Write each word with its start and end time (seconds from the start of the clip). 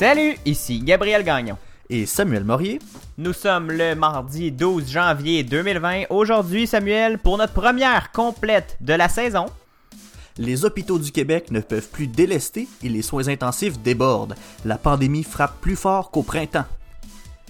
Salut, 0.00 0.34
ici 0.46 0.80
Gabriel 0.80 1.22
Gagnon. 1.22 1.58
Et 1.90 2.06
Samuel 2.06 2.42
Morier. 2.42 2.78
Nous 3.18 3.34
sommes 3.34 3.70
le 3.70 3.94
mardi 3.94 4.50
12 4.50 4.90
janvier 4.90 5.42
2020. 5.42 6.04
Aujourd'hui, 6.08 6.66
Samuel, 6.66 7.18
pour 7.18 7.36
notre 7.36 7.52
première 7.52 8.10
complète 8.10 8.78
de 8.80 8.94
la 8.94 9.10
saison. 9.10 9.44
Les 10.38 10.64
hôpitaux 10.64 10.98
du 10.98 11.12
Québec 11.12 11.50
ne 11.50 11.60
peuvent 11.60 11.90
plus 11.90 12.06
délester 12.06 12.66
et 12.82 12.88
les 12.88 13.02
soins 13.02 13.28
intensifs 13.28 13.78
débordent. 13.78 14.36
La 14.64 14.78
pandémie 14.78 15.22
frappe 15.22 15.60
plus 15.60 15.76
fort 15.76 16.10
qu'au 16.10 16.22
printemps. 16.22 16.64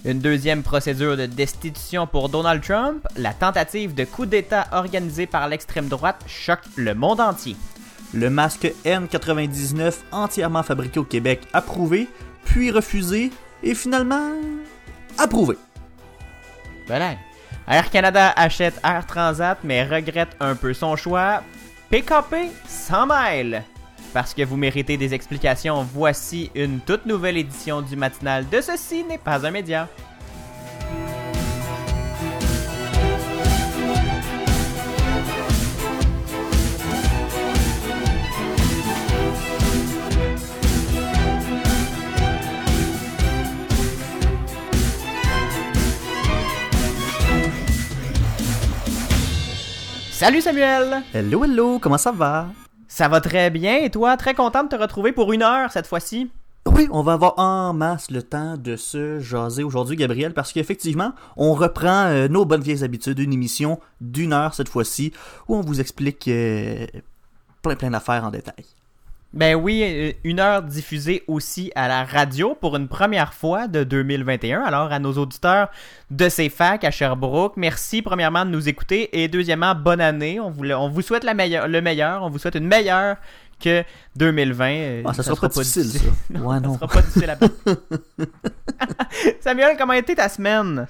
Une 0.03 0.19
deuxième 0.19 0.61
procédure 0.61 1.15
de 1.15 1.27
destitution 1.27 2.05
pour 2.05 2.27
Donald 2.27 2.61
Trump. 2.61 3.07
La 3.15 3.33
tentative 3.33 3.93
de 3.93 4.03
coup 4.03 4.25
d'État 4.25 4.67
organisée 4.73 5.25
par 5.25 5.47
l'extrême 5.47 5.87
droite 5.87 6.21
choque 6.27 6.67
le 6.75 6.95
monde 6.95 7.21
entier. 7.21 7.55
Le 8.13 8.29
masque 8.29 8.73
N99 8.83 9.93
entièrement 10.11 10.63
fabriqué 10.63 10.99
au 10.99 11.05
Québec 11.05 11.43
approuvé, 11.53 12.09
puis 12.51 12.69
refusé, 12.69 13.31
et 13.63 13.73
finalement 13.73 14.31
approuvé. 15.17 15.55
Voilà. 16.87 17.15
Air 17.67 17.89
Canada 17.89 18.33
achète 18.35 18.79
Air 18.83 19.05
Transat 19.05 19.57
mais 19.63 19.85
regrette 19.85 20.35
un 20.39 20.55
peu 20.55 20.73
son 20.73 20.95
choix. 20.95 21.43
PKP 21.89 22.51
100 22.67 23.07
miles. 23.07 23.63
Parce 24.13 24.33
que 24.33 24.43
vous 24.43 24.57
méritez 24.57 24.97
des 24.97 25.13
explications, 25.13 25.87
voici 25.93 26.51
une 26.53 26.81
toute 26.81 27.05
nouvelle 27.05 27.37
édition 27.37 27.81
du 27.81 27.95
matinal 27.95 28.49
de 28.49 28.59
Ceci 28.59 29.05
n'est 29.05 29.17
pas 29.17 29.45
un 29.45 29.51
média. 29.51 29.87
Salut 50.21 50.41
Samuel! 50.41 51.01
Hello, 51.15 51.43
hello, 51.43 51.79
comment 51.79 51.97
ça 51.97 52.11
va? 52.11 52.45
Ça 52.87 53.07
va 53.07 53.21
très 53.21 53.49
bien 53.49 53.77
et 53.77 53.89
toi, 53.89 54.17
très 54.17 54.35
content 54.35 54.63
de 54.63 54.69
te 54.69 54.75
retrouver 54.75 55.13
pour 55.13 55.33
une 55.33 55.41
heure 55.41 55.71
cette 55.71 55.87
fois-ci. 55.87 56.29
Oui, 56.67 56.87
on 56.91 57.01
va 57.01 57.13
avoir 57.13 57.39
en 57.39 57.73
masse 57.73 58.11
le 58.11 58.21
temps 58.21 58.55
de 58.55 58.75
se 58.75 59.19
jaser 59.19 59.63
aujourd'hui, 59.63 59.95
Gabriel, 59.95 60.35
parce 60.35 60.53
qu'effectivement, 60.53 61.13
on 61.37 61.55
reprend 61.55 62.05
euh, 62.05 62.27
nos 62.27 62.45
bonnes 62.45 62.61
vieilles 62.61 62.83
habitudes, 62.83 63.17
une 63.17 63.33
émission 63.33 63.79
d'une 63.99 64.31
heure 64.31 64.53
cette 64.53 64.69
fois-ci, 64.69 65.11
où 65.47 65.55
on 65.55 65.61
vous 65.61 65.81
explique 65.81 66.27
euh, 66.27 66.85
plein 67.63 67.75
plein 67.75 67.89
d'affaires 67.89 68.23
en 68.23 68.29
détail. 68.29 68.65
Ben 69.33 69.55
oui, 69.55 69.81
euh, 69.83 70.11
une 70.25 70.41
heure 70.41 70.61
diffusée 70.61 71.23
aussi 71.27 71.71
à 71.75 71.87
la 71.87 72.03
radio 72.03 72.53
pour 72.53 72.75
une 72.75 72.89
première 72.89 73.33
fois 73.33 73.67
de 73.67 73.85
2021. 73.85 74.61
Alors 74.61 74.91
à 74.91 74.99
nos 74.99 75.13
auditeurs 75.13 75.69
de 76.09 76.27
ces 76.27 76.49
facs 76.49 76.83
à 76.83 76.91
Sherbrooke, 76.91 77.53
merci 77.55 78.01
premièrement 78.01 78.43
de 78.43 78.49
nous 78.49 78.67
écouter 78.67 79.21
et 79.23 79.29
deuxièmement 79.29 79.73
bonne 79.73 80.01
année. 80.01 80.41
On 80.41 80.49
vous, 80.49 80.69
on 80.71 80.89
vous 80.89 81.01
souhaite 81.01 81.23
la 81.23 81.33
meilleure, 81.33 81.69
le 81.69 81.81
meilleur, 81.81 82.23
on 82.23 82.29
vous 82.29 82.39
souhaite 82.39 82.55
une 82.55 82.67
meilleure 82.67 83.15
que 83.61 83.85
2020. 84.17 85.03
Ah, 85.05 85.13
ça, 85.13 85.23
sera, 85.23 85.35
pas 85.39 85.47
difficile, 85.47 85.85
ça. 85.85 86.39
ouais, 86.39 86.59
non. 86.59 86.73
Ça 86.73 86.79
sera 86.79 86.87
pas 86.89 87.01
difficile 87.01 87.29
à 87.29 87.37
Samuel, 89.39 89.77
comment 89.77 89.93
a 89.93 89.97
été 89.97 90.13
ta 90.13 90.27
semaine? 90.27 90.87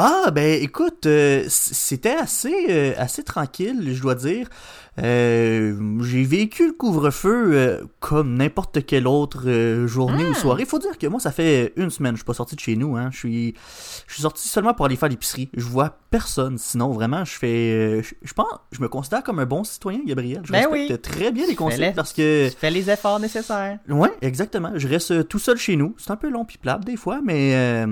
Ah, 0.00 0.30
ben 0.30 0.62
écoute, 0.62 1.06
euh, 1.06 1.44
c'était 1.48 2.14
assez, 2.14 2.66
euh, 2.68 2.94
assez 2.98 3.24
tranquille, 3.24 3.82
je 3.92 4.00
dois 4.00 4.14
dire. 4.14 4.48
Euh, 5.02 5.76
j'ai 6.02 6.22
vécu 6.22 6.68
le 6.68 6.72
couvre-feu 6.72 7.50
euh, 7.52 7.84
comme 7.98 8.36
n'importe 8.36 8.86
quelle 8.86 9.08
autre 9.08 9.86
journée 9.86 10.24
ou 10.24 10.30
hmm. 10.30 10.34
soirée. 10.34 10.64
Faut 10.66 10.78
dire 10.78 10.98
que 10.98 11.08
moi, 11.08 11.18
ça 11.18 11.32
fait 11.32 11.72
une 11.74 11.90
semaine, 11.90 12.12
je 12.12 12.18
suis 12.18 12.24
pas 12.24 12.34
sorti 12.34 12.54
de 12.54 12.60
chez 12.60 12.76
nous. 12.76 12.96
Hein. 12.96 13.08
Je 13.10 13.18
suis, 13.18 13.54
je 14.06 14.14
suis 14.14 14.22
sorti 14.22 14.46
seulement 14.46 14.72
pour 14.72 14.86
aller 14.86 14.94
faire 14.94 15.08
l'épicerie. 15.08 15.50
Je 15.56 15.64
vois 15.64 15.98
personne. 16.12 16.58
Sinon, 16.58 16.92
vraiment, 16.92 17.24
je 17.24 17.32
fais, 17.32 18.02
je, 18.22 18.34
pense, 18.34 18.46
je 18.70 18.80
me 18.80 18.86
considère 18.86 19.24
comme 19.24 19.40
un 19.40 19.46
bon 19.46 19.64
citoyen, 19.64 19.98
Gabriel. 20.06 20.42
Je 20.44 20.52
ben 20.52 20.68
respecte 20.70 21.02
très 21.02 21.32
bien 21.32 21.44
les 21.48 21.56
consignes 21.56 21.92
parce 21.96 22.12
que 22.12 22.50
tu 22.50 22.56
fais 22.56 22.70
les 22.70 22.88
efforts 22.88 23.18
nécessaires. 23.18 23.80
Ouais, 23.88 24.12
exactement. 24.22 24.70
Je 24.76 24.86
reste 24.86 25.26
tout 25.26 25.40
seul 25.40 25.56
chez 25.56 25.74
nous. 25.74 25.96
C'est 25.98 26.12
un 26.12 26.16
peu 26.16 26.30
long 26.30 26.44
puis 26.44 26.58
plate 26.58 26.84
des 26.84 26.96
fois, 26.96 27.20
mais 27.20 27.84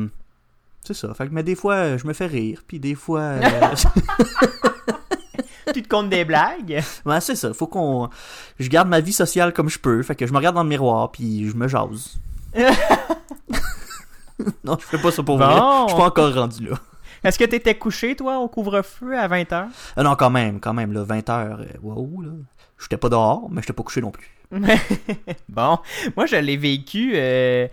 c'est 0.87 0.95
ça. 0.95 1.13
Fait 1.15 1.27
que, 1.27 1.33
mais 1.33 1.43
des 1.43 1.55
fois, 1.55 1.97
je 1.97 2.07
me 2.07 2.13
fais 2.13 2.27
rire, 2.27 2.63
puis 2.67 2.79
des 2.79 2.95
fois. 2.95 3.35
tu 5.75 5.83
te 5.83 5.89
comptes 5.89 6.09
des 6.11 6.25
blagues? 6.25 6.83
Ouais, 7.05 7.21
c'est 7.21 7.35
ça. 7.35 7.53
Faut 7.53 7.67
qu'on. 7.67 8.09
Je 8.59 8.69
garde 8.69 8.89
ma 8.89 9.01
vie 9.01 9.13
sociale 9.13 9.53
comme 9.53 9.69
je 9.69 9.79
peux. 9.79 10.03
Fait 10.03 10.15
que 10.15 10.27
je 10.27 10.33
me 10.33 10.37
regarde 10.39 10.55
dans 10.55 10.63
le 10.63 10.69
miroir, 10.69 11.11
puis 11.11 11.49
je 11.49 11.57
me 11.57 11.67
jase. 11.69 12.19
non, 14.65 14.77
je 14.81 14.87
fais 14.87 14.99
pas 14.99 15.11
ça 15.11 15.23
pour 15.23 15.39
vrai. 15.39 15.55
Je 15.55 15.89
suis 15.89 15.99
pas 15.99 16.07
encore 16.07 16.35
rendu 16.35 16.69
là. 16.69 16.77
Est-ce 17.25 17.39
que 17.39 17.45
t'étais 17.45 17.75
couché, 17.75 18.15
toi, 18.15 18.39
au 18.39 18.49
couvre-feu 18.49 19.19
à 19.19 19.27
20h? 19.27 19.67
Euh, 19.99 20.03
non, 20.03 20.15
quand 20.15 20.31
même, 20.31 20.61
quand 20.61 20.73
même, 20.73 20.93
là, 20.93 21.03
20h, 21.03 21.31
euh, 21.31 21.65
wow, 21.83 22.23
là. 22.23 22.31
J'étais 22.79 22.99
pas 22.99 23.09
dehors, 23.09 23.49
mais 23.51 23.63
j'étais 23.63 23.73
pas 23.73 23.83
couché 23.83 24.01
non 24.01 24.11
plus. 24.11 24.31
bon, 25.49 25.79
moi, 26.17 26.27
je 26.27 26.37
l'ai 26.37 26.57
vécu 26.57 27.13
euh, 27.15 27.67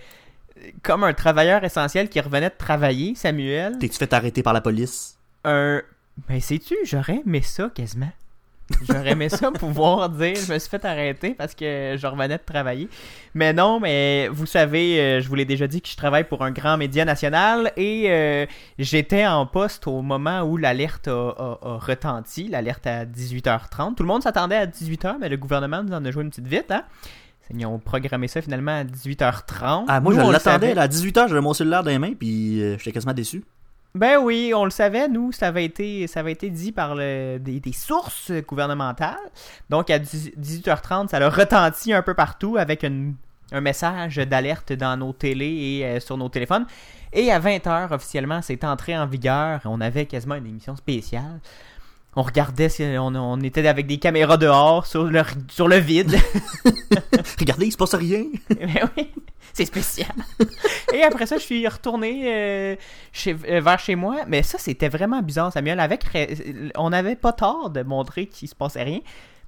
comme 0.82 1.04
un 1.04 1.14
travailleur 1.14 1.64
essentiel 1.64 2.10
qui 2.10 2.20
revenait 2.20 2.50
de 2.50 2.56
travailler, 2.58 3.16
Samuel. 3.16 3.78
T'es-tu 3.80 3.98
fait 3.98 4.14
arrêter 4.14 4.44
par 4.44 4.54
la 4.54 4.62
police? 4.62 5.18
Un 5.44 5.82
ben, 6.28 6.40
sais-tu, 6.40 6.76
j'aurais 6.86 7.22
aimé 7.26 7.42
ça 7.42 7.70
quasiment. 7.74 8.12
J'aurais 8.88 9.12
aimé 9.12 9.30
ça 9.30 9.52
pouvoir 9.60 10.10
dire 10.10 10.36
je 10.36 10.54
me 10.54 10.58
suis 10.58 10.70
fait 10.70 10.86
arrêter 10.86 11.32
parce 11.32 11.54
que 11.54 11.96
je 11.98 12.08
revenais 12.08 12.38
de 12.38 12.44
travailler. 12.44 12.88
Mais 13.34 13.52
non, 13.52 13.80
mais 13.80 14.30
vous 14.32 14.46
savez, 14.46 15.00
euh, 15.00 15.22
je 15.22 15.28
vous 15.28 15.36
l'ai 15.36 15.46
déjà 15.46 15.68
dit 15.68 15.82
que 15.82 15.90
je 15.90 15.98
travaille 15.98 16.24
pour 16.24 16.44
un 16.44 16.52
grand 16.52 16.78
média 16.78 17.04
national 17.04 17.74
et 17.76 18.06
euh, 18.08 18.46
j'étais 18.80 19.26
en 19.26 19.46
poste 19.46 19.88
au 19.88 20.02
moment 20.02 20.42
où 20.44 20.56
l'alerte 20.56 21.08
a, 21.08 21.58
retenti, 21.62 22.48
l'alerte 22.48 22.88
à 22.88 23.06
18h30. 23.06 23.96
Tout 23.96 24.04
le 24.04 24.08
monde 24.08 24.24
s'attendait 24.24 24.56
à 24.56 24.66
18h, 24.66 25.16
mais 25.20 25.30
le 25.30 25.38
gouvernement 25.38 25.84
nous 25.84 25.94
en 25.94 26.06
a 26.06 26.12
joué 26.12 26.24
une 26.24 26.30
petite 26.30 26.48
vite, 26.48 26.72
hein. 26.72 26.84
Ils 27.50 27.66
ont 27.66 27.80
programmé 27.80 28.28
ça 28.28 28.42
finalement 28.42 28.80
à 28.80 28.84
18h30. 28.84 29.86
Ah, 29.88 30.00
moi, 30.00 30.14
je 30.14 30.32
l'attendais. 30.32 30.78
À 30.78 30.88
18h, 30.88 31.28
j'avais 31.28 31.42
mon 31.42 31.54
cellulaire 31.54 31.84
dans 31.84 31.90
les 31.90 32.00
mains, 32.00 32.14
puis 32.14 32.62
euh, 32.62 32.78
j'étais 32.78 32.92
quasiment 32.92 33.14
déçu. 33.14 33.44
Ben 33.96 34.18
oui, 34.18 34.54
on 34.56 34.64
le 34.66 34.72
savait, 34.72 35.08
nous, 35.08 35.32
ça 35.32 35.50
avait 35.50 35.66
été, 35.66 36.08
ça 36.08 36.22
avait 36.22 36.32
été 36.32 36.50
dit 36.50 36.72
par 36.72 36.96
des, 36.96 37.62
sources 37.74 38.32
gouvernementales. 38.48 39.18
Donc 39.70 39.92
à 39.92 40.00
18h30, 40.00 41.10
ça 41.10 41.18
a 41.18 41.30
retenti 41.30 41.94
un 41.94 42.02
peu 42.02 42.16
partout 42.16 42.58
avec 42.58 42.84
un 42.84 43.62
message 43.62 44.16
d'alerte 44.16 44.74
dans 44.74 44.98
nos 44.98 45.14
télés 45.14 45.46
et 45.46 45.86
euh, 45.86 46.00
sur 46.00 46.18
nos 46.18 46.28
téléphones. 46.28 46.66
Et 47.12 47.32
à 47.32 47.40
20h, 47.40 47.94
officiellement, 47.94 48.42
c'est 48.42 48.64
entré 48.64 48.98
en 48.98 49.06
vigueur. 49.06 49.62
On 49.66 49.80
avait 49.80 50.08
quasiment 50.08 50.36
une 50.36 50.48
émission 50.48 50.76
spéciale. 50.76 51.40
On 52.16 52.22
regardait, 52.22 52.70
on, 53.00 53.16
on 53.16 53.40
était 53.42 53.68
avec 53.68 53.88
des 53.88 53.98
caméras 53.98 54.38
dehors 54.38 54.86
sur 54.86 55.06
le, 55.06 55.22
sur 55.50 55.68
le 55.68 55.78
vide. 55.78 56.16
Regardez, 57.40 57.68
il 57.68 57.72
se 57.72 57.78
passe 57.78 57.96
rien. 57.96 58.26
ben 58.50 58.90
oui. 58.98 59.10
C'est 59.54 59.66
spécial. 59.66 60.12
et 60.94 61.04
après 61.04 61.28
ça, 61.28 61.38
je 61.38 61.44
suis 61.44 61.68
retourné 61.68 62.24
euh, 62.26 62.76
euh, 63.28 63.62
vers 63.62 63.80
chez 63.80 63.96
moi. 63.96 64.22
Mais 64.28 64.42
ça, 64.42 64.58
c'était 64.58 64.90
vraiment 64.90 65.22
bizarre, 65.22 65.52
Samuel. 65.54 65.80
Avec, 65.80 66.06
on 66.76 66.90
n'avait 66.90 67.16
pas 67.16 67.34
tort 67.34 67.70
de 67.70 67.84
montrer 67.84 68.26
qu'il 68.26 68.48
se 68.48 68.56
passait 68.56 68.84
rien. 68.84 69.00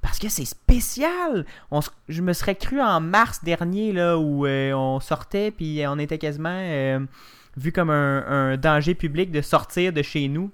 Parce 0.01 0.19
que 0.19 0.29
c'est 0.29 0.45
spécial. 0.45 1.45
On, 1.71 1.79
je 2.07 2.21
me 2.21 2.33
serais 2.33 2.55
cru 2.55 2.79
en 2.81 2.99
mars 2.99 3.43
dernier, 3.43 3.91
là, 3.91 4.17
où 4.19 4.45
euh, 4.45 4.73
on 4.73 4.99
sortait, 4.99 5.49
puis 5.49 5.81
on 5.87 5.97
était 5.97 6.19
quasiment 6.19 6.99
vu 7.57 7.71
comme 7.71 7.89
un, 7.89 8.57
danger 8.57 8.93
public 8.93 9.31
de 9.31 9.41
sortir 9.41 9.93
de 9.93 10.01
chez 10.01 10.27
nous. 10.27 10.51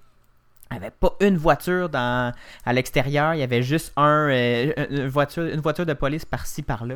Il 0.72 0.80
n'y 0.80 0.86
avait 0.86 0.94
pas 0.98 1.16
une 1.20 1.38
voiture 1.38 1.90
dans, 1.90 2.34
à 2.66 2.74
l'extérieur. 2.74 3.34
Il 3.34 3.40
y 3.40 3.44
avait 3.44 3.62
juste 3.64 3.92
un, 3.98 4.30
une, 4.30 5.08
voiture, 5.08 5.44
une 5.44 5.60
voiture 5.60 5.86
de 5.86 5.94
police 5.94 6.26
par-ci, 6.26 6.62
par-là 6.62 6.96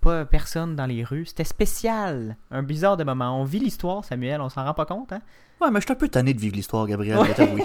pas 0.00 0.24
personne 0.24 0.76
dans 0.76 0.86
les 0.86 1.04
rues. 1.04 1.26
C'était 1.26 1.44
spécial. 1.44 2.36
Un 2.50 2.62
bizarre 2.62 2.96
de 2.96 3.04
moment. 3.04 3.40
On 3.40 3.44
vit 3.44 3.58
l'histoire, 3.58 4.04
Samuel, 4.04 4.40
on 4.40 4.48
s'en 4.48 4.64
rend 4.64 4.74
pas 4.74 4.86
compte, 4.86 5.12
hein? 5.12 5.20
Ouais, 5.60 5.70
mais 5.70 5.80
je 5.80 5.84
suis 5.84 5.92
un 5.92 5.96
peu 5.96 6.08
tanné 6.08 6.32
de 6.32 6.40
vivre 6.40 6.56
l'histoire, 6.56 6.86
Gabriel, 6.86 7.18
oui. 7.18 7.62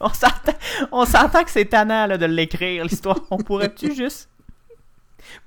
on 0.00 1.04
s'entend 1.04 1.44
que 1.44 1.50
c'est 1.50 1.66
tannant 1.66 2.06
là, 2.06 2.16
de 2.16 2.24
l'écrire, 2.24 2.84
l'histoire. 2.84 3.18
On 3.30 3.36
pourrait-tu 3.36 3.94
juste 3.94 4.30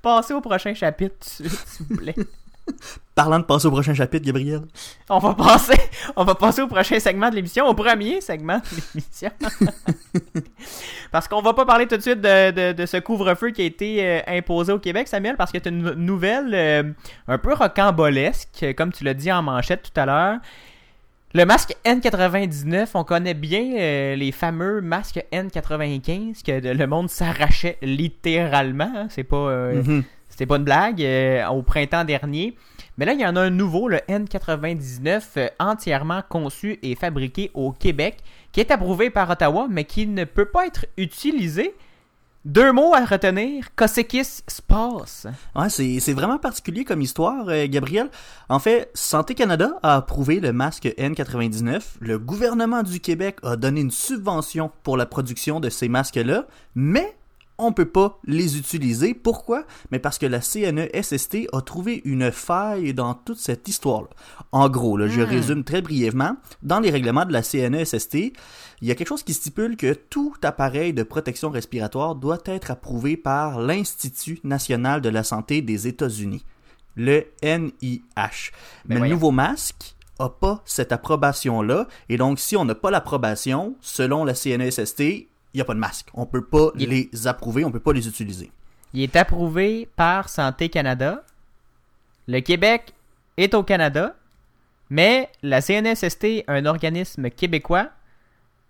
passer 0.00 0.34
au 0.34 0.40
prochain 0.40 0.74
chapitre, 0.74 1.16
s'il 1.20 1.48
vous 1.48 1.96
plaît? 1.96 2.14
Parlant 3.14 3.40
de 3.40 3.44
passer 3.44 3.66
au 3.66 3.70
prochain 3.70 3.94
chapitre, 3.94 4.24
Gabriel. 4.24 4.60
On 5.10 5.18
va 5.18 5.34
passer, 5.34 5.78
on 6.14 6.24
va 6.24 6.34
passer 6.36 6.62
au 6.62 6.68
prochain 6.68 7.00
segment 7.00 7.30
de 7.30 7.34
l'émission, 7.34 7.66
au 7.66 7.74
premier 7.74 8.20
segment 8.20 8.58
de 8.58 8.76
l'émission. 8.94 9.30
parce 11.10 11.26
qu'on 11.26 11.42
va 11.42 11.52
pas 11.52 11.66
parler 11.66 11.86
tout 11.86 11.96
de 11.96 12.02
suite 12.02 12.20
de, 12.20 12.86
ce 12.86 12.98
couvre-feu 12.98 13.50
qui 13.50 13.62
a 13.62 13.64
été 13.64 14.06
euh, 14.06 14.20
imposé 14.28 14.72
au 14.72 14.78
Québec, 14.78 15.08
Samuel, 15.08 15.36
parce 15.36 15.50
que 15.50 15.58
c'est 15.62 15.68
une 15.68 15.94
nouvelle 15.94 16.54
euh, 16.54 16.82
un 17.26 17.38
peu 17.38 17.54
rocambolesque, 17.54 18.66
comme 18.76 18.92
tu 18.92 19.02
l'as 19.02 19.14
dit 19.14 19.32
en 19.32 19.42
manchette 19.42 19.90
tout 19.92 20.00
à 20.00 20.06
l'heure. 20.06 20.38
Le 21.34 21.44
masque 21.44 21.76
N99, 21.84 22.90
on 22.94 23.04
connaît 23.04 23.34
bien 23.34 23.74
euh, 23.78 24.14
les 24.14 24.32
fameux 24.32 24.80
masques 24.80 25.22
N95 25.32 26.42
que 26.42 26.52
le 26.52 26.86
monde 26.86 27.10
s'arrachait 27.10 27.78
littéralement. 27.82 28.90
Hein. 28.94 29.06
C'est 29.10 29.24
pas, 29.24 29.72
mm-hmm. 29.72 30.04
C'était 30.38 30.46
pas 30.46 30.58
une 30.58 30.64
blague 30.64 31.04
au 31.50 31.62
printemps 31.62 32.04
dernier. 32.04 32.56
Mais 32.96 33.04
là, 33.04 33.12
il 33.12 33.20
y 33.20 33.26
en 33.26 33.34
a 33.34 33.40
un 33.40 33.50
nouveau, 33.50 33.88
le 33.88 33.98
N99, 34.08 35.22
euh, 35.36 35.48
entièrement 35.58 36.22
conçu 36.28 36.78
et 36.82 36.94
fabriqué 36.94 37.50
au 37.54 37.72
Québec, 37.72 38.18
qui 38.52 38.60
est 38.60 38.70
approuvé 38.70 39.10
par 39.10 39.28
Ottawa, 39.28 39.66
mais 39.68 39.82
qui 39.82 40.06
ne 40.06 40.22
peut 40.22 40.46
pas 40.46 40.66
être 40.66 40.86
utilisé. 40.96 41.74
Deux 42.44 42.72
mots 42.72 42.94
à 42.94 43.04
retenir, 43.04 43.74
Cosekis 43.74 44.42
Space. 44.46 45.26
Ouais, 45.56 45.68
c'est 45.70 45.98
c'est 45.98 46.12
vraiment 46.12 46.38
particulier 46.38 46.84
comme 46.84 47.00
histoire, 47.00 47.48
euh, 47.48 47.66
Gabriel. 47.68 48.10
En 48.48 48.60
fait, 48.60 48.92
Santé 48.94 49.34
Canada 49.34 49.72
a 49.82 49.96
approuvé 49.96 50.38
le 50.38 50.52
masque 50.52 50.86
N99. 50.98 51.82
Le 51.98 52.18
gouvernement 52.20 52.84
du 52.84 53.00
Québec 53.00 53.38
a 53.42 53.56
donné 53.56 53.80
une 53.80 53.90
subvention 53.90 54.70
pour 54.84 54.96
la 54.96 55.06
production 55.06 55.58
de 55.58 55.68
ces 55.68 55.88
masques-là, 55.88 56.46
mais 56.76 57.16
on 57.58 57.72
peut 57.72 57.88
pas 57.88 58.20
les 58.24 58.56
utiliser. 58.56 59.14
Pourquoi? 59.14 59.64
Mais 59.90 59.98
parce 59.98 60.16
que 60.18 60.26
la 60.26 60.40
CNESST 60.40 61.48
a 61.52 61.60
trouvé 61.60 62.02
une 62.04 62.30
faille 62.30 62.94
dans 62.94 63.14
toute 63.14 63.38
cette 63.38 63.66
histoire-là. 63.66 64.08
En 64.52 64.68
gros, 64.68 64.96
là, 64.96 65.08
je 65.08 65.20
Hmm. 65.20 65.24
résume 65.24 65.64
très 65.64 65.82
brièvement. 65.82 66.36
Dans 66.62 66.78
les 66.80 66.90
règlements 66.90 67.24
de 67.24 67.32
la 67.32 67.42
CNESST, 67.42 68.14
il 68.14 68.88
y 68.88 68.90
a 68.90 68.94
quelque 68.94 69.08
chose 69.08 69.24
qui 69.24 69.34
stipule 69.34 69.76
que 69.76 69.92
tout 69.92 70.34
appareil 70.42 70.92
de 70.92 71.02
protection 71.02 71.50
respiratoire 71.50 72.14
doit 72.14 72.38
être 72.46 72.70
approuvé 72.70 73.16
par 73.16 73.60
l'Institut 73.60 74.38
national 74.44 75.00
de 75.00 75.08
la 75.08 75.24
santé 75.24 75.60
des 75.60 75.88
États-Unis, 75.88 76.44
le 76.94 77.24
NIH. 77.42 78.52
Mais 78.86 79.00
le 79.00 79.08
nouveau 79.08 79.30
masque 79.32 79.94
a 80.20 80.28
pas 80.28 80.62
cette 80.64 80.90
approbation-là, 80.90 81.86
et 82.08 82.16
donc 82.16 82.40
si 82.40 82.56
on 82.56 82.64
n'a 82.64 82.74
pas 82.74 82.90
l'approbation, 82.90 83.76
selon 83.80 84.24
la 84.24 84.34
CNESST, 84.34 85.27
il 85.54 85.58
n'y 85.58 85.60
a 85.60 85.64
pas 85.64 85.74
de 85.74 85.78
masque. 85.78 86.08
On 86.14 86.26
peut 86.26 86.44
pas 86.44 86.70
Il- 86.76 86.88
les 86.88 87.26
approuver, 87.26 87.64
on 87.64 87.70
peut 87.72 87.80
pas 87.80 87.92
les 87.92 88.06
utiliser. 88.08 88.50
Il 88.94 89.02
est 89.02 89.16
approuvé 89.16 89.88
par 89.96 90.28
Santé 90.28 90.68
Canada. 90.68 91.24
Le 92.26 92.40
Québec 92.40 92.94
est 93.36 93.54
au 93.54 93.62
Canada, 93.62 94.16
mais 94.90 95.28
la 95.42 95.60
CNSST, 95.60 96.44
un 96.48 96.66
organisme 96.66 97.30
québécois, 97.30 97.90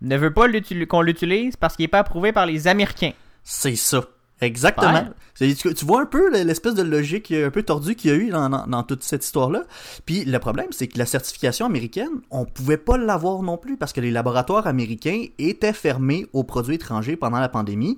ne 0.01 0.17
veut 0.17 0.33
pas 0.33 0.47
qu'on 0.89 1.03
l'utilise 1.03 1.57
parce 1.57 1.75
qu'il 1.77 1.85
n'est 1.85 1.89
pas 1.89 2.01
approuvé 2.01 2.33
par 2.33 2.47
les 2.47 2.69
Américains. 2.69 3.13
C'est 3.43 3.77
ça. 3.77 4.05
Exactement. 4.41 5.05
Tu, 5.35 5.55
vois 5.85 6.03
un 6.03 6.07
peu 6.07 6.31
l'espèce 6.31 6.75
de 6.75 6.83
logique 6.83 7.33
un 7.33 7.51
peu 7.51 7.63
tordue 7.63 7.95
qu'il 7.95 8.11
y 8.11 8.15
a 8.15 8.17
eu 8.17 8.31
dans, 8.31 8.49
dans- 8.49 8.67
dans 8.67 8.83
toute 8.83 9.03
cette 9.03 9.25
histoire-là. 9.25 9.63
Puis 10.07 10.25
le 10.25 10.39
problème, 10.39 10.69
c'est 10.71 10.87
que 10.89 10.99
la 10.99 11.07
certification 11.07 11.67
américaine, 11.67 12.09
on 12.31 12.45
pouvait 12.45 12.77
pas 12.77 12.97
l'avoir 12.97 13.43
non 13.43 13.57
plus 13.57 13.77
parce 13.77 13.93
que 13.93 14.01
les 14.01 14.11
laboratoires 14.11 14.67
américains 14.67 15.25
étaient 15.39 15.73
fermés 15.73 16.27
aux 16.33 16.45
produits 16.45 16.77
étrangers 16.77 17.17
pendant 17.17 17.39
la 17.41 17.49
pandémie. 17.49 17.97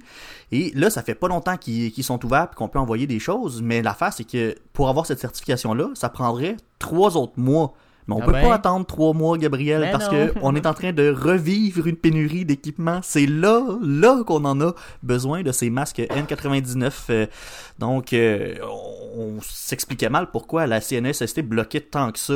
Et 0.52 0.70
là, 0.74 0.90
ça 0.90 1.02
fait 1.02 1.14
pas 1.14 1.28
longtemps 1.28 1.56
qu'ils 1.56 1.92
qu'ils 1.92 2.04
sont 2.04 2.24
ouverts 2.24 2.48
et 2.52 2.54
qu'on 2.56 2.68
peut 2.68 2.78
envoyer 2.78 3.06
des 3.06 3.18
choses. 3.18 3.62
Mais 3.62 3.82
l'affaire, 3.82 4.12
c'est 4.12 4.24
que 4.24 4.54
pour 4.72 4.88
avoir 4.88 5.06
cette 5.06 5.20
certification-là, 5.20 5.90
ça 5.94 6.08
prendrait 6.08 6.56
trois 6.78 7.16
autres 7.16 7.38
mois. 7.38 7.74
Mais 8.08 8.14
on 8.16 8.20
Ah 8.22 8.26
peut 8.26 8.32
ben. 8.32 8.42
pas 8.48 8.54
attendre 8.54 8.86
trois 8.86 9.12
mois, 9.12 9.38
Gabriel, 9.38 9.82
Ben 9.82 9.92
parce 9.92 10.08
que 10.08 10.32
on 10.42 10.56
est 10.56 10.66
en 10.66 10.74
train 10.74 10.92
de 10.92 11.10
revivre 11.10 11.86
une 11.86 11.96
pénurie 11.96 12.44
d'équipements. 12.44 13.00
C'est 13.02 13.26
là, 13.26 13.62
là 13.82 14.24
qu'on 14.24 14.44
en 14.44 14.60
a 14.60 14.72
besoin 15.02 15.42
de 15.42 15.52
ces 15.52 15.70
masques 15.70 15.98
N99. 16.00 16.92
euh, 17.10 17.26
donc, 17.78 18.12
euh, 18.12 18.54
on, 19.16 19.40
s'expliquait 19.42 20.08
mal 20.08 20.30
pourquoi 20.30 20.66
la 20.66 20.80
CNSST 20.80 21.42
bloquait 21.42 21.80
tant 21.80 22.10
que 22.10 22.18
ça 22.18 22.34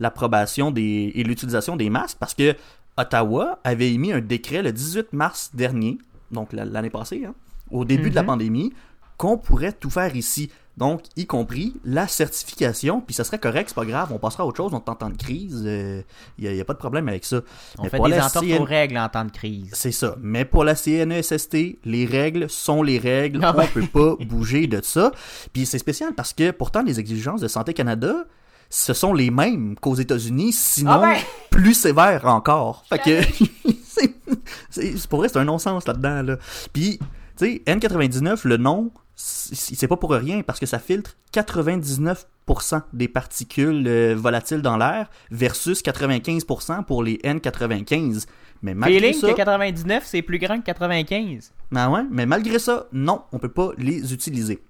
l'approbation 0.00 0.70
des, 0.70 1.12
et 1.14 1.22
l'utilisation 1.22 1.76
des 1.76 1.90
masques, 1.90 2.16
parce 2.18 2.34
que 2.34 2.54
Ottawa 2.96 3.58
avait 3.64 3.92
émis 3.92 4.12
un 4.12 4.20
décret 4.20 4.62
le 4.62 4.72
18 4.72 5.12
mars 5.12 5.50
dernier, 5.54 5.98
donc 6.32 6.52
la- 6.52 6.64
l'année 6.64 6.90
passée, 6.90 7.24
hein, 7.26 7.34
au 7.70 7.84
début 7.84 8.10
de 8.10 8.14
la 8.14 8.22
Mhm. 8.22 8.26
pandémie, 8.26 8.72
qu'on 9.18 9.36
pourrait 9.36 9.72
tout 9.72 9.90
faire 9.90 10.16
ici. 10.16 10.50
Donc, 10.78 11.02
y 11.16 11.26
compris 11.26 11.74
la 11.84 12.06
certification, 12.06 13.00
puis 13.00 13.12
ça 13.12 13.24
serait 13.24 13.40
correct, 13.40 13.68
c'est 13.70 13.74
pas 13.74 13.84
grave, 13.84 14.10
on 14.12 14.18
passera 14.20 14.44
à 14.44 14.46
autre 14.46 14.58
chose, 14.58 14.72
on 14.72 14.78
est 14.78 14.88
en 14.88 14.94
temps 14.94 15.10
de 15.10 15.16
crise, 15.16 15.62
il 15.64 16.04
n'y 16.38 16.46
a, 16.46 16.52
y 16.54 16.60
a 16.60 16.64
pas 16.64 16.72
de 16.74 16.78
problème 16.78 17.08
avec 17.08 17.24
ça. 17.24 17.40
On 17.78 17.82
Mais 17.82 17.88
fait 17.88 17.96
pour 17.96 18.06
des 18.06 18.14
la 18.14 18.26
entorses 18.26 18.46
CN 18.46 18.60
aux 18.60 18.64
règles 18.64 18.96
en 18.96 19.08
temps 19.08 19.24
de 19.24 19.32
crise. 19.32 19.70
C'est 19.72 19.90
ça. 19.90 20.14
Mais 20.20 20.44
pour 20.44 20.62
la 20.62 20.76
CNESST, 20.76 21.56
les 21.84 22.06
règles 22.06 22.48
sont 22.48 22.84
les 22.84 23.00
règles. 23.00 23.44
On 23.44 23.52
ben. 23.54 23.66
peut 23.66 23.86
pas 23.92 24.14
bouger 24.24 24.68
de 24.68 24.80
ça. 24.80 25.10
Puis 25.52 25.66
c'est 25.66 25.80
spécial 25.80 26.14
parce 26.14 26.32
que 26.32 26.52
pourtant 26.52 26.82
les 26.82 27.00
exigences 27.00 27.40
de 27.40 27.48
Santé 27.48 27.74
Canada, 27.74 28.14
ce 28.70 28.94
sont 28.94 29.14
les 29.14 29.32
mêmes 29.32 29.74
qu'aux 29.80 29.96
États-Unis, 29.96 30.52
sinon 30.52 30.92
Ah 30.92 31.00
ben! 31.00 31.16
plus 31.50 31.74
sévères 31.74 32.26
encore. 32.26 32.84
Fait 32.88 32.98
que 33.00 33.20
c'est- 34.70 35.08
pour 35.08 35.18
vrai, 35.18 35.28
c'est 35.28 35.38
un 35.40 35.44
non-sens 35.44 35.88
là-dedans 35.88 36.22
là. 36.22 36.36
Puis 36.72 37.00
tu 37.36 37.46
sais, 37.46 37.62
N99, 37.66 38.46
le 38.46 38.58
nom, 38.58 38.92
c'est 39.20 39.88
pas 39.88 39.96
pour 39.96 40.12
rien 40.12 40.42
parce 40.42 40.60
que 40.60 40.66
ça 40.66 40.78
filtre 40.78 41.16
99% 41.34 42.24
des 42.92 43.08
particules 43.08 43.84
euh, 43.88 44.14
volatiles 44.16 44.62
dans 44.62 44.76
l'air 44.76 45.10
versus 45.32 45.82
95% 45.82 46.84
pour 46.84 47.02
les 47.02 47.16
N95. 47.24 48.26
Mais 48.62 48.74
malgré 48.74 49.00
Feeling 49.00 49.20
ça, 49.20 49.28
que 49.28 49.36
99, 49.36 50.04
c'est 50.06 50.22
plus 50.22 50.38
grand 50.38 50.60
que 50.60 50.66
95. 50.66 51.52
ah 51.74 51.90
ouais, 51.90 52.02
mais 52.10 52.26
malgré 52.26 52.60
ça, 52.60 52.86
non, 52.92 53.22
on 53.32 53.38
peut 53.38 53.48
pas 53.48 53.70
les 53.76 54.12
utiliser. 54.12 54.60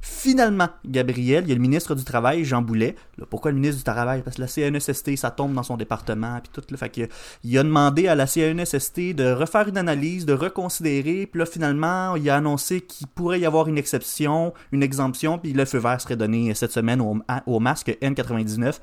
Finalement, 0.00 0.68
Gabriel, 0.84 1.44
il 1.44 1.48
y 1.50 1.52
a 1.52 1.54
le 1.54 1.60
ministre 1.60 1.94
du 1.94 2.04
Travail, 2.04 2.44
Jean 2.44 2.60
Boulet. 2.60 2.96
Pourquoi 3.30 3.52
le 3.52 3.56
ministre 3.56 3.78
du 3.78 3.84
Travail? 3.84 4.22
Parce 4.22 4.36
que 4.36 4.40
la 4.42 4.48
CNESST, 4.48 5.16
ça 5.16 5.30
tombe 5.30 5.54
dans 5.54 5.62
son 5.62 5.76
département, 5.76 6.40
puis 6.40 6.50
tout. 6.52 6.76
Fait 6.76 6.88
que, 6.88 7.02
il 7.44 7.56
a 7.56 7.62
demandé 7.62 8.08
à 8.08 8.14
la 8.14 8.26
CNESST 8.26 9.14
de 9.14 9.32
refaire 9.32 9.68
une 9.68 9.78
analyse, 9.78 10.26
de 10.26 10.32
reconsidérer, 10.32 11.26
puis 11.26 11.38
là, 11.38 11.46
finalement, 11.46 12.16
il 12.16 12.28
a 12.30 12.36
annoncé 12.36 12.80
qu'il 12.80 13.06
pourrait 13.06 13.40
y 13.40 13.46
avoir 13.46 13.68
une 13.68 13.78
exception, 13.78 14.52
une 14.72 14.82
exemption, 14.82 15.38
puis 15.38 15.52
le 15.52 15.64
feu 15.64 15.78
vert 15.78 16.00
serait 16.00 16.16
donné 16.16 16.52
cette 16.54 16.72
semaine 16.72 17.00
au, 17.00 17.60
masque 17.60 17.96
N99. 18.02 18.80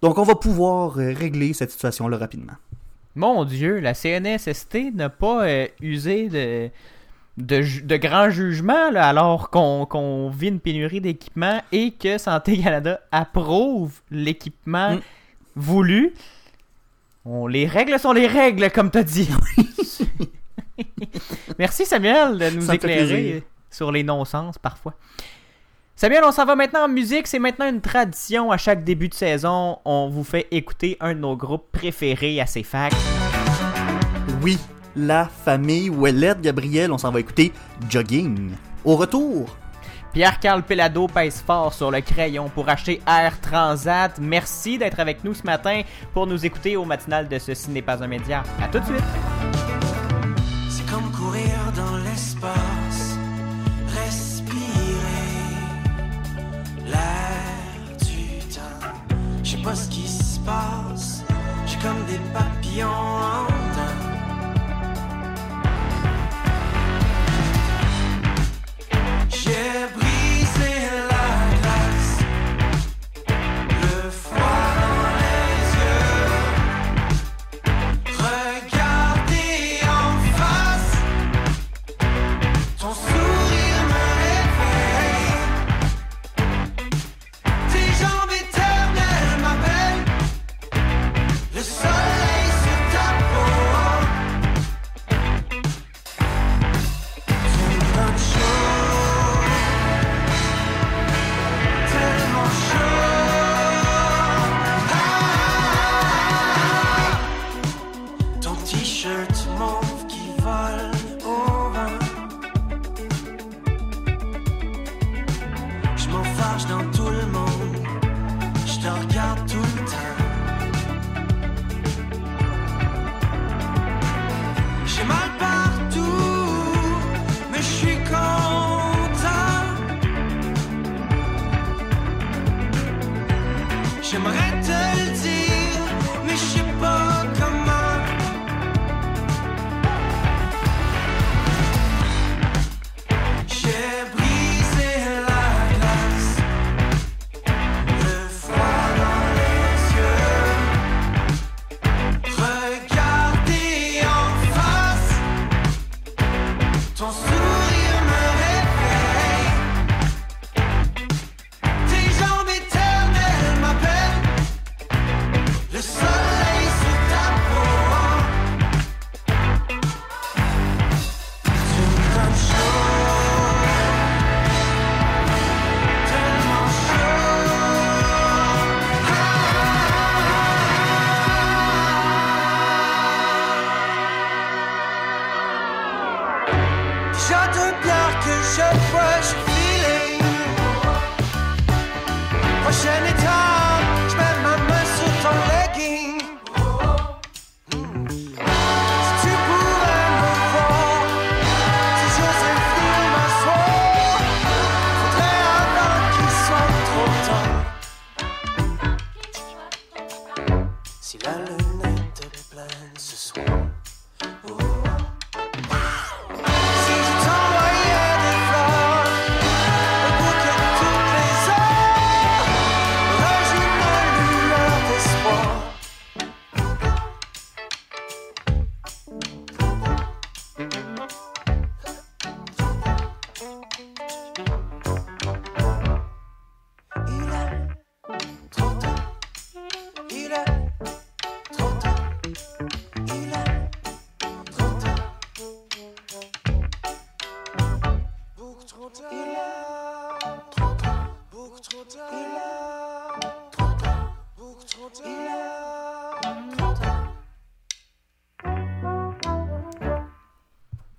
Donc, 0.00 0.16
on 0.16 0.24
va 0.24 0.34
pouvoir 0.34 0.98
euh, 0.98 1.12
régler 1.12 1.52
cette 1.52 1.72
situation-là 1.72 2.16
rapidement. 2.16 2.54
Mon 3.16 3.44
Dieu, 3.44 3.80
la 3.80 3.94
CNSST 3.94 4.94
n'a 4.94 5.08
pas 5.08 5.44
euh, 5.44 5.66
usé 5.80 6.28
de, 6.28 6.70
de, 7.38 7.62
ju- 7.62 7.82
de 7.82 7.96
grands 7.96 8.30
jugements 8.30 8.90
là, 8.90 9.08
alors 9.08 9.50
qu'on 9.50 10.30
vit 10.30 10.48
une 10.48 10.60
pénurie 10.60 11.00
d'équipements 11.00 11.62
et 11.72 11.92
que 11.92 12.18
Santé 12.18 12.58
Canada 12.58 13.00
approuve 13.12 14.00
l'équipement 14.10 14.96
Mm. 14.96 15.00
voulu. 15.56 16.14
On, 17.24 17.46
les 17.46 17.66
règles 17.66 17.98
sont 17.98 18.12
les 18.12 18.26
règles, 18.26 18.70
comme 18.70 18.90
t'as 18.90 19.02
dit. 19.02 19.28
Merci 21.58 21.84
Samuel 21.86 22.38
de 22.38 22.50
nous 22.50 22.62
Ça 22.62 22.74
éclairer 22.74 23.42
sur 23.70 23.90
les 23.92 24.02
non-sens 24.02 24.58
parfois. 24.58 24.94
Samuel, 25.96 26.22
on 26.24 26.30
s'en 26.32 26.44
va 26.44 26.54
maintenant 26.54 26.84
en 26.84 26.88
musique. 26.88 27.26
C'est 27.26 27.40
maintenant 27.40 27.68
une 27.68 27.80
tradition. 27.80 28.52
À 28.52 28.56
chaque 28.56 28.84
début 28.84 29.08
de 29.08 29.14
saison, 29.14 29.78
on 29.84 30.08
vous 30.08 30.22
fait 30.22 30.46
écouter 30.52 30.96
un 31.00 31.14
de 31.14 31.18
nos 31.18 31.36
groupes 31.36 31.72
préférés 31.72 32.40
à 32.40 32.46
ces 32.46 32.62
facs. 32.62 32.92
Oui, 34.42 34.58
la 34.96 35.26
famille 35.26 35.90
Ouellette, 35.90 36.40
Gabriel, 36.40 36.92
on 36.92 36.98
s'en 36.98 37.10
va 37.10 37.20
écouter 37.20 37.52
Jogging. 37.88 38.52
Au 38.84 38.96
retour, 38.96 39.56
Pierre-Carl 40.12 40.62
Pelado 40.62 41.06
pèse 41.06 41.42
fort 41.46 41.72
sur 41.74 41.90
le 41.90 42.00
crayon 42.00 42.48
pour 42.48 42.68
acheter 42.68 43.00
Air 43.06 43.40
Transat. 43.40 44.18
Merci 44.20 44.78
d'être 44.78 45.00
avec 45.00 45.22
nous 45.22 45.34
ce 45.34 45.42
matin 45.44 45.82
pour 46.14 46.26
nous 46.26 46.44
écouter 46.44 46.76
au 46.76 46.84
matinal 46.84 47.28
de 47.28 47.38
Ce 47.38 47.70
n'est 47.70 47.82
pas 47.82 48.02
un 48.02 48.06
média. 48.06 48.42
À 48.62 48.68
tout 48.68 48.80
de 48.80 48.84
suite. 48.84 49.04
C'est 50.70 50.86
comme 50.90 51.10
courir 51.12 51.72
dans 51.76 51.98
l'espace, 51.98 53.18
respirer 53.86 54.48
l'air 56.86 57.98
du 58.00 58.38
temps. 58.54 59.14
Je 59.44 59.50
sais 59.50 59.62
pas 59.62 59.74
ce 59.74 59.88
qui 59.88 60.08
se 60.08 60.40
passe, 60.40 61.22
j'ai 61.66 61.78
comme 61.78 62.04
des 62.06 62.18
papillons 62.32 62.88
en 62.88 63.67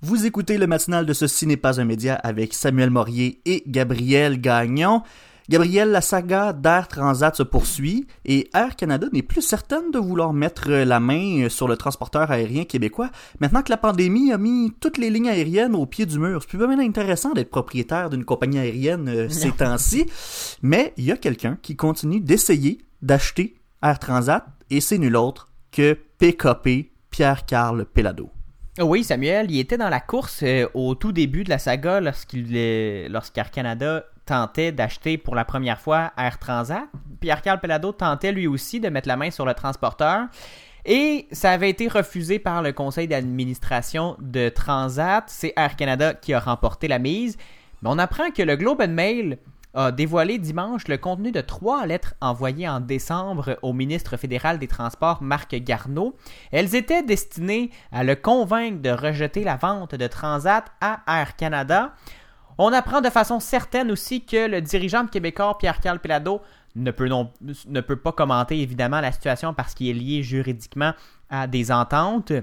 Vous 0.02 0.26
écoutez 0.26 0.58
le 0.60 0.68
matinal 0.68 1.06
de 1.08 1.14
Ceci 1.14 1.48
n'est 1.48 1.58
pas 1.58 1.82
un 1.82 1.86
média 1.86 2.14
avec 2.14 2.54
Samuel 2.54 2.92
Morier 2.92 3.42
et 3.46 3.64
Gabriel 3.66 4.40
Gagnon. 4.40 5.02
Gabriel, 5.50 5.90
la 5.90 6.02
saga 6.02 6.54
d'Air 6.54 6.88
Transat 6.88 7.36
se 7.36 7.42
poursuit 7.42 8.06
et 8.24 8.52
Air 8.54 8.76
Canada 8.76 9.08
n'est 9.12 9.24
plus 9.24 9.42
certaine 9.42 9.90
de 9.90 9.98
vouloir 9.98 10.32
mettre 10.32 10.70
la 10.70 11.00
main 11.00 11.50
sur 11.50 11.68
le 11.68 11.76
transporteur 11.76 12.30
aérien 12.30 12.66
québécois 12.66 13.10
maintenant 13.40 13.64
que 13.64 13.72
la 13.72 13.78
pandémie 13.78 14.32
a 14.32 14.38
mis 14.38 14.72
toutes 14.80 15.00
les 15.00 15.10
lignes 15.10 15.28
aériennes 15.28 15.74
au 15.74 15.88
pied 15.88 16.06
du 16.06 16.20
mur. 16.20 16.44
C'est 16.44 16.50
plus 16.50 16.60
vraiment 16.60 16.80
intéressant 16.80 17.34
d'être 17.34 17.50
propriétaire 17.50 18.12
d'une 18.12 18.26
compagnie 18.26 18.60
aérienne 18.60 19.10
euh, 19.10 19.28
ces 19.30 19.52
temps-ci, 19.52 20.06
mais 20.62 20.94
il 20.98 21.06
y 21.06 21.12
a 21.12 21.18
quelqu'un 21.18 21.58
qui 21.60 21.76
continue 21.76 22.20
d'essayer 22.20 22.78
d'acheter 23.02 23.56
Air 23.82 23.98
Transat 23.98 24.46
et 24.70 24.82
c'est 24.82 25.00
nul 25.00 25.16
autre 25.16 25.50
que 25.72 25.98
PKP 26.20 26.92
Pierre-Carl 27.10 27.86
Pelado. 27.86 28.30
Oui, 28.80 29.04
Samuel, 29.04 29.50
il 29.50 29.60
était 29.60 29.80
dans 29.80 29.90
la 29.90 30.00
course 30.00 30.42
euh, 30.44 30.68
au 30.76 30.94
tout 30.94 31.12
début 31.12 31.44
de 31.44 31.50
la 31.50 31.58
saga 31.58 32.02
lorsqu'il 32.02 33.08
lorsqu'Air 33.12 33.50
Canada 33.50 34.06
tentait 34.30 34.72
d'acheter 34.72 35.18
pour 35.18 35.34
la 35.34 35.44
première 35.44 35.82
fois 35.82 36.12
Air 36.16 36.38
Transat. 36.38 36.84
Pierre-Carl 37.20 37.60
Pelado 37.60 37.92
tentait 37.92 38.32
lui 38.32 38.46
aussi 38.46 38.80
de 38.80 38.88
mettre 38.90 39.08
la 39.08 39.18
main 39.18 39.32
sur 39.32 39.44
le 39.44 39.56
transporteur. 39.56 40.28
Et 40.86 41.28
ça 41.32 41.50
avait 41.50 41.72
été 41.72 41.88
refusé 41.88 42.38
par 42.38 42.62
le 42.62 42.72
conseil 42.72 43.08
d'administration 43.08 44.18
de 44.20 44.50
Transat. 44.50 45.24
C'est 45.28 45.54
Air 45.58 45.76
Canada 45.76 46.14
qui 46.14 46.36
a 46.36 46.40
remporté 46.40 46.88
la 46.88 47.00
mise. 47.00 47.38
Mais 47.82 47.90
on 47.92 47.98
apprend 47.98 48.30
que 48.30 48.44
le 48.44 48.56
Globe 48.56 48.88
Mail 48.88 49.40
a 49.74 49.92
dévoilé 49.92 50.38
dimanche 50.38 50.88
le 50.88 50.98
contenu 50.98 51.32
de 51.32 51.42
trois 51.42 51.88
lettres 51.88 52.14
envoyées 52.22 52.70
en 52.70 52.80
décembre 52.80 53.58
au 53.64 53.74
ministre 53.74 54.16
fédéral 54.16 54.60
des 54.60 54.68
Transports 54.68 55.24
Marc 55.24 55.56
Garneau. 55.56 56.16
Elles 56.52 56.76
étaient 56.76 57.04
destinées 57.04 57.72
à 57.92 58.04
le 58.04 58.16
convaincre 58.16 58.82
de 58.82 58.92
rejeter 58.92 59.44
la 59.44 59.56
vente 59.56 59.96
de 59.96 60.08
Transat 60.08 60.66
à 60.82 61.02
Air 61.08 61.36
Canada. 61.36 61.94
On 62.62 62.74
apprend 62.74 63.00
de 63.00 63.10
façon 63.10 63.40
certaine 63.40 63.90
aussi 63.90 64.26
que 64.26 64.50
le 64.50 64.62
dirigeant 64.62 65.08
québécois 65.08 65.58
Pierre-Carl 65.58 65.98
Pelado 65.98 66.42
ne 66.76 66.92
peut, 66.92 67.96
pas 67.96 68.12
commenter 68.12 68.60
évidemment 68.60 69.00
la 69.00 69.14
situation 69.14 69.54
parce 69.54 69.74
qu'il 69.74 69.88
est 69.88 69.94
lié 69.94 70.24
juridiquement 70.24 70.92
à 71.30 71.48
des 71.48 71.72
ententes 71.72 72.34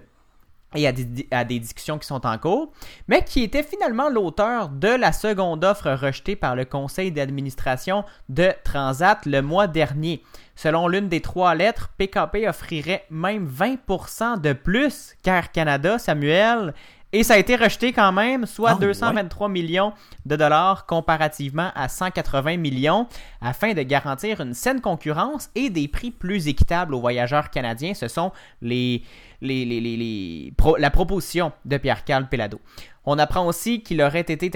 et 0.74 0.86
à 0.86 0.92
des, 0.92 1.28
à 1.30 1.44
des, 1.44 1.58
discussions 1.58 1.98
qui 1.98 2.06
sont 2.06 2.26
en 2.26 2.38
cours, 2.38 2.72
mais 3.08 3.24
qui 3.24 3.42
était 3.42 3.62
finalement 3.62 4.08
l'auteur 4.08 4.70
de 4.70 4.88
la 4.88 5.12
seconde 5.12 5.62
offre 5.64 5.90
rejetée 5.92 6.34
par 6.34 6.56
le 6.56 6.64
conseil 6.64 7.12
d'administration 7.12 8.02
de 8.30 8.52
Transat 8.64 9.24
le 9.26 9.42
mois 9.42 9.66
dernier. 9.66 10.22
Selon 10.54 10.88
l'une 10.88 11.08
des 11.08 11.20
trois 11.20 11.54
lettres, 11.54 11.90
PKP 11.98 12.48
offrirait 12.48 13.04
même 13.10 13.46
20% 13.46 14.40
de 14.40 14.54
plus 14.54 15.14
qu'Air 15.22 15.52
Canada, 15.52 15.98
Samuel, 15.98 16.72
et 17.16 17.22
ça 17.22 17.32
a 17.32 17.38
été 17.38 17.56
rejeté 17.56 17.94
quand 17.94 18.12
même, 18.12 18.44
soit 18.44 18.74
223 18.74 19.48
millions 19.48 19.94
de 20.26 20.36
dollars 20.36 20.84
comparativement 20.84 21.70
à 21.74 21.88
180 21.88 22.58
millions, 22.58 23.08
afin 23.40 23.72
de 23.72 23.80
garantir 23.80 24.42
une 24.42 24.52
saine 24.52 24.82
concurrence 24.82 25.48
et 25.54 25.70
des 25.70 25.88
prix 25.88 26.10
plus 26.10 26.46
équitables 26.46 26.94
aux 26.94 27.00
voyageurs 27.00 27.48
canadiens. 27.48 27.94
Ce 27.94 28.08
sont 28.08 28.32
les, 28.60 29.02
les, 29.40 29.64
les, 29.64 29.80
les 29.80 30.52
la 30.76 30.90
proposition 30.90 31.52
de 31.64 31.78
Pierre-Carl 31.78 32.28
Pelado. 32.28 32.60
On 33.06 33.18
apprend 33.18 33.46
aussi 33.46 33.82
qu'il 33.82 34.02
aurait 34.02 34.20
été 34.20 34.50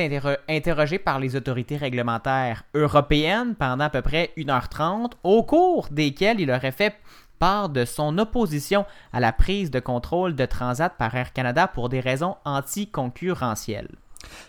interrogé 0.47 0.99
par 0.99 1.19
les 1.19 1.37
autorités 1.37 1.79
réglementaires 1.79 2.65
européennes 2.75 3.55
pendant 3.55 3.85
à 3.85 3.91
peu 3.91 4.03
près 4.03 4.33
1h30, 4.37 5.13
au 5.23 5.45
cours 5.45 5.89
desquelles 5.91 6.41
il 6.41 6.51
aurait 6.51 6.73
fait 6.73 6.95
part 7.41 7.71
de 7.71 7.85
son 7.85 8.19
opposition 8.19 8.87
à 9.13 9.19
la 9.19 9.33
prise 9.33 9.73
de 9.73 9.81
contrôle 9.81 10.37
de 10.37 10.47
Transat 10.47 10.93
par 10.97 11.13
Air 11.17 11.33
Canada 11.33 11.67
pour 11.67 11.89
des 11.89 11.99
raisons 11.99 12.37
anticoncurrentielles. 12.45 13.97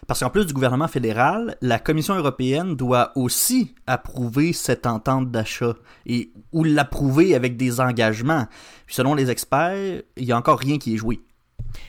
Parce 0.06 0.20
qu'en 0.20 0.30
plus 0.30 0.46
du 0.46 0.54
gouvernement 0.54 0.90
fédéral, 0.90 1.56
la 1.62 1.80
Commission 1.80 2.14
européenne 2.16 2.76
doit 2.76 3.14
aussi 3.16 3.74
approuver 3.88 4.54
cette 4.54 4.86
entente 4.86 5.32
d'achat 5.32 5.74
et 6.06 6.32
ou 6.52 6.64
l'approuver 6.64 7.34
avec 7.34 7.56
des 7.56 7.80
engagements. 7.80 8.48
Puis 8.86 8.96
selon 8.96 9.16
les 9.16 9.32
experts, 9.32 10.02
il 10.18 10.26
n'y 10.26 10.34
a 10.34 10.38
encore 10.38 10.60
rien 10.60 10.78
qui 10.78 10.94
est 10.94 10.98
joué. 10.98 11.22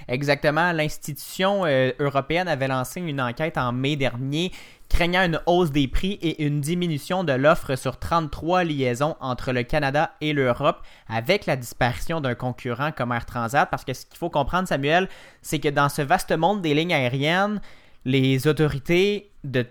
Exactement. 0.09 0.73
L'institution 0.73 1.65
euh, 1.65 1.91
européenne 1.99 2.47
avait 2.47 2.69
lancé 2.69 3.01
une 3.01 3.21
enquête 3.21 3.59
en 3.59 3.73
mai 3.73 3.97
dernier 3.97 4.53
craignant 4.93 5.25
une 5.25 5.41
hausse 5.47 5.71
des 5.71 5.89
prix 5.89 6.19
et 6.21 6.45
une 6.45 6.61
diminution 6.61 7.25
de 7.25 7.33
l'offre 7.33 7.77
sur 7.77 7.99
33 7.99 8.65
liaisons 8.65 9.17
entre 9.21 9.53
le 9.53 9.63
Canada 9.63 10.13
et 10.21 10.35
l'Europe 10.35 10.83
avec 11.09 11.47
la 11.47 11.57
disparition 11.57 12.21
d'un 12.21 12.35
concurrent 12.35 12.93
comme 12.93 13.11
Air 13.11 13.25
Transat. 13.25 13.69
Parce 13.71 13.87
que 13.87 13.95
ce 13.95 14.05
qu'il 14.05 14.19
faut 14.19 14.29
comprendre, 14.29 14.69
Samuel, 14.69 15.09
c'est 15.41 15.61
que 15.61 15.71
dans 15.71 15.89
ce 15.89 16.03
vaste 16.03 16.37
monde 16.37 16.61
des 16.61 16.75
lignes 16.75 16.93
aériennes, 16.93 17.63
les 18.05 18.47
autorités 18.47 19.31
de 19.45 19.67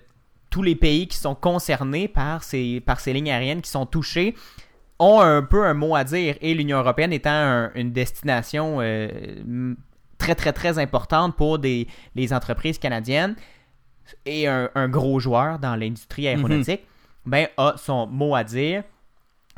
tous 0.50 0.64
les 0.64 0.76
pays 0.76 1.08
qui 1.08 1.18
sont 1.18 1.36
concernés 1.36 2.08
par 2.08 2.44
ces, 2.44 2.82
lignes 3.06 3.32
aériennes 3.32 3.62
qui 3.62 3.70
sont 3.70 3.86
touchées 3.86 4.36
ont 4.98 5.22
un 5.22 5.44
peu 5.44 5.64
un 5.66 5.76
mot 5.76 5.96
à 5.96 6.04
dire 6.04 6.36
et 6.42 6.56
l'Union 6.56 6.80
européenne 6.80 7.14
étant 7.14 7.70
une 7.76 7.92
destination 7.92 8.80
euh, 8.82 9.76
très 10.18 10.36
très 10.36 10.52
très 10.52 10.80
importante 10.80 11.36
pour 11.36 11.60
les 11.60 12.34
entreprises 12.34 12.80
canadiennes, 12.80 13.36
et 14.26 14.48
un, 14.48 14.88
gros 14.88 15.20
joueur 15.20 15.60
dans 15.60 15.76
l'industrie 15.76 16.28
aéronautique, 16.28 16.86
ben, 17.26 17.48
a 17.58 17.74
son 17.78 18.08
mot 18.08 18.36
à 18.36 18.44
dire. 18.44 18.84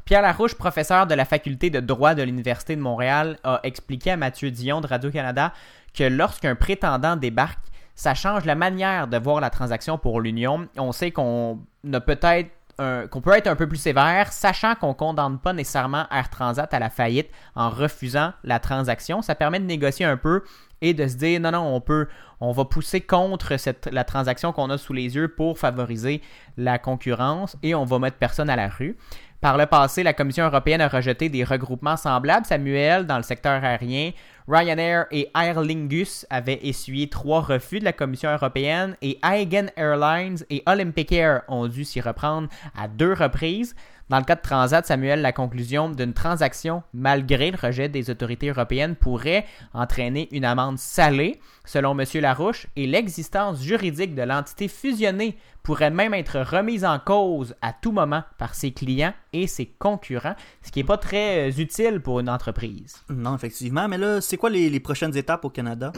Pierre 0.06 0.22
Larouche, 0.22 0.56
professeur 0.56 1.08
de 1.08 1.14
la 1.14 1.24
faculté 1.24 1.70
de 1.70 1.80
droit 1.80 2.14
de 2.14 2.24
l'Université 2.24 2.76
de 2.76 2.82
Montréal, 2.82 3.38
a 3.44 3.62
expliqué 3.64 4.12
à 4.12 4.18
Mathieu 4.18 4.52
Dion 4.52 4.82
de 4.82 4.88
Radio-Canada 4.88 5.54
que 5.94 6.04
lorsqu'un 6.04 6.56
prétendant 6.56 7.16
débarque, 7.16 7.64
ça 7.96 8.14
change 8.14 8.46
la 8.46 8.56
manière 8.56 9.08
de 9.08 9.18
voir 9.18 9.40
la 9.40 9.50
transaction 9.50 9.98
pour 9.98 10.20
l'Union. 10.20 10.68
On 10.78 10.92
sait 10.92 11.12
qu'on 11.12 11.60
a 11.92 12.00
peut-être 12.02 12.50
qu'on 12.78 13.22
peut 13.22 13.38
être 13.38 13.48
un 13.48 13.56
peu 13.56 13.68
plus 13.68 13.78
sévère, 13.78 14.34
sachant 14.34 14.76
qu'on 14.76 14.90
ne 14.90 14.94
condamne 14.94 15.38
pas 15.38 15.54
nécessairement 15.54 16.06
Air 16.12 16.30
Transat 16.30 16.74
à 16.74 16.80
la 16.80 16.90
faillite 16.90 17.30
en 17.56 17.70
refusant 17.70 18.34
la 18.44 18.60
transaction. 18.60 19.22
Ça 19.22 19.36
permet 19.36 19.60
de 19.60 19.66
négocier 19.66 20.06
un 20.06 20.18
peu 20.18 20.44
et 20.84 20.94
de 20.94 21.08
se 21.08 21.16
dire 21.16 21.40
non, 21.40 21.52
non, 21.52 21.76
on 21.76 21.82
peut, 21.82 22.08
on 22.40 22.52
va 22.52 22.66
pousser 22.66 23.02
contre 23.02 23.56
la 23.92 24.04
transaction 24.04 24.52
qu'on 24.52 24.70
a 24.70 24.78
sous 24.78 24.94
les 24.94 25.16
yeux 25.16 25.30
pour 25.30 25.58
favoriser 25.58 26.22
la 26.58 26.78
concurrence 26.78 27.58
et 27.64 27.74
on 27.74 27.86
va 27.86 27.98
mettre 27.98 28.18
personne 28.18 28.50
à 28.50 28.56
la 28.56 28.68
rue. 28.68 28.98
Par 29.40 29.58
le 29.58 29.66
passé, 29.66 30.04
la 30.04 30.14
Commission 30.14 30.46
européenne 30.46 30.82
a 30.82 30.88
rejeté 30.88 31.30
des 31.30 31.44
regroupements 31.44 31.98
semblables, 31.98 32.46
Samuel, 32.46 33.08
dans 33.08 33.18
le 33.18 33.24
secteur 33.24 33.64
aérien. 33.64 34.12
Ryanair 34.48 35.06
et 35.12 35.30
Aer 35.36 35.62
Lingus 35.62 36.26
avaient 36.30 36.60
essuyé 36.64 37.10
trois 37.10 37.42
refus 37.42 37.80
de 37.80 37.86
la 37.86 37.94
Commission 37.94 38.30
européenne 38.30 38.98
et 39.02 39.20
Aigen 39.24 39.72
Airlines 39.78 40.40
et 40.50 40.64
Olympic 40.66 41.12
Air 41.12 41.44
ont 41.48 41.68
dû 41.68 41.86
s'y 41.86 42.02
reprendre 42.02 42.50
à 42.78 42.88
deux 42.88 43.14
reprises. 43.14 43.76
Dans 44.10 44.20
le 44.20 44.26
cas 44.26 44.36
de 44.36 44.42
Transat, 44.42 44.86
Samuel, 44.86 45.22
la 45.22 45.32
conclusion 45.32 45.90
d'une 45.90 46.14
transaction, 46.14 46.84
malgré 46.94 47.52
le 47.52 47.58
rejet 47.58 47.88
des 47.88 48.10
autorités 48.10 48.50
européennes, 48.50 48.96
pourrait 48.96 49.46
entraîner 49.74 50.28
une 50.32 50.44
amende 50.44 50.78
salée, 50.78 51.40
selon 51.64 51.98
M. 51.98 52.06
Larouche, 52.22 52.68
et 52.76 52.86
l'existence 52.86 53.64
juridique 53.64 54.14
de 54.14 54.24
l'entité 54.24 54.68
fusionnée 54.68 55.38
pourrait 55.64 55.92
même 55.92 56.14
être 56.14 56.40
remise 56.40 56.86
en 56.86 57.00
cause 57.00 57.56
à 57.62 57.74
tout 57.74 57.92
moment 57.92 58.24
par 58.38 58.54
ses 58.54 58.72
clients 58.72 59.14
et 59.32 59.48
ses 59.48 59.66
concurrents, 59.66 60.36
ce 60.62 60.72
qui 60.72 60.80
n'est 60.80 60.86
pas 60.86 60.98
très 60.98 61.50
euh, 61.50 61.62
utile 61.62 62.02
pour 62.02 62.20
une 62.20 62.30
entreprise. 62.30 63.04
Non, 63.10 63.36
effectivement, 63.36 63.88
mais 63.88 63.98
là, 63.98 64.22
c'est 64.22 64.38
quoi 64.38 64.50
les 64.50 64.80
prochaines 64.80 65.16
étapes 65.16 65.46
au 65.46 65.50
Canada? 65.50 65.92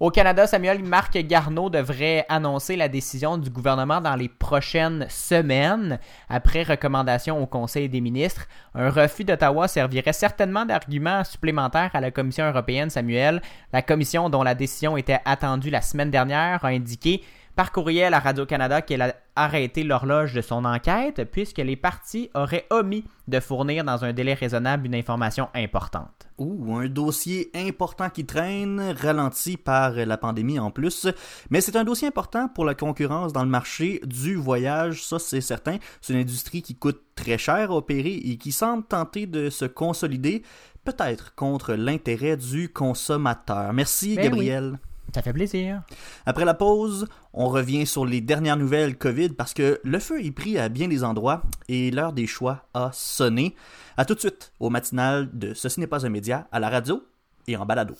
Au 0.00 0.10
Canada, 0.10 0.46
Samuel 0.48 0.82
Marc 0.82 1.16
Garneau 1.18 1.70
devrait 1.70 2.26
annoncer 2.28 2.74
la 2.74 2.88
décision 2.88 3.38
du 3.38 3.48
gouvernement 3.48 4.00
dans 4.00 4.16
les 4.16 4.28
prochaines 4.28 5.06
semaines, 5.08 6.00
après 6.28 6.64
recommandation 6.64 7.40
au 7.40 7.46
Conseil 7.46 7.88
des 7.88 8.00
ministres. 8.00 8.46
Un 8.74 8.90
refus 8.90 9.22
d'Ottawa 9.22 9.68
servirait 9.68 10.12
certainement 10.12 10.66
d'argument 10.66 11.22
supplémentaire 11.22 11.90
à 11.94 12.00
la 12.00 12.10
Commission 12.10 12.44
européenne, 12.44 12.90
Samuel. 12.90 13.40
La 13.72 13.82
Commission, 13.82 14.28
dont 14.30 14.42
la 14.42 14.56
décision 14.56 14.96
était 14.96 15.20
attendue 15.24 15.70
la 15.70 15.80
semaine 15.80 16.10
dernière, 16.10 16.64
a 16.64 16.68
indiqué 16.68 17.22
par 17.56 17.72
courriel 17.72 18.14
à 18.14 18.18
Radio-Canada 18.18 18.82
qu'elle 18.82 19.02
a 19.02 19.14
arrêté 19.36 19.84
l'horloge 19.84 20.34
de 20.34 20.40
son 20.40 20.64
enquête 20.64 21.28
puisque 21.30 21.58
les 21.58 21.76
partis 21.76 22.30
auraient 22.34 22.66
omis 22.70 23.04
de 23.28 23.40
fournir 23.40 23.84
dans 23.84 24.04
un 24.04 24.12
délai 24.12 24.34
raisonnable 24.34 24.86
une 24.86 24.94
information 24.94 25.48
importante. 25.54 26.28
Ouh, 26.38 26.76
un 26.76 26.88
dossier 26.88 27.50
important 27.54 28.10
qui 28.10 28.26
traîne, 28.26 28.94
ralenti 29.00 29.56
par 29.56 29.92
la 29.92 30.16
pandémie 30.16 30.58
en 30.58 30.70
plus. 30.70 31.06
Mais 31.50 31.60
c'est 31.60 31.76
un 31.76 31.84
dossier 31.84 32.08
important 32.08 32.48
pour 32.48 32.64
la 32.64 32.74
concurrence 32.74 33.32
dans 33.32 33.44
le 33.44 33.50
marché 33.50 34.00
du 34.04 34.34
voyage, 34.34 35.04
ça 35.04 35.18
c'est 35.18 35.40
certain. 35.40 35.78
C'est 36.00 36.12
une 36.12 36.20
industrie 36.20 36.62
qui 36.62 36.74
coûte 36.74 37.00
très 37.14 37.38
cher 37.38 37.70
à 37.70 37.76
opérer 37.76 38.14
et 38.14 38.36
qui 38.36 38.50
semble 38.50 38.84
tenter 38.84 39.26
de 39.26 39.48
se 39.48 39.64
consolider, 39.64 40.42
peut-être 40.84 41.34
contre 41.36 41.74
l'intérêt 41.74 42.36
du 42.36 42.68
consommateur. 42.68 43.72
Merci 43.72 44.16
ben 44.16 44.24
Gabriel. 44.24 44.78
Ça 45.14 45.22
fait 45.22 45.32
plaisir. 45.32 45.82
Après 46.26 46.44
la 46.44 46.54
pause, 46.54 47.06
on 47.32 47.48
revient 47.48 47.86
sur 47.86 48.04
les 48.04 48.20
dernières 48.20 48.56
nouvelles 48.56 48.98
COVID 48.98 49.28
parce 49.30 49.54
que 49.54 49.80
le 49.84 50.00
feu 50.00 50.24
est 50.24 50.32
pris 50.32 50.58
à 50.58 50.68
bien 50.68 50.88
des 50.88 51.04
endroits 51.04 51.42
et 51.68 51.92
l'heure 51.92 52.12
des 52.12 52.26
choix 52.26 52.66
a 52.74 52.90
sonné. 52.92 53.54
À 53.96 54.04
tout 54.04 54.16
de 54.16 54.18
suite 54.18 54.52
au 54.58 54.70
matinal 54.70 55.30
de 55.32 55.54
Ceci 55.54 55.78
n'est 55.78 55.86
pas 55.86 56.04
un 56.04 56.08
média 56.08 56.48
à 56.50 56.58
la 56.58 56.68
radio 56.68 57.04
et 57.46 57.56
en 57.56 57.64
balado. 57.64 57.94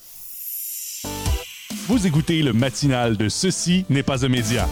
Vous 1.87 2.05
écoutez 2.05 2.43
le 2.43 2.53
matinal 2.53 3.17
de 3.17 3.29
Ceci 3.29 3.87
n'est 3.91 4.03
pas 4.03 4.27
un 4.27 4.29
média. 4.29 4.67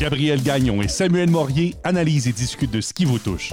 Gabriel 0.00 0.42
Gagnon 0.42 0.82
et 0.82 0.88
Samuel 0.88 1.30
Morier 1.30 1.76
analysent 1.84 2.26
et 2.26 2.32
discutent 2.32 2.72
de 2.72 2.80
ce 2.80 2.92
qui 2.92 3.04
vous 3.04 3.20
touche. 3.20 3.52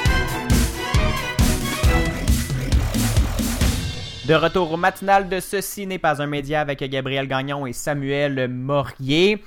De 4.27 4.35
retour 4.35 4.71
au 4.71 4.77
matinal 4.77 5.27
de 5.29 5.39
Ceci 5.39 5.87
n'est 5.87 5.97
pas 5.97 6.21
un 6.21 6.27
média 6.27 6.61
avec 6.61 6.79
Gabriel 6.83 7.27
Gagnon 7.27 7.65
et 7.65 7.73
Samuel 7.73 8.47
Morier. 8.47 9.43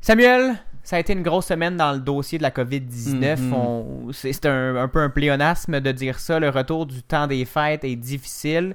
Samuel, 0.00 0.54
ça 0.82 0.96
a 0.96 0.98
été 0.98 1.12
une 1.12 1.22
grosse 1.22 1.46
semaine 1.48 1.76
dans 1.76 1.92
le 1.92 1.98
dossier 2.00 2.38
de 2.38 2.42
la 2.42 2.50
COVID-19. 2.50 3.36
Mhm. 3.38 3.52
On- 3.52 4.12
C'est 4.12 4.32
c'est 4.32 4.46
un, 4.46 4.76
un 4.76 4.88
peu 4.88 5.00
un 5.00 5.10
pléonasme 5.10 5.78
de 5.80 5.92
dire 5.92 6.18
ça. 6.18 6.40
Le 6.40 6.48
retour 6.48 6.86
du 6.86 7.02
temps 7.02 7.26
des 7.26 7.44
fêtes 7.44 7.84
est 7.84 7.96
difficile 7.96 8.74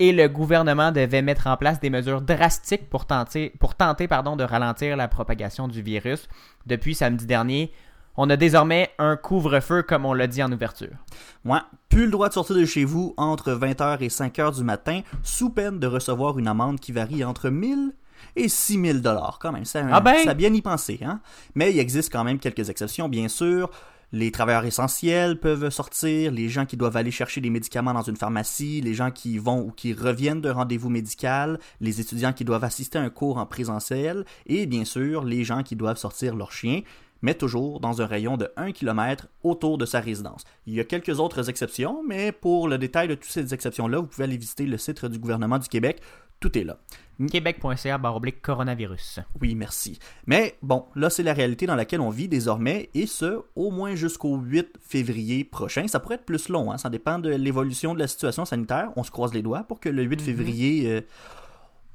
et 0.00 0.12
le 0.12 0.28
gouvernement 0.28 0.90
devait 0.90 1.22
mettre 1.22 1.46
en 1.46 1.56
place 1.56 1.78
des 1.78 1.88
mesures 1.90 2.20
drastiques 2.20 2.90
pour 2.90 3.06
tenter, 3.06 3.52
pour 3.60 3.76
tenter 3.76 4.08
pardon, 4.08 4.34
de 4.34 4.42
ralentir 4.42 4.96
la 4.96 5.06
propagation 5.06 5.68
du 5.68 5.80
virus. 5.80 6.26
Depuis 6.66 6.96
samedi 6.96 7.24
dernier, 7.24 7.70
on 8.16 8.30
a 8.30 8.36
désormais 8.36 8.90
un 8.98 9.16
couvre-feu 9.16 9.82
comme 9.82 10.04
on 10.04 10.12
l'a 10.14 10.26
dit 10.26 10.42
en 10.42 10.52
ouverture. 10.52 10.92
Ouais, 11.44 11.58
plus 11.88 12.06
le 12.06 12.10
droit 12.10 12.28
de 12.28 12.34
sortir 12.34 12.56
de 12.56 12.64
chez 12.64 12.84
vous 12.84 13.14
entre 13.16 13.52
20h 13.52 13.98
et 14.02 14.08
5h 14.08 14.56
du 14.56 14.64
matin, 14.64 15.00
sous 15.22 15.50
peine 15.50 15.78
de 15.78 15.86
recevoir 15.86 16.38
une 16.38 16.48
amende 16.48 16.80
qui 16.80 16.92
varie 16.92 17.24
entre 17.24 17.50
1000 17.50 17.92
et 18.36 18.48
6000 18.48 19.02
dollars 19.02 19.38
quand 19.40 19.52
même. 19.52 19.64
Ça, 19.64 19.84
Ah 19.92 20.00
ben! 20.00 20.24
ça 20.24 20.30
a 20.30 20.34
bien 20.34 20.52
y 20.52 20.62
penser, 20.62 21.00
hein. 21.04 21.20
Mais 21.54 21.72
il 21.72 21.78
existe 21.78 22.10
quand 22.12 22.24
même 22.24 22.38
quelques 22.38 22.70
exceptions, 22.70 23.08
bien 23.08 23.28
sûr. 23.28 23.70
Les 24.12 24.30
travailleurs 24.30 24.64
essentiels 24.64 25.40
peuvent 25.40 25.70
sortir, 25.70 26.30
les 26.30 26.48
gens 26.48 26.66
qui 26.66 26.76
doivent 26.76 26.96
aller 26.96 27.10
chercher 27.10 27.40
des 27.40 27.50
médicaments 27.50 27.92
dans 27.92 28.02
une 28.02 28.16
pharmacie, 28.16 28.80
les 28.80 28.94
gens 28.94 29.10
qui 29.10 29.38
vont 29.38 29.60
ou 29.60 29.72
qui 29.72 29.92
reviennent 29.92 30.40
d'un 30.40 30.52
rendez-vous 30.52 30.88
médical, 30.88 31.58
les 31.80 32.00
étudiants 32.00 32.32
qui 32.32 32.44
doivent 32.44 32.62
assister 32.62 32.96
à 32.96 33.02
un 33.02 33.10
cours 33.10 33.38
en 33.38 33.46
présentiel, 33.46 34.24
et 34.46 34.66
bien 34.66 34.84
sûr 34.84 35.24
les 35.24 35.42
gens 35.42 35.64
qui 35.64 35.74
doivent 35.74 35.96
sortir 35.96 36.36
leur 36.36 36.52
chien, 36.52 36.82
mais 37.24 37.34
toujours 37.34 37.80
dans 37.80 38.02
un 38.02 38.06
rayon 38.06 38.36
de 38.36 38.50
1 38.58 38.72
km 38.72 39.28
autour 39.42 39.78
de 39.78 39.86
sa 39.86 39.98
résidence. 39.98 40.44
Il 40.66 40.74
y 40.74 40.80
a 40.80 40.84
quelques 40.84 41.20
autres 41.20 41.48
exceptions, 41.48 42.02
mais 42.06 42.32
pour 42.32 42.68
le 42.68 42.76
détail 42.76 43.08
de 43.08 43.14
toutes 43.14 43.30
ces 43.30 43.54
exceptions-là, 43.54 43.98
vous 43.98 44.06
pouvez 44.06 44.24
aller 44.24 44.36
visiter 44.36 44.66
le 44.66 44.76
site 44.76 45.06
du 45.06 45.18
gouvernement 45.18 45.58
du 45.58 45.68
Québec. 45.68 46.02
Tout 46.38 46.58
est 46.58 46.64
là. 46.64 46.76
Québec.ca 47.30 47.96
baroblique 47.96 48.42
coronavirus. 48.42 49.20
Oui, 49.40 49.54
merci. 49.54 49.98
Mais 50.26 50.58
bon, 50.60 50.84
là, 50.94 51.08
c'est 51.08 51.22
la 51.22 51.32
réalité 51.32 51.64
dans 51.64 51.76
laquelle 51.76 52.02
on 52.02 52.10
vit 52.10 52.28
désormais, 52.28 52.90
et 52.92 53.06
ce, 53.06 53.40
au 53.56 53.70
moins 53.70 53.94
jusqu'au 53.94 54.36
8 54.36 54.74
février 54.78 55.44
prochain. 55.44 55.88
Ça 55.88 56.00
pourrait 56.00 56.16
être 56.16 56.26
plus 56.26 56.50
long, 56.50 56.72
hein, 56.72 56.76
ça 56.76 56.90
dépend 56.90 57.18
de 57.18 57.30
l'évolution 57.30 57.94
de 57.94 58.00
la 58.00 58.06
situation 58.06 58.44
sanitaire. 58.44 58.90
On 58.96 59.02
se 59.02 59.10
croise 59.10 59.32
les 59.32 59.40
doigts 59.40 59.62
pour 59.62 59.80
que 59.80 59.88
le 59.88 60.02
8 60.02 60.20
février, 60.20 60.90
euh, 60.90 61.00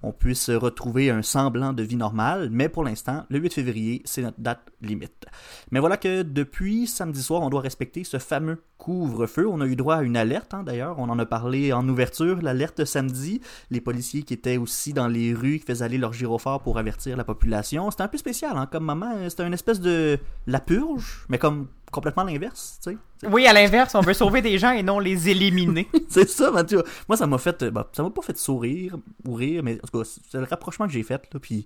on 0.03 0.11
puisse 0.11 0.49
retrouver 0.49 1.09
un 1.09 1.21
semblant 1.21 1.73
de 1.73 1.83
vie 1.83 1.95
normale, 1.95 2.49
mais 2.51 2.69
pour 2.69 2.83
l'instant, 2.83 3.25
le 3.29 3.39
8 3.39 3.53
février, 3.53 4.01
c'est 4.05 4.21
notre 4.21 4.39
date 4.39 4.61
limite. 4.81 5.25
Mais 5.71 5.79
voilà 5.79 5.97
que 5.97 6.21
depuis 6.21 6.87
samedi 6.87 7.21
soir, 7.21 7.41
on 7.41 7.49
doit 7.49 7.61
respecter 7.61 8.03
ce 8.03 8.17
fameux 8.17 8.61
couvre-feu. 8.77 9.47
On 9.47 9.59
a 9.61 9.65
eu 9.65 9.75
droit 9.75 9.97
à 9.97 10.01
une 10.03 10.17
alerte, 10.17 10.53
hein, 10.53 10.63
d'ailleurs, 10.63 10.97
on 10.99 11.09
en 11.09 11.19
a 11.19 11.25
parlé 11.25 11.73
en 11.73 11.87
ouverture, 11.87 12.41
l'alerte 12.41 12.85
samedi. 12.85 13.41
Les 13.69 13.81
policiers 13.81 14.23
qui 14.23 14.33
étaient 14.33 14.57
aussi 14.57 14.93
dans 14.93 15.07
les 15.07 15.33
rues, 15.33 15.59
qui 15.59 15.65
faisaient 15.65 15.85
aller 15.85 15.97
leur 15.97 16.13
gyrophare 16.13 16.61
pour 16.61 16.77
avertir 16.77 17.17
la 17.17 17.23
population. 17.23 17.91
C'était 17.91 18.03
un 18.03 18.07
peu 18.07 18.17
spécial, 18.17 18.53
hein, 18.55 18.67
comme 18.71 18.85
moment. 18.85 19.13
C'était 19.29 19.45
une 19.45 19.53
espèce 19.53 19.81
de 19.81 20.17
la 20.47 20.59
purge, 20.59 21.25
mais 21.29 21.37
comme 21.37 21.67
complètement 21.91 22.23
l'inverse, 22.23 22.79
tu 22.83 22.91
sais. 22.91 22.97
Oui, 23.27 23.45
à 23.47 23.53
l'inverse, 23.53 23.95
on 23.95 24.01
veut 24.01 24.13
sauver 24.13 24.41
des 24.41 24.57
gens 24.57 24.71
et 24.71 24.83
non 24.83 24.99
les 24.99 25.29
éliminer. 25.29 25.87
C'est 26.09 26.29
ça, 26.29 26.51
Mathieu. 26.51 26.83
Moi, 27.07 27.17
ça 27.17 27.27
m'a 27.27 27.37
fait. 27.37 27.63
euh, 27.63 27.71
bah, 27.71 27.89
ça 27.93 28.03
m'a 28.03 28.09
pas 28.09 28.21
fait 28.21 28.37
sourire 28.37 28.95
ou 29.25 29.33
rire, 29.33 29.61
mais 29.63 29.79
en 29.83 29.87
tout 29.87 29.99
cas, 30.03 30.09
c'est 30.29 30.37
le 30.37 30.45
rapprochement 30.45 30.87
que 30.87 30.93
j'ai 30.93 31.03
fait, 31.03 31.21
là. 31.33 31.39
Puis, 31.39 31.65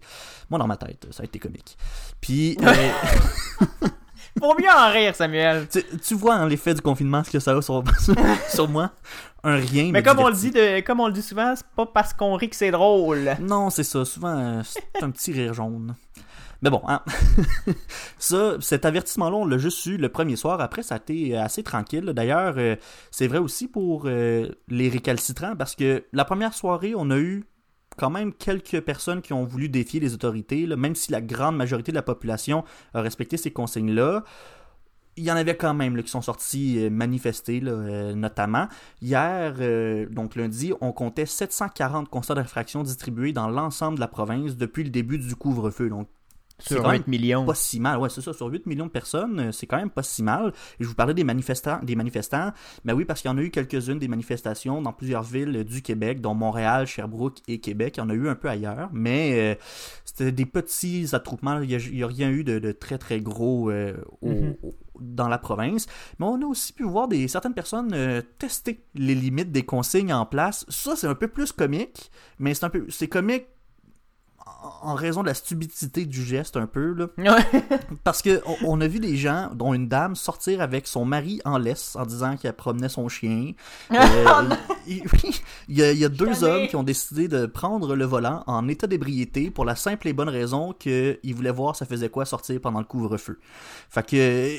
moi, 0.50 0.60
dans 0.60 0.68
ma 0.68 0.78
tête, 0.78 1.08
ça 1.12 1.24
a 1.24 1.26
été 1.26 1.40
comique. 1.40 1.78
Puis, 2.22 2.58
euh, 2.64 2.74
Faut 4.40 4.56
mieux 4.58 4.70
en 4.70 4.92
rire, 4.92 5.16
Samuel. 5.16 5.68
tu, 5.72 5.84
tu 6.00 6.16
vois, 6.16 6.36
hein, 6.36 6.48
l'effet 6.48 6.74
du 6.74 6.82
confinement, 6.82 7.24
ce 7.24 7.30
que 7.30 7.40
ça 7.40 7.56
a 7.56 7.62
sur, 7.62 7.84
sur 8.50 8.68
moi. 8.68 8.90
Un 9.44 9.56
rien. 9.58 9.92
Mais 9.92 10.00
me 10.00 10.02
comme 10.02 10.20
on 10.20 10.28
le 10.30 10.34
dit 10.34 10.50
de, 10.52 10.80
comme 10.80 11.00
on 11.02 11.08
le 11.08 11.14
dit 11.14 11.22
souvent, 11.22 11.54
c'est 11.56 11.66
pas 11.76 11.86
parce 11.86 12.14
qu'on 12.14 12.36
rit 12.36 12.50
que 12.50 12.56
c'est 12.56 12.72
drôle. 12.72 13.36
Non, 13.40 13.70
c'est 13.70 13.84
ça. 13.84 14.06
Souvent, 14.06 14.36
euh, 14.38 14.62
c'est 14.64 15.04
un 15.04 15.12
petit 15.12 15.34
rire 15.34 15.54
jaune. 15.54 15.96
Mais 16.64 16.70
bon, 16.70 16.82
hein. 16.88 17.02
ça, 18.18 18.56
cet 18.62 18.86
avertissement-là, 18.86 19.36
on 19.36 19.46
l'a 19.46 19.58
juste 19.58 19.86
eu 19.86 19.98
le 19.98 20.10
premier 20.10 20.38
soir. 20.38 20.62
Après, 20.62 20.82
ça 20.82 20.96
a 20.96 20.98
été 20.98 21.38
assez 21.38 21.62
tranquille. 21.62 22.06
D'ailleurs, 22.06 22.56
euh, 22.58 22.78
c'est 23.12 23.28
vrai 23.28 23.38
aussi 23.38 23.68
pour 23.68 24.04
euh, 24.06 24.48
les 24.70 24.88
récalcitrants 24.90 25.56
parce 25.58 25.76
que 25.76 26.06
la 26.14 26.24
première 26.24 26.54
soirée, 26.54 26.94
on 26.96 27.12
a 27.12 27.18
eu 27.18 27.44
quand 27.98 28.10
même 28.10 28.34
quelques 28.34 28.82
personnes 28.82 29.22
qui 29.22 29.34
ont 29.34 29.44
voulu 29.44 29.70
défier 29.70 30.00
les 30.00 30.14
autorités, 30.14 30.66
même 30.68 30.96
si 30.96 31.12
la 31.12 31.22
grande 31.22 31.56
majorité 31.58 31.92
de 31.92 31.96
la 31.96 32.02
population 32.02 32.64
a 32.94 33.02
respecté 33.02 33.38
ces 33.38 33.52
consignes-là. 33.52 34.24
Il 35.16 35.24
y 35.24 35.32
en 35.32 35.36
avait 35.36 35.56
quand 35.56 35.76
même 35.76 36.02
qui 36.02 36.10
sont 36.10 36.24
sortis 36.24 36.80
euh, 36.80 36.90
manifester, 36.90 37.62
euh, 37.64 38.16
notamment. 38.16 38.68
Hier, 39.00 39.56
euh, 39.60 40.08
donc 40.10 40.36
lundi, 40.36 40.74
on 40.82 40.92
comptait 40.92 41.28
740 41.28 42.10
constats 42.10 42.34
d'infraction 42.34 42.82
distribués 42.82 43.32
dans 43.32 43.48
l'ensemble 43.48 43.96
de 43.96 44.00
la 44.00 44.08
province 44.08 44.58
depuis 44.58 44.84
le 44.84 44.90
début 44.90 45.20
du 45.20 45.36
couvre-feu. 45.36 45.90
Donc, 45.90 46.08
Sur 46.68 46.82
quand 46.84 46.92
même 46.92 47.02
8 47.02 47.08
millions. 47.08 47.46
pas 47.46 47.56
si 47.56 47.80
mal. 47.80 48.00
Ouais, 48.00 48.10
c'est 48.10 48.22
ça, 48.22 48.34
sur 48.34 48.48
8 48.48 48.66
millions 48.66 48.86
de 48.86 48.92
personnes, 48.92 49.40
euh, 49.40 49.52
c'est 49.52 49.68
quand 49.68 49.78
même 49.78 49.90
pas 49.90 50.04
si 50.04 50.24
mal. 50.24 50.54
Et 50.80 50.84
je 50.84 50.88
vous 50.88 50.96
parlais 50.96 51.14
des 51.14 51.24
manifestants, 51.24 51.80
des 51.84 51.96
manifestants. 51.96 52.52
Ben 52.86 52.94
oui, 52.94 53.06
parce 53.06 53.22
qu'il 53.22 53.30
y 53.30 53.34
en 53.34 53.38
a 53.38 53.42
eu 53.42 53.50
quelques-unes 53.52 54.00
des 54.00 54.08
manifestations 54.08 54.82
dans 54.82 54.94
plusieurs 54.94 55.24
villes 55.24 55.64
du 55.64 55.82
Québec, 55.82 56.22
dont 56.22 56.34
Montréal, 56.34 56.88
Sherbrooke 56.88 57.40
et 57.48 57.60
Québec. 57.60 57.96
Il 57.98 58.00
y 58.00 58.04
en 58.04 58.10
a 58.10 58.14
eu 58.14 58.28
un 58.30 58.36
peu 58.36 58.50
ailleurs, 58.50 58.90
mais 58.94 59.54
euh, 59.54 59.56
c'était 60.06 60.32
des 60.32 60.46
petits 60.46 61.10
attroupements. 61.14 61.60
Il 61.62 61.68
n'y 61.94 62.04
a, 62.04 62.08
rien 62.08 62.30
eu 62.30 62.44
de, 62.44 62.60
de 62.60 62.72
très 62.72 62.98
très 62.98 63.20
gros 63.20 63.70
euh, 63.70 63.96
au- 64.22 64.30
Mhm. 64.30 64.56
au- 64.64 64.74
dans 65.00 65.28
la 65.28 65.40
province. 65.40 65.88
Mais 66.20 66.26
on 66.28 66.40
a 66.42 66.46
aussi 66.46 66.72
pu 66.72 66.84
voir 66.84 67.08
des 67.08 67.28
certaines 67.28 67.56
personnes 67.56 67.92
euh, 67.94 68.22
tester 68.38 68.84
les 68.94 69.16
limites 69.16 69.52
des 69.52 69.64
consignes 69.64 70.14
en 70.14 70.26
place. 70.26 70.66
Ça, 70.70 70.96
c'est 70.96 71.08
un 71.08 71.16
peu 71.16 71.28
plus 71.28 71.52
comique, 71.52 72.12
mais 72.40 72.54
c'est 72.54 72.64
un 72.66 72.70
peu 72.70 72.86
c'est 72.90 73.08
comique 73.08 73.46
en- 74.82 74.96
raison 74.96 75.22
de 75.22 75.28
la 75.28 75.34
stupidité 75.34 76.06
du 76.06 76.24
geste 76.24 76.58
un 76.58 76.68
peu 76.68 76.94
là. 76.94 77.08
Ouais. 77.18 77.64
Parce 78.04 78.22
que 78.22 78.42
on, 78.46 78.56
on 78.78 78.82
a 78.82 78.88
vu 78.88 79.00
des 79.00 79.18
gens, 79.18 79.50
dont 79.54 79.74
une 79.74 79.88
dame, 79.88 80.16
sortir 80.16 80.62
avec 80.62 80.88
son 80.88 81.06
mari 81.06 81.42
en 81.46 81.58
laisse 81.58 81.96
en 81.96 82.06
disant 82.06 82.38
qu'elle 82.38 82.54
promenait 82.54 82.90
son 82.90 83.08
chien. 83.10 83.52
Euh, 83.94 84.50
il, 84.88 85.04
oui, 85.14 85.42
il 85.70 85.78
y 85.78 85.84
a, 85.84 85.92
il 85.92 85.98
y 85.98 86.06
a 86.06 86.10
deux 86.10 86.44
hommes 86.44 86.68
qui 86.68 86.76
ont 86.76 86.84
décidé 86.84 87.28
de 87.28 87.46
prendre 87.46 87.96
le 87.96 88.06
volant 88.06 88.44
en 88.48 88.68
état 88.68 88.88
d'ébriété 88.88 89.50
pour 89.52 89.66
la 89.66 89.76
simple 89.76 90.08
et 90.08 90.14
bonne 90.14 90.30
raison 90.30 90.74
qu'ils 90.74 91.36
voulaient 91.36 91.52
voir 91.52 91.76
ça 91.76 91.86
faisait 91.86 92.10
quoi 92.10 92.26
sortir 92.26 92.60
pendant 92.62 92.80
le 92.80 92.86
couvre-feu. 92.86 93.40
Fait 93.90 94.06
que 94.06 94.58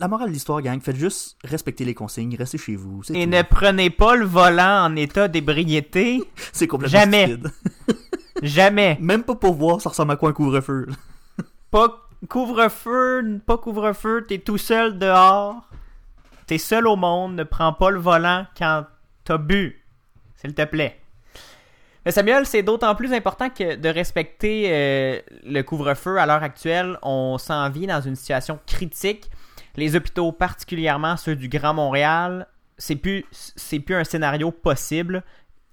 la 0.00 0.08
morale 0.08 0.28
de 0.28 0.32
l'histoire, 0.32 0.60
gang, 0.62 0.80
faites 0.80 0.96
juste 0.96 1.36
respecter 1.44 1.84
les 1.84 1.94
consignes, 1.94 2.36
restez 2.36 2.58
chez 2.58 2.76
vous. 2.76 3.02
Et 3.12 3.24
tout. 3.24 3.30
ne 3.30 3.42
prenez 3.42 3.90
pas 3.90 4.14
le 4.14 4.24
volant 4.24 4.84
en 4.84 4.96
état 4.96 5.28
d'ébriété. 5.28 6.22
C'est 6.52 6.66
complètement 6.66 7.00
jamais. 7.00 7.26
stupide. 7.26 7.50
Jamais. 8.42 8.98
Même 9.00 9.22
pas 9.22 9.36
pour 9.36 9.54
voir 9.54 9.80
ça 9.80 9.88
ressemble 9.88 10.12
à 10.12 10.16
quoi 10.16 10.28
un 10.28 10.32
couvre-feu. 10.32 10.88
Pas 11.70 12.08
couvre-feu, 12.28 13.40
pas 13.46 13.56
couvre-feu, 13.56 14.26
t'es 14.28 14.38
tout 14.38 14.58
seul 14.58 14.98
dehors. 14.98 15.62
T'es 16.46 16.58
seul 16.58 16.86
au 16.86 16.96
monde, 16.96 17.36
ne 17.36 17.44
prends 17.44 17.72
pas 17.72 17.90
le 17.90 17.98
volant 17.98 18.46
quand 18.58 18.84
t'as 19.24 19.38
bu. 19.38 19.82
S'il 20.36 20.52
te 20.52 20.64
plaît. 20.64 21.00
Mais 22.04 22.12
Samuel, 22.12 22.44
c'est 22.44 22.62
d'autant 22.62 22.94
plus 22.94 23.14
important 23.14 23.48
que 23.48 23.76
de 23.76 23.88
respecter 23.88 24.66
euh, 24.68 25.20
le 25.46 25.62
couvre-feu 25.62 26.18
à 26.18 26.26
l'heure 26.26 26.42
actuelle. 26.42 26.98
On 27.02 27.38
s'en 27.38 27.70
vient 27.70 27.96
dans 27.96 28.02
une 28.02 28.16
situation 28.16 28.58
critique. 28.66 29.30
Les 29.76 29.96
hôpitaux, 29.96 30.32
particulièrement 30.32 31.16
ceux 31.16 31.36
du 31.36 31.48
Grand 31.48 31.74
Montréal, 31.74 32.46
c'est 32.78 32.96
plus, 32.96 33.24
c'est 33.30 33.80
plus 33.80 33.94
un 33.94 34.04
scénario 34.04 34.50
possible. 34.50 35.24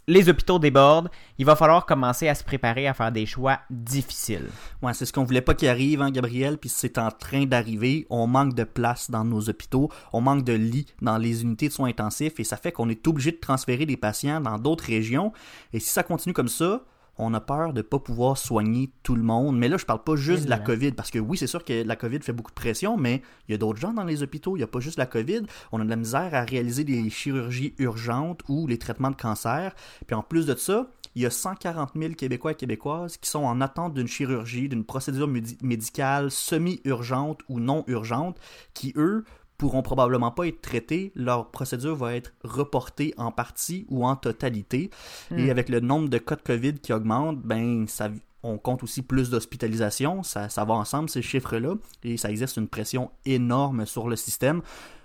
Les 0.08 0.28
hôpitaux 0.28 0.58
débordent. 0.58 1.10
Il 1.38 1.46
va 1.46 1.56
falloir 1.56 1.86
commencer 1.86 2.28
à 2.28 2.34
se 2.34 2.44
préparer 2.44 2.88
à 2.88 2.94
faire 2.94 3.12
des 3.12 3.28
choix 3.28 3.60
difficiles. 3.70 4.50
Ouais, 4.82 4.94
c'est 4.96 5.06
ce 5.06 5.14
qu'on 5.14 5.24
voulait 5.24 5.42
pas 5.42 5.54
qu'il 5.54 5.70
arrive, 5.70 6.02
hein, 6.02 6.10
Gabriel, 6.10 6.58
puis 6.58 6.70
c'est 6.70 6.98
en 6.98 7.12
train 7.12 7.46
d'arriver. 7.46 8.08
On 8.10 8.26
manque 8.26 8.56
de 8.56 8.64
place 8.64 9.12
dans 9.12 9.24
nos 9.24 9.48
hôpitaux, 9.50 9.90
on 10.12 10.22
manque 10.22 10.44
de 10.44 10.54
lits 10.54 10.88
dans 11.02 11.18
les 11.18 11.44
unités 11.44 11.68
de 11.68 11.74
soins 11.74 11.90
intensifs, 11.90 12.40
et 12.40 12.44
ça 12.44 12.58
fait 12.58 12.72
qu'on 12.72 12.90
est 12.90 13.08
obligé 13.08 13.32
de 13.32 13.38
transférer 13.38 13.86
des 13.86 13.98
patients 13.98 14.42
dans 14.42 14.58
d'autres 14.58 14.86
régions. 14.86 15.32
Et 15.72 15.80
si 15.80 15.90
ça 15.90 16.02
continue 16.02 16.34
comme 16.34 16.48
ça, 16.48 16.84
on 17.18 17.34
a 17.34 17.40
peur 17.42 17.74
de 17.74 17.82
pas 17.82 18.00
pouvoir 18.00 18.38
soigner 18.38 18.92
tout 19.04 19.16
le 19.16 19.22
monde. 19.24 19.58
Mais 19.58 19.68
là, 19.68 19.78
je 19.78 19.86
parle 19.86 20.04
pas 20.04 20.16
juste 20.16 20.46
de 20.46 20.50
la. 20.50 20.58
COVID, 20.60 20.92
parce 20.94 21.12
que 21.12 21.20
oui, 21.20 21.38
c'est 21.38 21.48
sûr 21.48 21.64
que 21.64 21.84
la 21.84 21.96
COVID 21.96 22.20
fait 22.22 22.34
beaucoup 22.34 22.52
de 22.52 22.56
pression, 22.56 22.98
mais 22.98 23.22
il 23.48 23.52
y 23.52 23.56
a 23.56 23.58
d'autres 23.58 23.80
gens 23.80 23.94
dans 23.94 24.04
les 24.04 24.24
hôpitaux. 24.24 24.56
Il 24.56 24.60
n'y 24.60 24.64
a 24.64 24.68
pas 24.68 24.80
juste 24.80 24.98
la 24.98 25.06
COVID. 25.06 25.42
On 25.72 25.82
a 25.82 25.84
de 25.84 25.90
la 25.90 25.96
misère 25.96 26.34
à 26.34 26.42
réaliser 26.44 26.84
des 26.84 27.10
chirurgies 27.10 27.74
urgentes 27.80 28.42
ou 28.48 28.68
les 28.68 28.78
traitements 28.78 29.12
de 29.12 29.16
cancer. 29.16 29.76
Puis 30.08 30.16
en 30.16 30.24
plus 30.24 30.46
de 30.46 30.56
ça, 30.56 30.88
il 31.16 31.24
y 31.24 31.26
a 31.26 31.30
140 31.30 31.92
000 31.96 32.14
Québécois 32.14 32.54
et 32.54 32.56
Québécoises 32.56 33.18
qui 33.18 33.30
sont 33.30 33.44
en 33.44 33.60
attente 33.60 33.94
d'une 33.94 34.08
chirurgie, 34.08 34.70
d'une 34.70 34.86
procédure 34.86 35.28
médi- 35.28 35.58
médicale 35.62 36.32
semi-urgente 36.32 37.42
ou 37.50 37.60
non 37.60 37.84
urgente, 37.88 38.38
qui, 38.74 38.94
eux, 38.96 39.26
pourront 39.62 39.84
probablement 39.84 40.32
pas 40.32 40.48
être 40.48 40.60
traités. 40.60 41.12
Leur 41.16 41.52
procédure 41.52 41.96
va 41.96 42.16
être 42.16 42.34
reportée 42.44 43.14
en 43.18 43.32
partie 43.32 43.86
ou 43.90 44.08
en 44.08 44.16
totalité. 44.16 44.90
Et 45.38 45.52
avec 45.52 45.70
le 45.70 45.80
nombre 45.82 46.10
de 46.10 46.18
cas 46.18 46.36
de 46.36 46.42
COVID 46.42 46.80
qui 46.80 46.92
augmente, 46.94 47.40
ben, 47.44 47.88
ça, 47.88 48.10
on 48.42 48.58
compte 48.58 48.82
aussi 48.82 49.04
plus 49.04 49.30
d'hospitalisations. 49.30 50.24
Ça, 50.24 50.50
ça 50.50 50.66
va 50.66 50.74
ensemble, 50.74 51.10
ces 51.10 51.22
chiffres-là. 51.22 51.76
Et 52.04 52.18
ça 52.18 52.32
exerce 52.32 52.58
une 52.58 52.68
pression 52.68 53.12
énorme 53.24 53.86
sur 53.86 54.10
le 54.10 54.16
système. 54.16 54.64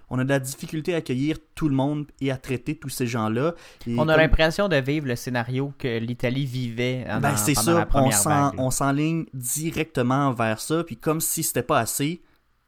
On 0.09 0.19
a 0.21 0.25
de 0.25 0.29
la 0.31 0.39
difficulté 0.39 0.95
à 0.95 0.99
accueillir 0.99 1.37
tout 1.55 1.69
le 1.69 1.75
monde 1.75 2.07
et 2.21 2.31
à 2.31 2.37
traiter 2.39 2.77
tous 2.77 2.89
ces 2.89 3.07
gens-là. 3.09 3.55
On 3.89 4.09
a 4.09 4.13
comme- 4.15 4.21
l'impression 4.23 4.69
de 4.69 4.77
vivre 4.77 5.07
le 5.09 5.17
scénario 5.17 5.73
que 5.79 5.99
l'Italie 5.99 6.47
vivait 6.47 7.05
en- 7.11 7.21
ben, 7.21 7.37
c'est 7.37 7.55
la 7.57 7.61
ça, 7.63 7.87
première 7.87 8.53
on 8.57 8.71
s'enligne 8.71 9.27
directement 9.35 10.31
vers 10.33 10.61
ça, 10.61 10.83
puis 10.85 10.97
comme 10.97 11.21
si 11.21 11.43
c'était 11.43 11.63
pas 11.65 11.81
assez, 11.81 12.23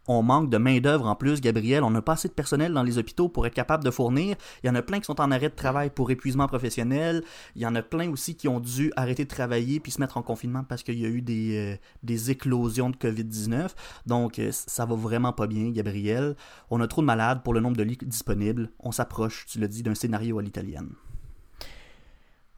on 0.09 0.23
manque 0.23 0.51
de 0.51 0.59
main-d'œuvre 0.59 1.07
en 1.07 1.15
plus, 1.15 1.41
Gabriel. 1.41 1.85
On 1.85 1.91
n'a 1.91 2.03
pas 2.03 2.15
assez 2.15 2.29
de 2.29 2.33
personnel 2.33 2.73
dans 2.73 2.83
les 2.83 2.99
hôpitaux 2.99 3.29
pour 3.29 3.47
être 3.47 3.55
capable 3.55 3.85
de 3.85 3.91
fournir. 3.91 4.37
Il 4.63 4.67
y 4.67 4.71
en 4.71 4.75
a 4.75 4.83
plein 4.83 4.99
qui 4.99 5.05
sont 5.05 5.21
en 5.21 5.31
arrêt 5.31 5.51
de 5.51 5.55
travail 5.55 5.91
pour 5.91 6.11
épuisement 6.11 6.49
professionnel. 6.49 7.23
Il 7.55 7.63
y 7.63 7.67
en 7.67 7.75
a 7.75 7.83
plein 7.83 8.11
aussi 8.11 8.35
qui 8.35 8.49
ont 8.49 8.61
dû 8.61 8.93
arrêter 8.97 9.25
de 9.25 9.29
travailler 9.29 9.81
puis 9.81 9.93
se 9.93 10.01
mettre 10.01 10.17
en 10.17 10.23
confinement 10.23 10.65
parce 10.65 10.83
qu'il 10.83 10.99
y 10.99 11.05
a 11.05 11.09
eu 11.09 11.23
des, 11.23 11.57
euh, 11.57 11.77
des 12.03 12.31
éclosions 12.31 12.91
de 12.91 12.97
COVID-19. 12.97 13.71
Donc, 14.07 14.39
euh, 14.39 14.51
ça 14.53 14.87
va 14.87 14.95
vraiment 14.95 15.33
pas 15.33 15.47
bien, 15.47 15.71
Gabriel. 15.71 16.37
On 16.71 16.81
a 16.81 16.89
trop 16.89 17.03
de 17.03 17.07
malades 17.07 17.43
pour 17.43 17.55
le 17.55 17.61
nombre 17.61 17.77
de 17.77 17.83
lits 17.83 17.99
disponibles. 18.03 18.71
On 18.81 18.93
s'approche, 18.93 19.47
tu 19.47 19.59
l'as 19.59 19.69
dit, 19.69 19.83
d'un 19.83 19.95
scénario 19.95 20.39
à 20.39 20.43
l'italienne. 20.43 20.91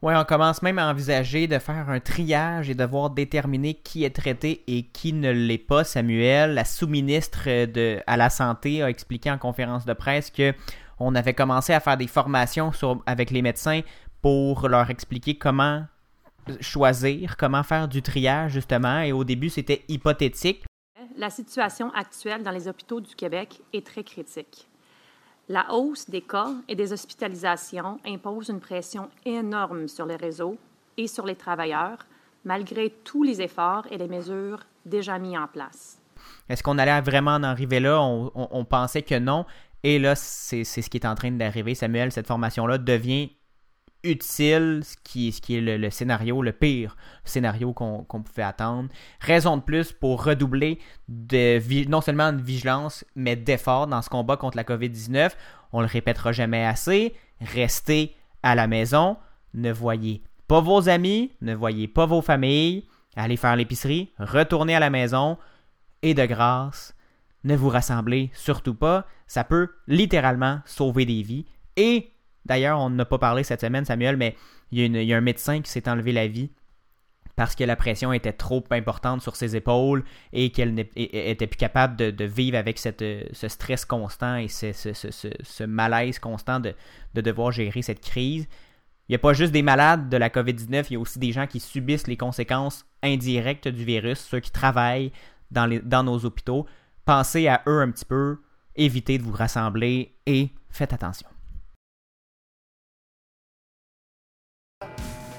Ouais, 0.03 0.17
on 0.17 0.25
commence 0.25 0.63
même 0.63 0.79
à 0.79 0.89
envisager 0.89 1.47
de 1.47 1.59
faire 1.59 1.91
un 1.91 2.01
triage 2.01 2.71
et 2.71 2.75
de 2.75 2.85
voir 2.85 3.11
déterminer 3.11 3.75
qui 3.75 4.05
est 4.05 4.17
traité 4.17 4.65
et 4.67 4.85
qui 4.85 5.13
ne 5.13 5.31
l'est 5.31 5.59
pas. 5.59 5.85
Samuel, 5.85 6.55
la 6.55 6.65
sous-ministre 6.65 7.67
de, 7.67 8.01
à 8.07 8.17
la 8.17 8.31
santé, 8.31 8.83
a 8.83 8.89
expliqué 8.89 9.31
en 9.31 9.37
conférence 9.37 9.85
de 9.85 9.93
presse 9.93 10.31
que 10.31 10.55
on 10.99 11.15
avait 11.15 11.35
commencé 11.35 11.75
à 11.75 11.81
faire 11.81 11.99
des 11.99 12.07
formations 12.07 12.73
avec 13.05 13.31
les 13.31 13.43
médecins 13.43 13.83
pour 14.23 14.69
leur 14.69 14.89
expliquer 14.89 15.37
comment 15.37 15.85
choisir, 16.63 17.37
comment 17.37 17.63
faire 17.63 17.87
du 17.87 18.01
triage 18.01 18.53
justement. 18.53 19.01
Et 19.01 19.13
au 19.13 19.25
début, 19.25 19.51
c'était 19.51 19.85
hypothétique. 19.89 20.65
La 21.17 21.29
situation 21.29 21.93
actuelle 21.93 22.43
dans 22.43 22.53
les 22.53 22.69
hôpitaux 22.69 23.03
du 23.03 23.15
Québec 23.15 23.61
est 23.75 23.87
très 23.87 24.03
critique. 24.03 24.70
La 25.53 25.67
hausse 25.75 26.09
des 26.09 26.21
cas 26.21 26.53
et 26.69 26.77
des 26.77 26.93
hospitalisations 26.93 27.99
impose 28.07 28.51
une 28.51 28.61
pression 28.61 29.11
énorme 29.27 29.89
sur 29.89 30.07
les 30.07 30.15
réseaux 30.15 30.57
et 30.97 31.09
sur 31.09 31.27
les 31.27 31.35
travailleurs, 31.35 31.99
malgré 32.45 32.91
tous 33.03 33.25
les 33.25 33.43
efforts 33.43 33.85
et 33.91 33.99
les 33.99 34.07
mesures 34.07 34.61
déjà 34.87 35.19
mis 35.19 35.37
en 35.37 35.49
place. 35.49 35.99
Est-ce 36.49 36.63
qu'on 36.63 36.79
allait 36.79 37.01
vraiment 37.01 37.33
en 37.33 37.43
arriver 37.43 37.81
là? 37.81 38.01
On, 38.01 38.31
on- 38.37 38.65
pensait 38.65 39.03
que 39.03 39.19
non. 39.19 39.45
Et 39.83 39.99
là, 39.99 40.15
c'est 40.15 40.63
c'est 40.63 40.83
ce 40.83 40.89
qui 40.89 40.99
est 40.99 41.07
en 41.07 41.17
train 41.17 41.33
d'arriver. 41.33 41.75
Samuel, 41.75 42.13
cette 42.13 42.29
formation-là 42.29 42.79
devient 42.79 43.31
utile, 44.03 44.83
ce 44.85 44.97
qui, 45.03 45.29
est 45.29 45.61
le, 45.61 45.91
scénario, 45.91 46.43
le 46.43 46.53
pire 46.53 46.97
scénario 47.25 47.73
qu'on 47.73 48.05
pouvait 48.05 48.43
attendre. 48.43 48.89
Raison 49.21 49.57
de 49.57 49.63
plus 49.63 49.93
pour 49.93 50.25
redoubler 50.25 50.79
de 51.09 51.61
non 51.89 52.01
seulement 52.01 52.33
de 52.33 52.41
vigilance, 52.41 53.05
mais 53.15 53.37
d'effort 53.37 53.87
dans 53.87 54.03
ce 54.03 54.11
combat 54.11 54.37
contre 54.37 54.57
la 54.57 54.65
COVID-19. 54.65 55.33
On 55.73 55.81
le 55.81 55.87
répétera 55.87 56.33
jamais 56.33 56.65
assez. 56.65 57.15
Restez 57.41 58.17
à 58.43 58.55
la 58.55 58.67
maison. 58.67 59.17
Ne 59.55 59.73
voyez 59.73 60.23
pas 60.49 60.61
vos 60.61 60.89
amis, 60.89 61.33
ne 61.41 61.55
voyez 61.55 61.89
pas 61.89 62.07
vos 62.07 62.23
familles. 62.23 62.87
Allez 63.17 63.37
faire 63.37 63.57
l'épicerie, 63.57 64.13
retournez 64.19 64.75
à 64.75 64.81
la 64.81 64.91
maison 64.91 65.37
et 66.03 66.15
de 66.15 66.25
grâce, 66.27 66.95
ne 67.45 67.57
vous 67.57 67.69
rassemblez 67.69 68.31
surtout 68.35 68.75
pas. 68.75 69.07
Ça 69.27 69.45
peut 69.45 69.71
littéralement 69.87 70.61
sauver 70.65 71.07
des 71.07 71.23
vies. 71.23 71.47
Et 71.77 72.13
d'ailleurs, 72.51 72.81
on 72.81 72.91
n'a 72.91 73.05
pas 73.05 73.19
parlé 73.19 73.45
cette 73.45 73.61
semaine, 73.61 73.85
Samuel, 73.85 74.17
mais 74.17 74.35
il 74.73 74.85
y 74.85 75.15
a, 75.15 75.17
un 75.17 75.21
médecin 75.21 75.63
qui 75.63 75.71
s'est 75.71 75.89
enlevé 75.89 76.11
la 76.11 76.27
vie 76.27 76.51
parce 77.37 77.55
que 77.55 77.63
la 77.63 77.77
pression 77.77 78.13
était 78.13 78.33
trop 78.33 78.65
importante 78.73 79.23
sur 79.23 79.37
ses 79.37 79.55
épaules 79.55 80.03
et 80.33 80.51
qu'elle 80.51 80.75
n'est- 80.75 80.91
et- 80.97 81.17
et- 81.17 81.31
était 81.31 81.47
plus 81.47 81.57
capable 81.57 81.95
de, 81.97 82.25
vivre 82.25 82.59
avec 82.59 82.77
ce 82.79 83.49
stress 83.49 83.85
constant 83.85 84.35
et 84.37 84.49
ce, 84.49 85.65
malaise 85.65 86.19
constant 86.19 86.59
de, 86.59 86.75
de 87.15 87.21
devoir 87.21 87.53
gérer 87.53 87.83
cette 87.83 88.01
crise. 88.01 88.49
Il 89.09 89.13
n'y 89.13 89.15
a 89.15 89.21
pas 89.21 89.33
juste 89.33 89.53
des 89.53 89.63
malades 89.63 90.09
de 90.09 90.17
la 90.17 90.29
COVID-19, 90.29 90.87
il 90.91 90.95
y 90.95 90.97
a 90.97 91.01
aussi 91.01 91.21
des 91.21 91.31
gens 91.31 91.47
qui 91.47 91.61
subissent 91.61 92.09
les 92.09 92.17
conséquences 92.17 92.85
indirectes 93.03 93.69
du 93.69 93.85
virus, 93.85 94.19
ceux 94.19 94.41
qui 94.41 94.51
travaillent 94.51 95.13
dans 95.53 96.03
nos 96.05 96.25
hôpitaux. 96.25 96.67
Pensez 97.05 97.47
à 97.47 97.63
eux 97.69 97.81
un 97.81 97.93
petit 97.93 98.05
peu, 98.05 98.39
évitez 98.75 99.19
de 99.19 99.23
vous 99.23 99.33
rassembler 99.33 100.17
et 100.27 100.51
faites 100.69 100.93
attention. 100.93 101.30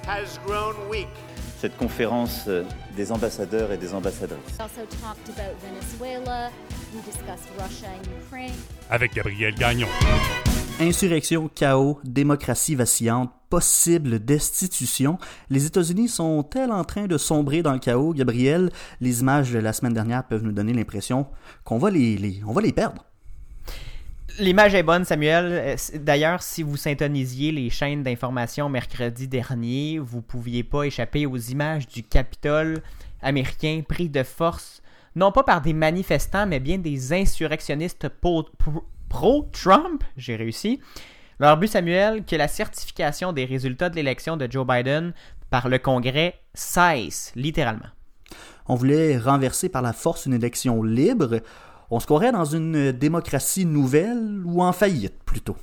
Has 0.07 0.39
grown 0.45 0.75
weak. 0.89 1.07
cette 1.59 1.77
conférence 1.77 2.45
euh, 2.47 2.63
des 2.95 3.11
ambassadeurs 3.11 3.71
et 3.71 3.77
des 3.77 3.93
ambassadrices. 3.93 4.39
We 4.57 4.61
also 4.61 4.81
talked 5.01 5.29
about 5.29 5.55
Venezuela. 5.61 6.49
We 6.93 7.01
discussed 7.05 7.47
Russia 7.57 7.87
and 7.89 8.25
Ukraine. 8.25 8.53
Avec 8.89 9.13
Gabriel 9.13 9.53
Gagnon. 9.55 9.87
Insurrection, 10.79 11.47
chaos, 11.53 11.99
démocratie 12.03 12.73
vacillante, 12.73 13.31
possible 13.51 14.17
destitution. 14.19 15.19
Les 15.51 15.65
États-Unis 15.67 16.09
sont-elles 16.09 16.71
en 16.71 16.83
train 16.83 17.05
de 17.05 17.17
sombrer 17.19 17.61
dans 17.61 17.73
le 17.73 17.79
chaos, 17.79 18.13
Gabriel? 18.15 18.71
Les 18.99 19.21
images 19.21 19.51
de 19.51 19.59
la 19.59 19.73
semaine 19.73 19.93
dernière 19.93 20.23
peuvent 20.25 20.41
nous 20.43 20.51
donner 20.53 20.73
l'impression 20.73 21.27
qu'on 21.63 21.77
va 21.77 21.91
les, 21.91 22.17
les- 22.17 22.41
on 22.47 22.53
va 22.53 22.61
les 22.61 22.71
perdre. 22.71 23.05
L'image 24.39 24.73
est 24.73 24.83
bonne, 24.83 25.05
Samuel. 25.05 25.45
Euh, 25.51 25.75
D'ailleurs, 25.99 26.41
si 26.41 26.63
vous 26.63 26.77
syntonisiez 26.77 27.51
les 27.51 27.69
chaînes 27.69 28.03
d'information 28.03 28.69
mercredi 28.69 29.27
dernier, 29.27 29.99
vous 29.99 30.21
pouviez 30.21 30.63
pas 30.63 30.83
échapper 30.83 31.25
aux 31.25 31.37
images 31.37 31.87
du 31.87 32.03
Capitole 32.03 32.81
américain 33.21 33.81
pris 33.87 34.09
de 34.09 34.23
force, 34.23 34.81
non 35.15 35.31
pas 35.31 35.43
par 35.43 35.61
des 35.61 35.73
manifestants, 35.73 36.47
mais 36.47 36.59
bien 36.59 36.77
des 36.77 37.13
insurrectionnistes 37.13 38.09
pro-Trump. 39.09 40.03
J'ai 40.17 40.35
réussi. 40.35 40.79
Leur 41.39 41.57
but, 41.57 41.67
Samuel, 41.67 42.23
que 42.23 42.35
la 42.35 42.47
certification 42.47 43.33
des 43.33 43.45
résultats 43.45 43.89
de 43.89 43.95
l'élection 43.95 44.37
de 44.37 44.47
Joe 44.49 44.65
Biden 44.65 45.13
par 45.49 45.69
le 45.69 45.79
Congrès 45.79 46.39
cesse, 46.53 47.31
littéralement. 47.35 47.89
On 48.67 48.75
voulait 48.75 49.17
renverser 49.17 49.67
par 49.69 49.81
la 49.81 49.91
force 49.91 50.25
une 50.25 50.33
élection 50.33 50.81
libre. 50.83 51.41
On 51.91 51.99
se 51.99 52.05
croirait 52.05 52.31
dans 52.31 52.45
une 52.45 52.93
démocratie 52.93 53.65
nouvelle 53.65 54.41
ou 54.45 54.63
en 54.63 54.71
faillite, 54.71 55.21
plutôt. 55.25 55.57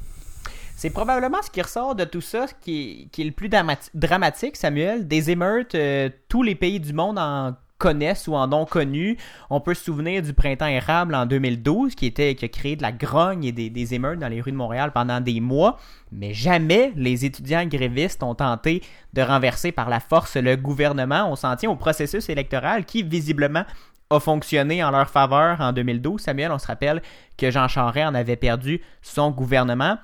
C'est 0.76 0.90
probablement 0.90 1.42
ce 1.42 1.50
qui 1.50 1.60
ressort 1.62 1.94
de 1.94 2.04
tout 2.04 2.20
ça, 2.20 2.46
qui 2.60 3.08
est, 3.18 3.24
le 3.24 3.32
plus 3.32 3.48
dramati- 3.48 3.90
dramatique, 3.94 4.56
Samuel. 4.56 5.08
Des 5.08 5.30
émeutes, 5.30 5.74
euh, 5.74 6.10
tous 6.28 6.42
les 6.42 6.54
pays 6.54 6.78
du 6.78 6.92
monde 6.92 7.18
en 7.18 7.54
connaissent 7.78 8.28
ou 8.28 8.34
en 8.34 8.52
ont 8.52 8.66
connu. 8.66 9.16
On 9.50 9.60
peut 9.60 9.72
se 9.74 9.84
souvenir 9.84 10.20
du 10.20 10.34
printemps 10.34 10.66
érable 10.66 11.14
en 11.14 11.26
2012, 11.26 11.94
qui, 11.94 12.06
était, 12.06 12.36
a 12.40 12.48
créé 12.48 12.76
de 12.76 12.82
la 12.82 12.92
grogne 12.92 13.44
et 13.44 13.52
des, 13.52 13.70
des 13.70 13.94
émeutes 13.94 14.18
dans 14.18 14.28
les 14.28 14.40
rues 14.40 14.52
de 14.52 14.56
Montréal 14.56 14.92
pendant 14.92 15.20
des 15.20 15.40
mois. 15.40 15.78
Mais 16.12 16.34
jamais 16.34 16.92
les 16.94 17.24
étudiants 17.24 17.64
grévistes 17.66 18.22
ont 18.22 18.34
tenté 18.34 18.82
de 19.14 19.22
renverser 19.22 19.72
par 19.72 19.88
la 19.88 20.00
force 20.00 20.36
le 20.36 20.56
gouvernement. 20.56 21.28
On 21.30 21.36
s'en 21.36 21.56
tient 21.56 21.70
au 21.70 21.76
processus 21.76 22.28
électoral 22.28 22.84
qui, 22.84 23.02
visiblement, 23.02 23.64
a 24.10 24.20
fonctionné 24.20 24.82
en 24.82 24.90
leur 24.90 25.10
faveur 25.10 25.60
en 25.60 25.72
2012. 25.72 26.20
Samuel, 26.20 26.52
on 26.52 26.58
se 26.58 26.66
rappelle 26.66 27.02
que 27.36 27.50
Jean 27.50 27.68
Charest 27.68 28.08
en 28.08 28.14
avait 28.14 28.36
perdu 28.36 28.80
son 29.02 29.30
gouvernement. 29.30 29.98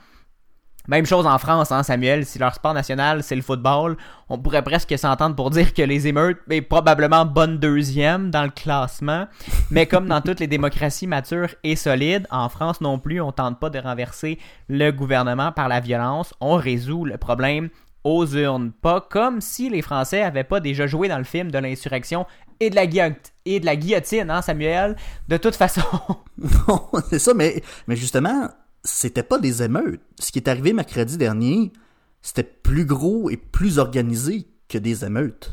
Même 0.87 1.07
chose 1.07 1.27
en 1.27 1.39
France, 1.39 1.73
hein, 1.73 1.83
Samuel. 1.83 2.27
Si 2.27 2.39
leur 2.39 2.55
sport 2.55 2.75
national, 2.75 3.23
c'est 3.23 3.37
le 3.37 3.41
football, 3.41 3.97
on 4.29 4.39
pourrait 4.39 4.63
presque 4.63 4.99
s'entendre 4.99 5.35
pour 5.35 5.49
dire 5.49 5.73
que 5.73 5.81
les 5.81 6.07
émeutes 6.07 6.37
est 6.51 6.61
probablement 6.61 7.25
bonne 7.25 7.59
deuxième 7.59 8.31
dans 8.31 8.43
le 8.43 8.51
classement. 8.51 9.27
Mais 9.71 9.87
comme 9.87 10.07
dans 10.07 10.21
toutes 10.21 10.41
les 10.41 10.47
démocraties 10.47 11.07
matures 11.07 11.55
et 11.63 11.75
solides, 11.75 12.27
en 12.31 12.51
France 12.51 12.83
non 12.83 12.99
plus, 12.99 13.23
on 13.23 13.33
tente 13.33 13.59
pas 13.59 13.71
de 13.71 13.79
renverser 13.79 14.39
le 14.69 14.91
gouvernement 14.91 15.53
par 15.53 15.69
la 15.69 15.81
violence. 15.81 16.35
On 16.43 16.57
résout 16.57 17.07
le 17.07 17.17
problème 17.17 17.71
aux 18.05 18.27
urnes. 18.27 18.73
Pas 18.83 19.01
comme 19.01 19.41
si 19.41 19.69
les 19.71 19.83
Français 19.83 20.23
avaient 20.23 20.45
pas 20.45 20.61
déjà 20.61 20.87
joué 20.87 21.09
dans 21.09 21.19
le 21.19 21.25
film 21.25 21.51
de 21.51 21.59
l'insurrection 21.59 22.27
et 22.61 22.71
de 22.71 22.77
la, 22.77 22.87
guillo- 22.87 23.17
et 23.45 23.61
de 23.61 23.67
la 23.67 23.77
guillotine, 23.77 24.31
hein, 24.31 24.43
Samuel? 24.43 24.97
De 25.29 25.37
toute 25.37 25.57
façon. 25.57 25.83
Non, 26.69 26.89
c'est 27.09 27.21
ça, 27.21 27.33
mais, 27.33 27.63
mais 27.87 27.95
justement, 27.97 28.49
c'était 28.83 29.23
pas 29.23 29.39
des 29.39 29.63
émeutes. 29.63 30.01
Ce 30.21 30.33
qui 30.33 30.39
est 30.41 30.49
arrivé 30.49 30.73
mercredi 30.73 31.17
dernier, 31.17 31.73
c'était 32.23 32.43
plus 32.43 32.85
gros 32.85 33.31
et 33.31 33.37
plus 33.37 33.79
organisé 33.79 34.49
que 34.69 34.79
des 34.79 35.05
émeutes. 35.05 35.53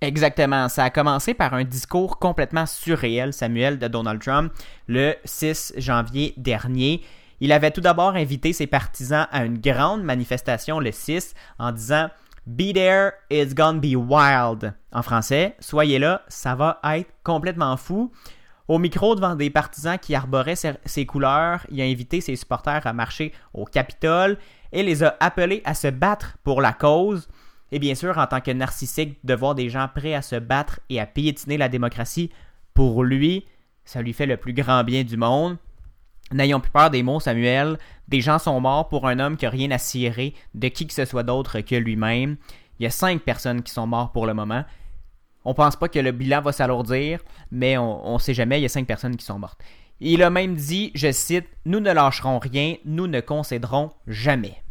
Exactement. 0.00 0.68
Ça 0.68 0.84
a 0.84 0.90
commencé 0.90 1.34
par 1.34 1.52
un 1.52 1.64
discours 1.64 2.18
complètement 2.18 2.64
surréel, 2.64 3.32
Samuel, 3.32 3.78
de 3.78 3.88
Donald 3.88 4.22
Trump, 4.22 4.52
le 4.86 5.14
6 5.24 5.74
janvier 5.76 6.32
dernier. 6.36 7.02
Il 7.40 7.52
avait 7.52 7.70
tout 7.70 7.80
d'abord 7.80 8.14
invité 8.14 8.52
ses 8.52 8.66
partisans 8.66 9.26
à 9.32 9.44
une 9.44 9.58
grande 9.58 10.02
manifestation 10.02 10.78
le 10.78 10.92
6 10.92 11.34
en 11.58 11.72
disant 11.72 12.10
Be 12.46 12.72
there, 12.72 13.12
it's 13.30 13.54
gonna 13.54 13.80
be 13.80 13.94
wild. 13.94 14.74
En 14.92 15.02
français, 15.02 15.56
soyez 15.58 15.98
là, 15.98 16.22
ça 16.28 16.54
va 16.54 16.80
être 16.84 17.10
complètement 17.22 17.76
fou. 17.76 18.12
Au 18.68 18.78
micro, 18.78 19.14
devant 19.14 19.34
des 19.34 19.50
partisans 19.50 19.98
qui 19.98 20.14
arboraient 20.14 20.54
ses, 20.56 21.06
couleurs, 21.06 21.66
il 21.70 21.80
a 21.80 21.84
invité 21.84 22.20
ses 22.20 22.36
supporters 22.36 22.86
à 22.86 22.92
marcher 22.92 23.32
au 23.52 23.64
Capitole 23.64 24.38
et 24.70 24.82
les 24.82 25.02
a 25.02 25.16
appelés 25.18 25.60
à 25.64 25.74
se 25.74 25.88
battre 25.88 26.38
pour 26.44 26.60
la 26.60 26.72
cause. 26.72 27.28
Et 27.72 27.78
bien 27.78 27.94
sûr, 27.94 28.16
en 28.18 28.26
tant 28.26 28.40
que 28.40 28.50
narcissique, 28.50 29.18
de 29.24 29.34
voir 29.34 29.54
des 29.54 29.70
gens 29.70 29.88
prêts 29.92 30.14
à 30.14 30.22
se 30.22 30.36
battre 30.36 30.80
et 30.88 31.00
à 31.00 31.06
piétiner 31.06 31.58
la 31.58 31.68
démocratie, 31.68 32.30
pour 32.74 33.02
lui, 33.02 33.44
ça 33.84 34.02
lui 34.02 34.12
fait 34.12 34.26
le 34.26 34.36
plus 34.36 34.52
grand 34.52 34.84
bien 34.84 35.02
du 35.02 35.16
monde. 35.16 35.56
N'ayons 36.32 36.60
plus 36.60 36.70
peur 36.70 36.90
des 36.90 37.02
mots, 37.02 37.20
Samuel. 37.20 37.76
Des 38.08 38.20
gens 38.20 38.38
sont 38.38 38.60
morts 38.60 38.88
pour 38.88 39.08
un 39.08 39.18
homme 39.18 39.36
qui 39.36 39.44
n'a 39.44 39.50
rien 39.50 39.70
à 39.72 39.78
cirer 39.78 40.34
de 40.54 40.68
qui 40.68 40.86
que 40.86 40.94
ce 40.94 41.04
soit 41.04 41.24
d'autre 41.24 41.60
que 41.60 41.74
lui-même. 41.74 42.36
Il 42.78 42.84
y 42.84 42.86
a 42.86 42.90
cinq 42.90 43.22
personnes 43.22 43.62
qui 43.62 43.72
sont 43.72 43.86
mortes 43.86 44.12
pour 44.12 44.26
le 44.26 44.34
moment. 44.34 44.64
On 45.44 45.54
pense 45.54 45.76
pas 45.76 45.88
que 45.88 45.98
le 45.98 46.12
bilan 46.12 46.40
va 46.40 46.52
s'alourdir, 46.52 47.20
mais 47.50 47.78
on 47.78 48.14
ne 48.14 48.18
sait 48.18 48.34
jamais, 48.34 48.58
il 48.60 48.62
y 48.62 48.66
a 48.66 48.68
cinq 48.68 48.86
personnes 48.86 49.16
qui 49.16 49.24
sont 49.24 49.38
mortes. 49.38 49.60
Il 50.00 50.22
a 50.22 50.30
même 50.30 50.54
dit, 50.54 50.92
je 50.94 51.10
cite, 51.12 51.46
Nous 51.66 51.80
ne 51.80 51.92
lâcherons 51.92 52.38
rien, 52.38 52.76
nous 52.84 53.06
ne 53.06 53.20
concéderons 53.20 53.90
jamais. 54.06 54.62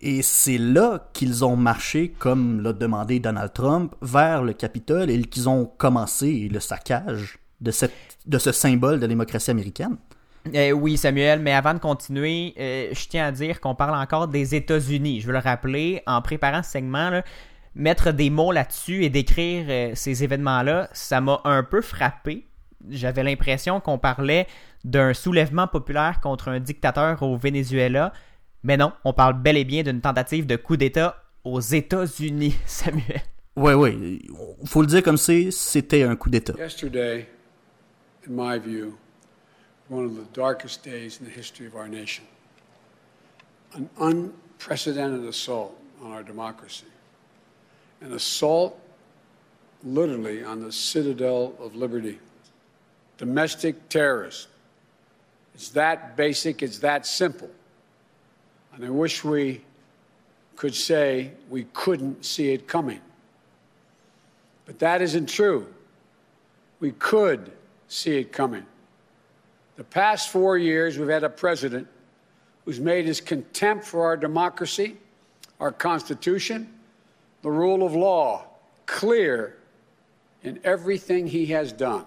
Et 0.00 0.22
c'est 0.22 0.58
là 0.58 1.10
qu'ils 1.12 1.44
ont 1.44 1.56
marché, 1.56 2.14
comme 2.18 2.62
l'a 2.62 2.72
demandé 2.72 3.20
Donald 3.20 3.52
Trump, 3.52 3.94
vers 4.00 4.42
le 4.42 4.52
Capitole 4.52 5.10
et 5.10 5.22
qu'ils 5.22 5.48
ont 5.48 5.66
commencé 5.66 6.48
le 6.50 6.60
saccage 6.60 7.38
de 7.60 7.70
ce 7.70 8.52
symbole 8.52 8.96
de 8.96 9.02
la 9.02 9.08
démocratie 9.08 9.50
américaine. 9.50 9.96
Euh, 10.52 10.72
oui, 10.72 10.96
Samuel, 10.96 11.40
mais 11.40 11.52
avant 11.52 11.74
de 11.74 11.78
continuer, 11.78 12.54
euh, 12.58 12.88
je 12.92 13.08
tiens 13.08 13.26
à 13.26 13.32
dire 13.32 13.60
qu'on 13.60 13.74
parle 13.74 13.96
encore 13.96 14.28
des 14.28 14.54
États-Unis. 14.54 15.20
Je 15.20 15.26
veux 15.26 15.32
le 15.32 15.38
rappeler, 15.38 16.02
en 16.06 16.20
préparant 16.20 16.62
ce 16.62 16.72
segment, 16.72 17.10
là, 17.10 17.24
mettre 17.74 18.12
des 18.12 18.30
mots 18.30 18.52
là-dessus 18.52 19.04
et 19.04 19.10
décrire 19.10 19.66
euh, 19.68 19.92
ces 19.94 20.22
événements-là, 20.22 20.88
ça 20.92 21.20
m'a 21.20 21.40
un 21.44 21.62
peu 21.62 21.80
frappé. 21.80 22.46
J'avais 22.90 23.22
l'impression 23.22 23.80
qu'on 23.80 23.98
parlait 23.98 24.46
d'un 24.84 25.14
soulèvement 25.14 25.66
populaire 25.66 26.20
contre 26.20 26.48
un 26.48 26.60
dictateur 26.60 27.22
au 27.22 27.36
Venezuela, 27.38 28.12
mais 28.62 28.76
non, 28.76 28.92
on 29.04 29.14
parle 29.14 29.40
bel 29.40 29.56
et 29.56 29.64
bien 29.64 29.82
d'une 29.82 30.02
tentative 30.02 30.46
de 30.46 30.56
coup 30.56 30.76
d'État 30.76 31.16
aux 31.42 31.60
États-Unis, 31.60 32.54
Samuel. 32.66 33.22
Ouais, 33.56 33.74
ouais, 33.74 33.96
faut 34.64 34.82
le 34.82 34.88
dire 34.88 35.02
comme 35.02 35.16
c'est, 35.16 35.50
c'était 35.50 36.02
un 36.02 36.16
coup 36.16 36.28
d'État. 36.28 36.54
Yesterday, 36.58 37.28
in 38.28 38.32
my 38.32 38.58
view, 38.58 38.94
one 39.88 40.04
of 40.04 40.16
the 40.16 40.24
darkest 40.32 40.82
days 40.82 41.18
in 41.18 41.26
the 41.26 41.30
history 41.30 41.66
of 41.66 41.76
our 41.76 41.88
nation. 41.88 42.24
An 43.74 43.88
unprecedented 44.00 45.24
assault 45.28 45.78
on 46.02 46.12
our 46.12 46.22
democracy. 46.22 46.86
An 48.00 48.12
assault 48.12 48.78
literally 49.84 50.42
on 50.42 50.62
the 50.62 50.72
citadel 50.72 51.54
of 51.60 51.74
liberty. 51.74 52.18
Domestic 53.18 53.88
terrorism. 53.88 54.50
It's 55.54 55.68
that 55.70 56.16
basic, 56.16 56.62
it's 56.62 56.78
that 56.78 57.06
simple. 57.06 57.50
And 58.74 58.84
I 58.84 58.90
wish 58.90 59.22
we 59.22 59.60
could 60.56 60.74
say 60.74 61.30
we 61.48 61.64
couldn't 61.72 62.24
see 62.24 62.52
it 62.52 62.66
coming. 62.66 63.00
But 64.66 64.78
that 64.78 65.02
isn't 65.02 65.28
true. 65.28 65.66
We 66.80 66.92
could 66.92 67.52
see 67.88 68.18
it 68.18 68.32
coming. 68.32 68.64
The 69.76 69.84
past 69.84 70.30
four 70.30 70.56
years, 70.56 70.98
we've 70.98 71.08
had 71.08 71.24
a 71.24 71.28
president 71.28 71.88
who's 72.64 72.80
made 72.80 73.06
his 73.06 73.20
contempt 73.20 73.84
for 73.84 74.04
our 74.04 74.16
democracy, 74.16 74.96
our 75.58 75.72
Constitution, 75.72 76.68
the 77.42 77.50
rule 77.50 77.84
of 77.84 77.94
law 77.94 78.44
clear 78.86 79.56
in 80.44 80.60
everything 80.64 81.26
he 81.26 81.52
has 81.52 81.72
done. 81.72 82.04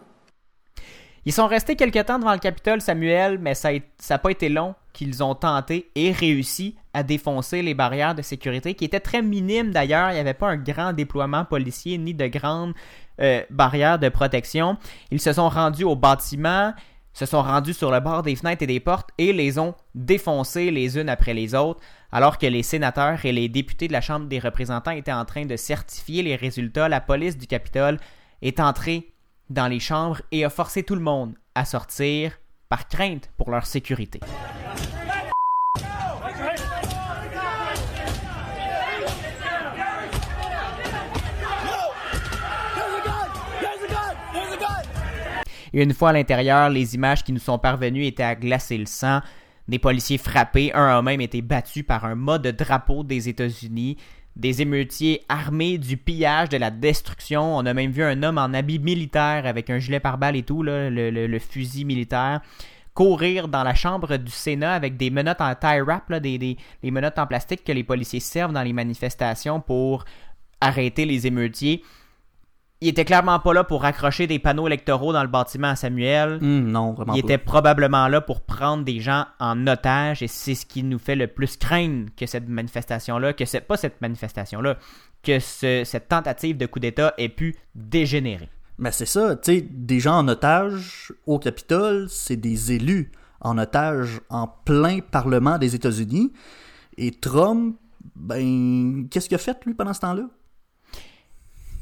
Ils 1.25 1.33
sont 1.33 1.47
restés 1.47 1.75
quelque 1.75 2.01
temps 2.03 2.19
devant 2.19 2.31
le 2.31 2.39
Capitole, 2.39 2.79
Samuel, 2.79 3.37
mais 3.37 3.53
ça 3.53 3.71
n'a 3.73 4.17
pas 4.17 4.31
été 4.31 4.47
long 4.47 4.75
qu'ils 4.93 5.21
ont 5.21 5.35
tenté 5.35 5.91
et 5.93 6.13
réussi 6.13 6.77
à 6.93 7.03
défoncer 7.03 7.61
les 7.61 7.73
barrières 7.73 8.15
de 8.15 8.21
sécurité, 8.21 8.75
qui 8.75 8.85
étaient 8.85 9.01
très 9.01 9.21
minimes 9.21 9.71
d'ailleurs. 9.71 10.11
Il 10.11 10.13
n'y 10.13 10.19
avait 10.21 10.33
pas 10.33 10.47
un 10.47 10.55
grand 10.55 10.93
déploiement 10.93 11.43
policier 11.43 11.97
ni 11.97 12.13
de 12.13 12.27
grandes 12.27 12.73
euh, 13.19 13.41
barrières 13.49 13.99
de 13.99 14.07
protection. 14.07 14.77
Ils 15.11 15.19
se 15.19 15.33
sont 15.33 15.49
rendus 15.49 15.83
au 15.83 15.97
bâtiment, 15.97 16.73
se 17.17 17.25
sont 17.25 17.41
rendus 17.41 17.73
sur 17.73 17.89
le 17.89 17.99
bord 17.99 18.21
des 18.21 18.35
fenêtres 18.35 18.61
et 18.61 18.67
des 18.67 18.79
portes 18.79 19.09
et 19.17 19.33
les 19.33 19.57
ont 19.57 19.73
défoncés 19.95 20.69
les 20.69 20.99
unes 20.99 21.09
après 21.09 21.33
les 21.33 21.55
autres, 21.55 21.81
alors 22.11 22.37
que 22.37 22.45
les 22.45 22.61
sénateurs 22.61 23.25
et 23.25 23.31
les 23.31 23.49
députés 23.49 23.87
de 23.87 23.93
la 23.93 24.01
Chambre 24.01 24.27
des 24.27 24.37
représentants 24.37 24.91
étaient 24.91 25.11
en 25.11 25.25
train 25.25 25.45
de 25.45 25.55
certifier 25.55 26.21
les 26.21 26.35
résultats. 26.35 26.87
La 26.87 27.01
police 27.01 27.35
du 27.35 27.47
Capitole 27.47 27.97
est 28.43 28.59
entrée 28.59 29.15
dans 29.49 29.67
les 29.67 29.79
chambres 29.79 30.21
et 30.31 30.45
a 30.45 30.51
forcé 30.51 30.83
tout 30.83 30.93
le 30.93 31.01
monde 31.01 31.33
à 31.55 31.65
sortir 31.65 32.37
par 32.69 32.87
crainte 32.87 33.31
pour 33.35 33.49
leur 33.49 33.65
sécurité. 33.65 34.19
Et 45.73 45.81
une 45.81 45.93
fois 45.93 46.09
à 46.09 46.13
l'intérieur, 46.13 46.69
les 46.69 46.95
images 46.95 47.23
qui 47.23 47.33
nous 47.33 47.39
sont 47.39 47.59
parvenues 47.59 48.05
étaient 48.05 48.23
à 48.23 48.35
glacer 48.35 48.77
le 48.77 48.85
sang. 48.85 49.21
Des 49.67 49.79
policiers 49.79 50.17
frappés, 50.17 50.71
un 50.73 50.97
a 50.97 51.01
même 51.01 51.19
été 51.19 51.41
battu 51.41 51.83
par 51.83 52.05
un 52.05 52.15
mât 52.15 52.37
de 52.37 52.51
drapeau 52.51 53.03
des 53.03 53.27
États-Unis 53.27 53.97
des 54.37 54.61
émeutiers 54.61 55.23
armés 55.29 55.77
du 55.77 55.97
pillage, 55.97 56.49
de 56.49 56.57
la 56.57 56.69
destruction. 56.69 57.57
On 57.57 57.65
a 57.65 57.73
même 57.73 57.91
vu 57.91 58.03
un 58.03 58.21
homme 58.23 58.37
en 58.37 58.53
habit 58.53 58.79
militaire 58.79 59.45
avec 59.45 59.69
un 59.69 59.79
gilet 59.79 59.99
pare-balles 59.99 60.35
et 60.35 60.43
tout, 60.43 60.61
le, 60.63 61.39
fusil 61.39 61.85
militaire, 61.85 62.41
courir 62.93 63.47
dans 63.47 63.63
la 63.63 63.73
chambre 63.73 64.17
du 64.17 64.31
Sénat 64.31 64.73
avec 64.73 64.95
des 64.95 65.09
menottes 65.09 65.41
en 65.41 65.55
tie 65.55 65.81
wrap, 65.81 66.13
des, 66.13 66.57
menottes 66.83 67.17
en 67.17 67.27
plastique 67.27 67.63
que 67.63 67.71
les 67.71 67.83
policiers 67.83 68.19
servent 68.19 68.53
dans 68.53 68.63
les 68.63 68.73
manifestations 68.73 69.59
pour 69.59 70.05
arrêter 70.61 71.05
les 71.05 71.25
émeutiers. 71.25 71.83
Il 72.79 72.89
était 72.89 73.05
clairement 73.05 73.39
pas 73.39 73.53
là 73.53 73.63
pour 73.63 73.85
accrocher 73.85 74.27
des 74.27 74.37
panneaux 74.37 74.67
électoraux 74.67 75.11
dans 75.11 75.23
le 75.23 75.27
bâtiment 75.29 75.69
à 75.69 75.75
Samuel. 75.75 76.33
Hum, 76.41 76.69
non, 76.71 76.93
vraiment 76.93 77.13
Il 77.15 77.23
pas. 77.23 77.25
était 77.33 77.37
probablement 77.39 78.07
là 78.07 78.21
pour 78.21 78.41
prendre 78.41 78.83
des 78.83 78.99
gens 78.99 79.25
en 79.39 79.65
otage 79.65 80.21
et 80.21 80.27
c'est 80.27 80.53
ce 80.53 80.65
qui 80.65 80.83
nous 80.83 80.99
fait 80.99 81.15
le 81.15 81.25
plus 81.27 81.57
craindre 81.57 82.09
que 82.15 82.27
cette 82.27 82.47
manifestation-là, 82.47 83.33
que 83.33 83.45
c'est 83.45 83.61
pas 83.61 83.77
cette 83.77 83.99
manifestation-là, 83.99 84.77
que 85.23 85.39
ce- 85.39 85.81
cette 85.85 86.07
tentative 86.07 86.55
de 86.57 86.67
coup 86.67 86.79
d'État 86.79 87.15
ait 87.17 87.29
pu 87.29 87.55
dégénérer. 87.73 88.49
Mais 88.77 88.91
c'est 88.91 89.07
ça, 89.07 89.35
tu 89.35 89.53
sais, 89.55 89.61
des 89.67 89.99
gens 89.99 90.19
en 90.19 90.27
otage 90.27 91.11
au 91.25 91.39
Capitole, 91.39 92.05
c'est 92.09 92.35
des 92.35 92.73
élus 92.73 93.11
en 93.41 93.57
otage 93.57 94.21
en 94.29 94.47
plein 94.47 94.99
Parlement 94.99 95.57
des 95.57 95.73
États-Unis. 95.73 96.31
Et 96.95 97.09
Trump, 97.09 97.75
ben, 98.15 99.07
qu'est-ce 99.09 99.27
qu'il 99.29 99.35
a 99.35 99.39
fait, 99.39 99.57
lui, 99.65 99.73
pendant 99.73 99.93
ce 99.93 100.01
temps-là? 100.01 100.23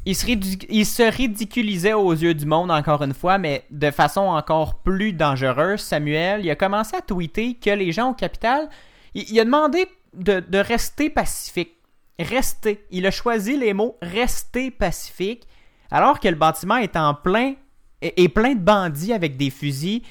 Il 0.06 0.16
se, 0.16 1.12
ridiculisait 1.12 1.94
aux 1.94 2.14
yeux 2.14 2.34
du 2.36 2.46
monde 2.46 2.70
encore 2.70 3.02
une 3.02 3.14
fois, 3.14 3.38
mais 3.38 3.66
de 3.72 3.90
façon 3.90 4.22
encore 4.22 4.76
plus 4.76 5.14
dangereuse. 5.14 5.82
Samuel, 5.82 6.46
il 6.46 6.52
a 6.52 6.56
commencé 6.56 6.96
à 6.96 7.02
tweeter 7.02 7.56
que 7.56 7.72
les 7.72 7.92
gens 7.92 8.12
au 8.12 8.14
Capitole, 8.14 8.70
il, 9.16 9.40
a 9.40 9.46
demandé 9.46 9.88
de, 10.14 10.42
de 10.42 10.58
rester 10.60 11.10
pacifique. 11.10 11.72
Rester. 12.20 12.86
Il 12.92 13.06
a 13.08 13.12
choisi 13.12 13.58
les 13.58 13.74
mots 13.74 13.98
rester 14.02 14.72
pacifique, 14.72 15.48
alors 15.90 16.20
que 16.20 16.28
le 16.28 16.36
bâtiment 16.36 16.78
est 16.78 16.96
en 16.96 17.14
plein 17.14 17.56
est, 18.02 18.22
est 18.22 18.30
plein 18.30 18.54
de 18.54 18.60
bandits 18.60 19.14
avec 19.14 19.38
des 19.38 19.50
fusils 19.50 20.02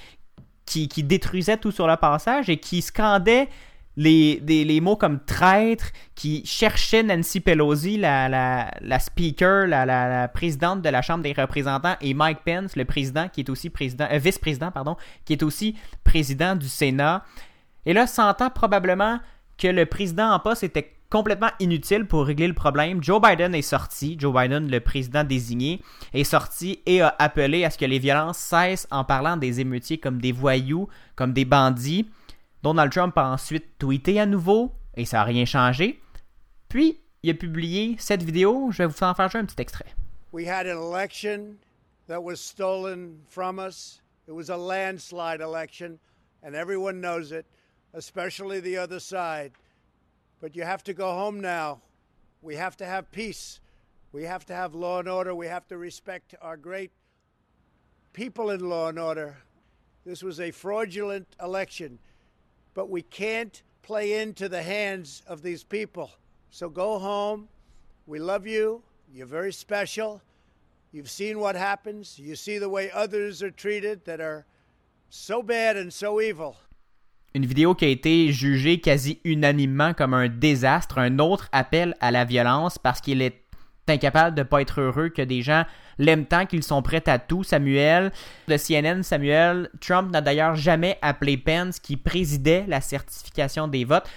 qui, 0.67 0.89
qui 0.89 1.03
détruisaient 1.03 1.57
tout 1.57 1.71
sur 1.71 1.87
le 1.87 1.97
passage 1.97 2.49
et 2.49 2.57
qui 2.57 2.83
scandaient 2.83 3.49
les, 3.97 4.41
des- 4.41 4.65
les 4.65 4.81
mots 4.81 4.97
comme 4.97 5.21
traître, 5.25 5.87
qui 6.15 6.45
cherchaient 6.45 7.03
Nancy 7.03 7.41
Pelosi, 7.41 7.97
la, 7.97 8.29
la, 8.29 8.71
la 8.81 8.99
speaker, 8.99 9.67
la, 9.67 9.87
la- 9.87 10.09
la 10.09 10.29
présidente 10.29 10.83
de 10.83 10.89
la 10.89 11.03
Chambre 11.03 11.23
des 11.23 11.33
représentants, 11.33 11.97
et 12.01 12.15
Mike 12.15 12.41
Pence, 12.45 12.77
le 12.77 12.85
président, 12.85 13.29
qui 13.29 13.41
est 13.43 13.51
aussi 13.51 13.71
président, 13.71 14.07
euh, 14.11 14.19
vice-président, 14.19 14.71
pardon, 14.71 14.97
qui 15.25 15.33
est 15.35 15.43
aussi 15.43 15.77
président 16.03 16.57
du 16.57 16.69
Sénat. 16.69 17.25
Et 17.87 17.93
là, 17.93 18.07
sentant 18.07 18.51
probablement 18.51 19.21
que 19.59 19.69
le 19.69 19.87
président 19.87 20.31
en 20.33 20.41
poste 20.41 20.65
était 20.65 20.91
complètement 21.11 21.51
inutile 21.61 22.07
pour 22.07 22.27
régler 22.27 22.49
le 22.49 22.55
problème, 22.55 23.01
Joe 23.01 23.21
Biden 23.23 23.55
est 23.55 23.63
sorti, 23.63 24.17
Joe 24.19 24.35
Biden, 24.35 24.69
le 24.69 24.81
président 24.81 25.23
désigné, 25.23 25.81
est 26.13 26.25
sorti 26.25 26.81
et 26.87 27.03
a 27.03 27.15
appelé 27.21 27.65
à 27.65 27.71
ce 27.71 27.79
que 27.79 27.85
les 27.85 28.01
violences 28.01 28.39
cessent 28.39 28.89
en 28.91 29.05
parlant 29.05 29.37
des 29.37 29.61
émeutiers 29.61 29.99
comme 29.99 30.21
des 30.21 30.33
voyous, 30.33 30.89
comme 31.15 31.33
des 31.33 31.45
bandits. 31.45 32.09
Donald 32.65 32.91
Trump 32.91 33.19
a 33.19 33.27
ensuite 33.27 33.79
tweeté 33.79 34.19
à 34.19 34.25
nouveau 34.25 34.73
et 34.97 35.05
ça 35.05 35.19
n'a 35.19 35.25
rien 35.25 35.45
changé. 35.45 36.01
Puis, 36.71 36.99
il 37.23 37.31
a 37.31 37.35
publié 37.35 37.97
cette 37.99 38.23
vidéo, 38.23 38.71
je 38.71 38.79
vais 38.79 38.87
vous 38.87 39.03
en 39.03 39.15
faire 39.15 39.37
un 39.37 39.45
petit 39.45 39.61
extrait. 39.61 39.95
We 40.33 40.49
had 40.49 40.67
an 40.67 40.79
election 40.79 41.59
that 42.07 42.23
was 42.23 42.37
stolen 42.37 43.21
from 43.29 43.59
us. 43.59 44.01
It 44.27 44.33
was 44.33 44.49
a 44.49 44.57
landslide 44.57 45.43
election, 45.43 45.99
and 46.43 46.55
everyone 46.55 47.03
knows 47.03 47.33
it, 47.33 47.45
especially 47.93 48.61
the 48.61 48.79
other 48.79 48.99
side. 48.99 49.53
But 50.41 50.57
you 50.57 50.65
have 50.65 50.83
to 50.85 50.95
go 50.95 51.13
home 51.13 51.41
now. 51.41 51.83
We 52.41 52.57
have 52.57 52.79
to 52.79 52.87
have 52.87 53.13
peace. 53.13 53.61
We 54.11 54.25
have 54.25 54.47
to 54.47 54.55
have 54.55 54.75
law 54.75 55.01
and 55.01 55.09
order. 55.09 55.35
We 55.35 55.49
have 55.49 55.67
to 55.69 55.77
respect 55.77 56.35
our 56.41 56.57
great 56.57 56.93
people 58.15 58.49
in 58.49 58.67
law 58.67 58.89
and 58.89 58.99
order. 58.99 59.37
This 60.07 60.23
was 60.23 60.41
a 60.41 60.51
fraudulent 60.51 61.29
election, 61.39 61.99
but 62.75 62.91
we 62.91 63.03
can't 63.03 63.63
play 63.83 64.21
into 64.21 64.49
the 64.49 64.63
hands 64.63 65.23
of 65.27 65.43
these 65.43 65.65
people. 65.65 66.11
So 66.51 66.69
go 66.69 66.99
home. 66.99 67.49
We 68.07 68.19
love 68.19 68.47
you. 68.47 68.83
You're 69.13 69.27
very 69.27 69.53
special. 69.53 70.21
You've 70.93 71.11
seen 71.11 71.39
what 71.39 71.57
happens. 71.57 72.19
You 72.19 72.37
see 72.37 72.59
the 72.59 72.69
way 72.69 72.91
others 72.93 73.43
are 73.43 73.51
treated 73.51 74.05
that 74.05 74.21
are 74.21 74.45
so 75.09 75.43
bad 75.43 75.77
and 75.77 75.93
so 75.93 76.21
evil. 76.21 76.57
Une 77.37 77.47
vidéo 77.47 77.75
qui 77.75 77.85
a 77.85 77.89
été 77.89 78.33
jugée 78.33 78.81
quasi 78.81 79.19
unanimement 79.25 79.93
comme 79.93 80.15
un 80.15 80.29
désastre, 80.29 80.99
un 80.99 81.19
autre 81.19 81.49
appel 81.51 81.97
à 82.01 82.13
la 82.13 82.25
violence 82.25 82.79
parce 82.79 83.01
qu'il 83.01 83.21
est 83.23 83.44
incapable 83.89 84.35
de 84.35 84.43
ne 84.43 84.47
pas 84.47 84.63
être 84.63 84.81
heureux 84.81 85.09
que 85.09 85.23
des 85.23 85.43
gens 85.43 85.65
l'aiment 85.99 86.27
tant 86.27 86.47
qu'ils 86.47 86.63
sont 86.63 86.83
prêts 86.83 87.09
à 87.09 87.19
tout. 87.19 87.45
Samuel, 87.45 88.13
de 88.49 88.57
CNN, 88.57 89.03
Samuel, 89.03 89.69
Trump 89.81 90.11
n'a 90.11 90.21
d'ailleurs 90.21 90.57
jamais 90.57 90.99
appelé 91.03 91.37
Pence, 91.37 91.79
qui 91.79 91.97
présidait 91.97 92.65
la 92.67 92.81
certification 92.81 93.69
des 93.69 93.85
votes, 93.85 94.09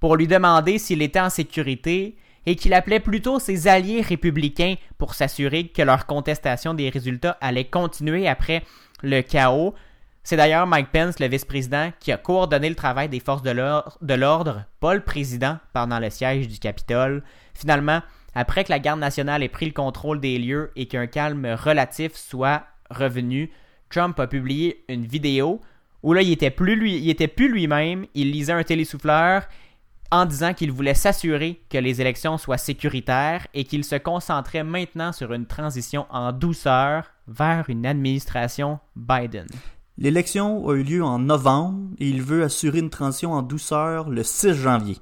pour 0.00 0.16
lui 0.16 0.26
demander 0.26 0.78
s'il 0.78 1.02
était 1.02 1.20
en 1.20 1.30
sécurité 1.30 2.16
et 2.46 2.56
qu'il 2.56 2.74
appelait 2.74 3.00
plutôt 3.00 3.38
ses 3.38 3.68
alliés 3.68 4.02
républicains 4.02 4.74
pour 4.98 5.14
s'assurer 5.14 5.68
que 5.68 5.80
leur 5.80 6.06
contestation 6.06 6.74
des 6.74 6.90
résultats 6.90 7.38
allait 7.40 7.64
continuer 7.64 8.28
après 8.28 8.62
le 9.02 9.22
chaos. 9.22 9.74
C'est 10.22 10.36
d'ailleurs 10.36 10.66
Mike 10.66 10.90
Pence, 10.92 11.20
le 11.20 11.28
vice-président, 11.28 11.90
qui 12.00 12.12
a 12.12 12.16
coordonné 12.16 12.68
le 12.68 12.74
travail 12.74 13.08
des 13.08 13.20
forces 13.20 13.42
de 13.42 14.14
l'ordre, 14.14 14.64
pas 14.80 14.94
le 14.94 15.00
président, 15.00 15.58
pendant 15.72 15.98
le 15.98 16.10
siège 16.10 16.48
du 16.48 16.58
Capitole. 16.58 17.22
Finalement, 17.54 18.00
après 18.34 18.64
que 18.64 18.70
la 18.70 18.78
garde 18.78 19.00
nationale 19.00 19.42
ait 19.42 19.48
pris 19.48 19.66
le 19.66 19.72
contrôle 19.72 20.20
des 20.20 20.38
lieux 20.38 20.72
et 20.76 20.86
qu'un 20.86 21.06
calme 21.06 21.46
relatif 21.46 22.14
soit 22.14 22.64
revenu, 22.90 23.50
Trump 23.90 24.18
a 24.18 24.26
publié 24.26 24.84
une 24.88 25.06
vidéo 25.06 25.60
où 26.02 26.12
là, 26.12 26.22
il 26.22 26.32
était 26.32 26.50
plus 26.50 26.76
lui, 26.76 27.08
était 27.08 27.28
plus 27.28 27.48
lui-même, 27.48 28.06
il 28.14 28.30
lisait 28.30 28.52
un 28.52 28.62
télésouffleur 28.62 29.44
en 30.10 30.26
disant 30.26 30.52
qu'il 30.52 30.70
voulait 30.70 30.94
s'assurer 30.94 31.62
que 31.70 31.78
les 31.78 32.00
élections 32.00 32.38
soient 32.38 32.58
sécuritaires 32.58 33.46
et 33.54 33.64
qu'il 33.64 33.84
se 33.84 33.96
concentrait 33.96 34.64
maintenant 34.64 35.12
sur 35.12 35.32
une 35.32 35.46
transition 35.46 36.06
en 36.10 36.32
douceur 36.32 37.10
vers 37.26 37.64
une 37.68 37.86
administration 37.86 38.78
Biden. 38.94 39.46
L'élection 39.96 40.68
a 40.68 40.74
eu 40.74 40.82
lieu 40.82 41.02
en 41.02 41.18
novembre 41.18 41.88
et 41.98 42.08
il 42.08 42.22
veut 42.22 42.42
assurer 42.42 42.80
une 42.80 42.90
transition 42.90 43.32
en 43.32 43.42
douceur 43.42 44.10
le 44.10 44.22
6 44.22 44.54
janvier 44.54 44.98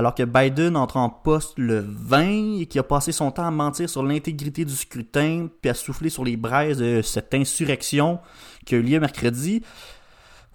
alors 0.00 0.14
que 0.14 0.22
Biden 0.22 0.78
entre 0.78 0.96
en 0.96 1.10
poste 1.10 1.58
le 1.58 1.84
20 1.86 2.60
et 2.60 2.66
qui 2.66 2.78
a 2.78 2.82
passé 2.82 3.12
son 3.12 3.30
temps 3.30 3.44
à 3.44 3.50
mentir 3.50 3.88
sur 3.88 4.02
l'intégrité 4.02 4.64
du 4.64 4.74
scrutin 4.74 5.48
puis 5.60 5.70
à 5.70 5.74
souffler 5.74 6.08
sur 6.08 6.24
les 6.24 6.38
braises 6.38 6.78
de 6.78 7.02
cette 7.02 7.34
insurrection 7.34 8.18
qui 8.64 8.76
a 8.76 8.78
eu 8.78 8.82
lieu 8.82 8.98
mercredi. 8.98 9.62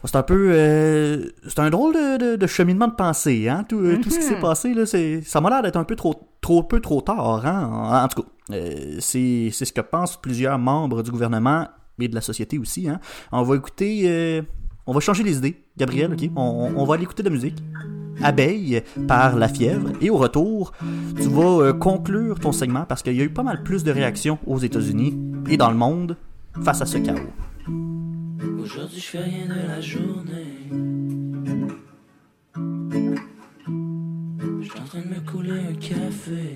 C'est 0.03 0.15
un 0.15 0.23
peu, 0.23 0.49
euh, 0.51 1.29
c'est 1.47 1.59
un 1.59 1.69
drôle 1.69 1.93
de, 1.93 2.47
cheminement 2.47 2.87
de 2.87 2.93
pensée, 2.93 3.47
hein. 3.47 3.65
Tout, 3.67 3.79
euh, 3.79 3.97
ce 4.03 4.17
qui 4.17 4.23
s'est 4.23 4.35
mhm. 4.35 4.41
passé 4.41 4.73
là, 4.73 4.85
ça 4.85 5.41
m'a 5.41 5.49
l'air 5.49 5.61
d'être 5.61 5.77
un 5.77 5.83
peu 5.83 5.95
trop, 5.95 6.15
trop 6.41 6.63
peu 6.63 6.79
trop 6.79 7.01
tard, 7.01 7.45
hein. 7.45 8.03
En, 8.03 8.07
tout 8.07 8.23
cas, 8.23 8.29
euh, 8.51 8.97
c'est, 8.99 9.49
c'est 9.51 9.65
ce 9.65 9.73
que 9.73 9.81
pensent 9.81 10.19
plusieurs 10.19 10.59
membres 10.59 11.01
du 11.01 11.11
gouvernement 11.11 11.67
et 11.99 12.07
de 12.07 12.15
la 12.15 12.21
société 12.21 12.59
aussi, 12.59 12.87
hein. 12.87 12.99
On 13.31 13.43
va 13.43 13.55
écouter, 13.55 14.43
on 14.85 14.93
va 14.93 14.99
changer 14.99 15.23
les 15.23 15.37
idées, 15.37 15.63
Gabriel, 15.77 16.13
ok? 16.13 16.29
On, 16.35 16.73
on 16.75 16.85
va 16.85 16.95
aller 16.95 17.03
écouter 17.03 17.23
de 17.23 17.29
la 17.29 17.33
musique. 17.35 17.57
Abeille 18.21 18.81
par 19.07 19.35
La 19.35 19.47
Fièvre. 19.47 19.89
Et 20.01 20.09
au 20.09 20.17
retour, 20.17 20.71
tu 21.15 21.27
vas 21.29 21.61
euh, 21.61 21.73
conclure 21.73 22.39
ton 22.39 22.51
segment 22.51 22.85
parce 22.87 23.03
qu'il 23.03 23.13
y 23.13 23.21
a 23.21 23.23
eu 23.23 23.29
pas 23.29 23.43
mal 23.43 23.63
plus 23.63 23.83
de 23.83 23.91
réactions 23.91 24.39
aux 24.45 24.57
États-Unis 24.57 25.17
et 25.49 25.57
dans 25.57 25.69
le 25.69 25.77
monde 25.77 26.17
face 26.63 26.81
à 26.81 26.85
ce 26.85 26.97
chaos. 26.97 27.19
Aujourd'hui, 28.61 28.99
je 28.99 29.05
fais 29.05 29.19
rien 29.19 29.45
de 29.45 29.67
la 29.67 29.81
journée. 29.81 30.55
Je 34.61 34.69
suis 34.69 34.79
en 34.79 34.85
train 34.85 35.01
de 35.01 35.07
me 35.07 35.19
couler 35.29 35.59
un 35.59 35.73
café. 35.75 36.55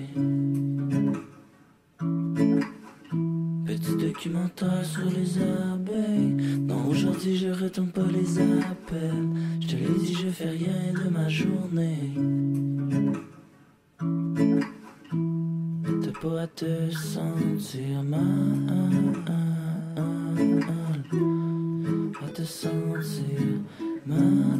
Documentaire 4.22 4.84
sur 4.84 5.08
les 5.18 5.38
abeilles. 5.38 6.58
Non, 6.60 6.88
aujourd'hui 6.88 7.38
je 7.38 7.48
retourne 7.48 7.90
pas 7.90 8.04
les 8.04 8.38
appels. 8.38 9.30
Je 9.62 9.66
te 9.66 9.76
l'ai 9.76 9.98
dit, 9.98 10.12
je 10.14 10.28
fais 10.28 10.50
rien 10.50 10.92
de 10.92 11.08
ma 11.08 11.26
journée. 11.26 12.12
T'as 16.02 16.20
pas 16.20 16.42
à 16.42 16.46
te 16.48 16.90
sentir 16.90 18.02
mal. 18.02 18.20
À 22.22 22.28
te 22.28 22.42
sentir 22.42 23.40
mal. 24.04 24.50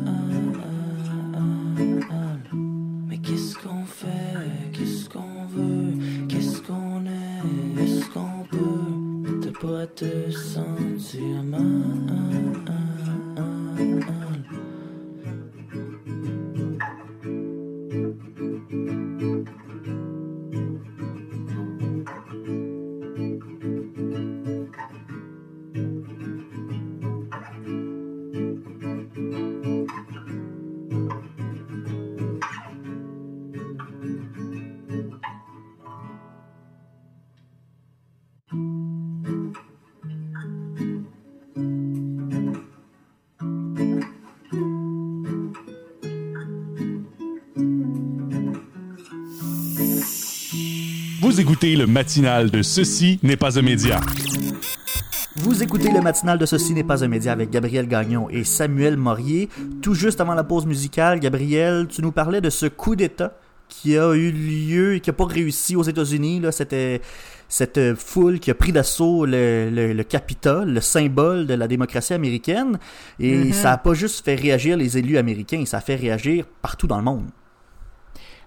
Écoutez 51.61 51.77
le 51.77 51.87
matinal 51.87 52.51
de 52.51 52.63
Ceci 52.63 53.21
n'est 53.23 53.37
pas 53.37 53.59
un 53.59 53.63
média. 53.63 54.01
Vous 55.37 55.63
écoutez 55.63 55.91
le 55.93 56.01
matinal 56.01 56.39
de 56.39 56.47
Ceci 56.47 56.73
n'est 56.73 56.85
pas 56.85 57.05
un 57.05 57.09
média 57.09 57.33
avec 57.33 57.51
Gabriel 57.51 57.87
Gagnon 57.87 58.31
et 58.31 58.45
Samuel 58.45 58.97
Morier. 58.97 59.51
Tout 59.83 59.93
juste 59.93 60.23
avant 60.23 60.33
la 60.33 60.43
pause 60.43 60.65
musicale, 60.65 61.21
Gabriel, 61.21 61.87
tu 61.87 62.01
nous 62.01 62.13
parlais 62.13 62.41
de 62.41 62.49
ce 62.49 62.65
coup 62.65 62.97
d'État 62.97 63.37
qui 63.69 63.99
a 63.99 64.15
eu 64.15 64.31
lieu 64.31 64.95
et 64.95 65.01
qui 65.01 65.11
n'a 65.11 65.15
pas 65.15 65.27
réussi 65.27 65.77
aux 65.77 65.83
États-Unis. 65.83 66.41
C'était 66.51 67.03
cette 67.47 67.95
foule 67.95 68.41
qui 68.41 68.51
a 68.51 68.55
pris 68.55 68.73
d'assaut 68.73 69.27
le, 69.27 70.03
Capitole, 70.09 70.73
le 70.73 70.81
symbole 70.81 71.47
de 71.47 71.53
la 71.53 71.69
démocratie 71.69 72.15
américaine. 72.15 72.79
Et 73.19 73.37
mm-hmm. 73.37 73.53
ça 73.53 73.71
n'a 73.73 73.77
pas 73.77 73.93
juste 73.93 74.25
fait 74.25 74.35
réagir 74.35 74.79
les 74.79 74.97
élus 74.97 75.19
américains, 75.19 75.63
ça 75.67 75.77
a 75.77 75.81
fait 75.83 75.97
réagir 75.97 76.47
partout 76.63 76.87
dans 76.87 76.97
le 76.97 77.05
monde. 77.05 77.27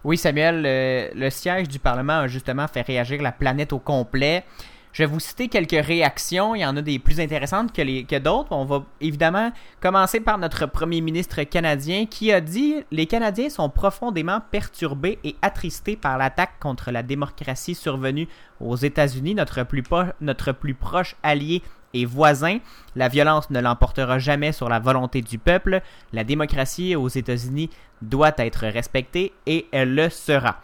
Oui, 0.03 0.17
Samuel, 0.17 1.11
le, 1.15 1.29
siège 1.29 1.69
du 1.69 1.79
Parlement 1.79 2.19
a 2.19 2.27
justement 2.27 2.67
fait 2.67 2.81
réagir 2.81 3.21
la 3.21 3.31
planète 3.31 3.71
au 3.71 3.79
complet. 3.79 4.43
Je 4.91 5.01
vais 5.01 5.07
vous 5.07 5.21
citer 5.21 5.47
quelques 5.47 5.85
réactions. 5.85 6.55
Il 6.55 6.59
y 6.59 6.65
en 6.65 6.75
a 6.75 6.81
des 6.81 6.99
plus 6.99 7.21
intéressantes 7.21 7.71
que, 7.73 8.03
que 8.03 8.19
d'autres. 8.19 8.51
On 8.51 8.65
va 8.65 8.83
évidemment 8.99 9.51
commencer 9.79 10.19
par 10.19 10.37
notre 10.37 10.65
premier 10.65 10.99
ministre 10.99 11.41
canadien 11.43 12.05
qui 12.05 12.33
a 12.33 12.41
dit 12.41 12.83
Les 12.91 13.07
Canadiens 13.07 13.49
sont 13.49 13.69
profondément 13.69 14.41
perturbés 14.51 15.19
et 15.23 15.37
attristés 15.41 15.95
par 15.95 16.17
l'attaque 16.17 16.59
contre 16.59 16.91
la 16.91 17.01
démocratie 17.01 17.73
survenue 17.73 18.27
aux 18.59 18.75
États-Unis, 18.75 19.35
notre 19.35 19.63
plus, 19.63 19.83
notre 20.19 20.51
plus 20.51 20.75
proche 20.75 21.15
allié 21.23 21.63
et 21.93 22.05
voisin. 22.05 22.59
La 22.95 23.07
violence 23.07 23.49
ne 23.49 23.59
l'emportera 23.59 24.19
jamais 24.19 24.51
sur 24.51 24.69
la 24.69 24.79
volonté 24.79 25.21
du 25.21 25.37
peuple. 25.37 25.81
La 26.11 26.23
démocratie 26.23 26.95
aux 26.95 27.09
États-Unis 27.09 27.69
doit 28.01 28.33
être 28.37 28.67
respectée 28.67 29.33
et 29.45 29.67
elle 29.71 29.95
le 29.95 30.09
sera. 30.09 30.57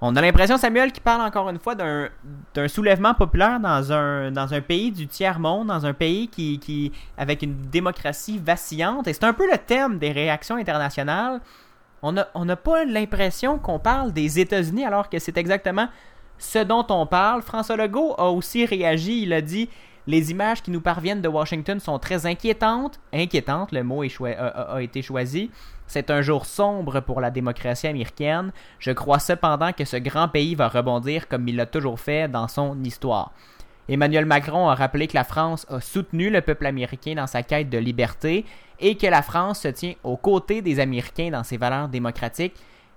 On 0.00 0.16
a 0.16 0.20
l'impression, 0.20 0.58
Samuel, 0.58 0.92
qui 0.92 1.00
parle 1.00 1.22
encore 1.22 1.48
une 1.48 1.58
fois 1.58 1.74
d'un 1.74 2.68
soulèvement 2.68 3.14
populaire 3.14 3.58
dans 3.58 3.92
un, 3.92 4.60
pays 4.60 4.92
du 4.92 5.06
tiers-monde, 5.06 5.68
dans 5.68 5.86
un 5.86 5.94
pays 5.94 6.28
qui, 6.28 6.92
avec 7.16 7.40
une 7.40 7.54
démocratie 7.70 8.38
vacillante. 8.38 9.08
Et 9.08 9.14
c'est 9.14 9.24
un 9.24 9.32
peu 9.32 9.50
le 9.50 9.56
thème 9.56 9.98
des 9.98 10.12
réactions 10.12 10.56
internationales. 10.56 11.40
On 12.02 12.12
n'a 12.12 12.56
pas 12.56 12.84
l'impression 12.84 13.58
qu'on 13.58 13.78
parle 13.78 14.12
des 14.12 14.38
États-Unis 14.38 14.84
alors 14.84 15.08
que 15.08 15.18
c'est 15.18 15.38
exactement 15.38 15.88
ce 16.36 16.58
dont 16.58 16.84
on 16.90 17.06
parle. 17.06 17.40
François 17.40 17.76
Legault 17.76 18.14
a 18.18 18.30
aussi 18.30 18.66
réagi. 18.66 19.22
Il 19.22 19.32
a 19.32 19.40
dit 19.40 19.70
Les 20.06 20.30
images 20.30 20.62
qui 20.62 20.70
nous 20.70 20.82
parviennent 20.82 21.22
de 21.22 21.28
Washington 21.28 21.80
sont 21.80 21.98
très 21.98 22.26
inquiétantes. 22.26 23.00
Inquiétantes, 23.12 23.72
le 23.72 23.82
mot 23.82 24.02
a, 24.02 24.06
a- 24.28 24.74
a 24.76 24.82
été 24.82 25.00
choisi. 25.00 25.50
C'est 25.86 26.10
un 26.10 26.20
jour 26.20 26.44
sombre 26.44 27.00
pour 27.00 27.20
la 27.22 27.30
démocratie 27.30 27.86
américaine. 27.86 28.52
Je 28.78 28.90
crois 28.90 29.18
cependant 29.18 29.72
que 29.72 29.84
ce 29.86 29.96
grand 29.96 30.28
pays 30.28 30.54
va 30.54 30.68
rebondir 30.68 31.26
comme 31.28 31.48
il 31.48 31.56
l'a 31.56 31.66
toujours 31.66 31.98
fait 32.00 32.28
dans 32.30 32.48
son 32.48 32.82
histoire. 32.84 33.32
Emmanuel 33.88 34.24
Macron 34.26 34.68
a 34.68 34.74
rappelé 34.74 35.06
que 35.06 35.14
la 35.14 35.24
France 35.24 35.66
a 35.70 35.80
soutenu 35.80 36.30
le 36.30 36.40
peuple 36.40 36.66
américain 36.66 37.14
dans 37.16 37.26
sa 37.26 37.42
quête 37.42 37.68
de 37.70 37.78
liberté 37.78 38.44
et 38.80 38.96
que 38.96 39.06
la 39.06 39.22
France 39.22 39.60
se 39.60 39.68
tient 39.68 39.94
aux 40.04 40.16
côtés 40.16 40.62
des 40.62 40.80
Américains 40.80 41.30
dans 41.30 41.44
ses 41.44 41.58
valeurs 41.58 41.88
démocratiques 41.88 42.54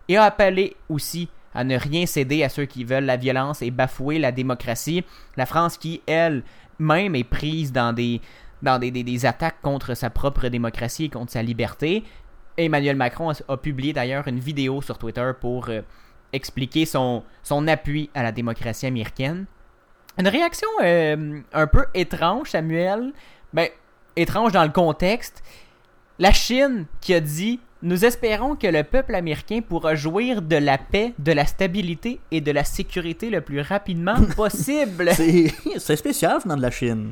et 0.08 0.16
a 0.18 0.24
appelé 0.24 0.76
aussi 0.90 1.30
à 1.54 1.64
ne 1.66 1.78
rien 1.78 2.06
céder 2.06 2.44
à 2.44 2.50
ceux 2.50 2.66
qui 2.66 2.84
veulent 2.86 3.04
la 3.06 3.18
violence 3.18 3.62
et 3.62 3.72
bafouer 3.72 4.18
la 4.20 4.32
démocratie. 4.32 5.04
La 5.36 5.46
France 5.46 5.78
qui, 5.78 6.02
elle, 6.08 6.44
même 6.80 7.16
est 7.16 7.24
prise 7.24 7.72
dans 7.72 7.94
des, 7.94 8.22
dans 8.62 8.80
des, 8.80 8.92
des- 8.92 9.04
des 9.04 9.26
attaques 9.26 9.62
contre 9.62 9.94
sa 9.96 10.10
propre 10.10 10.48
démocratie 10.48 11.06
et 11.06 11.10
contre 11.10 11.32
sa 11.32 11.42
liberté. 11.44 12.04
Emmanuel 12.58 12.96
Macron 12.96 13.32
a, 13.48 13.58
publié 13.58 13.94
d'ailleurs 13.94 14.28
une 14.28 14.40
vidéo 14.40 14.82
sur 14.82 14.98
Twitter 14.98 15.32
pour 15.40 15.70
euh, 15.70 15.82
expliquer 16.34 16.86
son, 16.86 17.24
son 17.44 17.68
appui 17.68 18.10
à 18.16 18.24
la 18.24 18.32
démocratie 18.32 18.88
américaine. 18.88 19.46
Une 20.18 20.28
réaction 20.28 20.68
euh, 20.84 21.40
un 21.54 21.68
peu 21.68 21.86
étrange, 21.94 22.50
Samuel. 22.50 23.14
Ben, 23.54 23.70
étrange 24.16 24.52
dans 24.52 24.64
le 24.64 24.72
contexte. 24.72 25.44
La 26.18 26.32
Chine 26.32 26.88
qui 27.00 27.14
a 27.14 27.20
dit 27.20 27.60
Nous 27.84 28.06
espérons 28.06 28.56
que 28.56 28.66
le 28.66 28.84
peuple 28.84 29.14
américain 29.14 29.60
pourra 29.68 29.94
jouir 29.94 30.42
de 30.42 30.56
la 30.56 30.80
paix, 30.80 31.14
de 31.20 31.32
la 31.32 31.46
stabilité 31.46 32.20
et 32.32 32.42
de 32.42 32.52
la 32.52 32.64
sécurité 32.64 33.30
le 33.30 33.42
plus 33.42 33.62
rapidement 33.62 34.16
possible. 34.36 35.12
C'est 35.78 35.96
spécial 35.96 36.40
venant 36.44 36.58
de 36.58 36.64
la 36.64 36.72
Chine. 36.72 37.12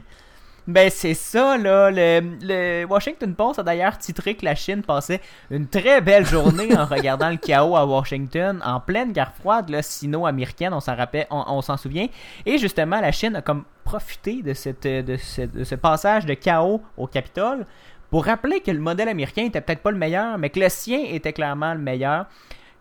Ben 0.68 0.90
c'est 0.90 1.14
ça 1.14 1.58
là. 1.60 1.92
Le, 1.92 2.22
le 2.42 2.86
Washington 2.86 3.36
Post 3.36 3.60
a 3.60 3.64
d'ailleurs 3.64 4.00
titré 4.00 4.34
que 4.34 4.44
la 4.44 4.56
Chine 4.56 4.82
passait 4.82 5.22
une 5.52 5.68
très 5.68 6.02
belle 6.02 6.26
journée 6.26 6.76
en 6.76 6.86
regardant 6.88 7.30
le 7.30 7.38
chaos 7.38 7.76
à 7.76 7.86
Washington 7.86 8.60
en 8.66 8.80
pleine 8.80 9.12
guerre 9.12 9.34
froide, 9.40 9.70
là, 9.70 9.84
sino-américaine, 9.84 10.74
on 10.74 10.80
s'en 10.80 10.96
rappelle, 10.96 11.28
on, 11.30 11.44
on 11.48 11.62
s'en 11.62 11.78
souvient. 11.78 12.08
Et 12.48 12.58
justement, 12.58 13.00
la 13.00 13.12
Chine 13.12 13.36
a 13.36 13.44
comme 13.44 13.66
profité 13.84 14.42
de, 14.42 14.56
cette, 14.56 14.88
de, 14.88 15.18
ce, 15.18 15.44
de 15.44 15.64
ce 15.64 15.76
passage 15.76 16.26
de 16.26 16.34
chaos 16.34 16.82
au 16.98 17.06
Capitole 17.06 17.68
pour 18.16 18.24
rappeler 18.28 18.62
que 18.62 18.72
le 18.72 18.80
modèle 18.80 19.10
américain 19.10 19.44
était 19.44 19.60
peut-être 19.60 19.82
pas 19.82 19.92
le 19.92 19.98
meilleur, 19.98 20.38
mais 20.38 20.50
que 20.50 20.58
le 20.58 20.70
sien 20.70 21.00
était 21.06 21.34
clairement 21.34 21.74
le 21.74 21.82
meilleur. 21.82 22.28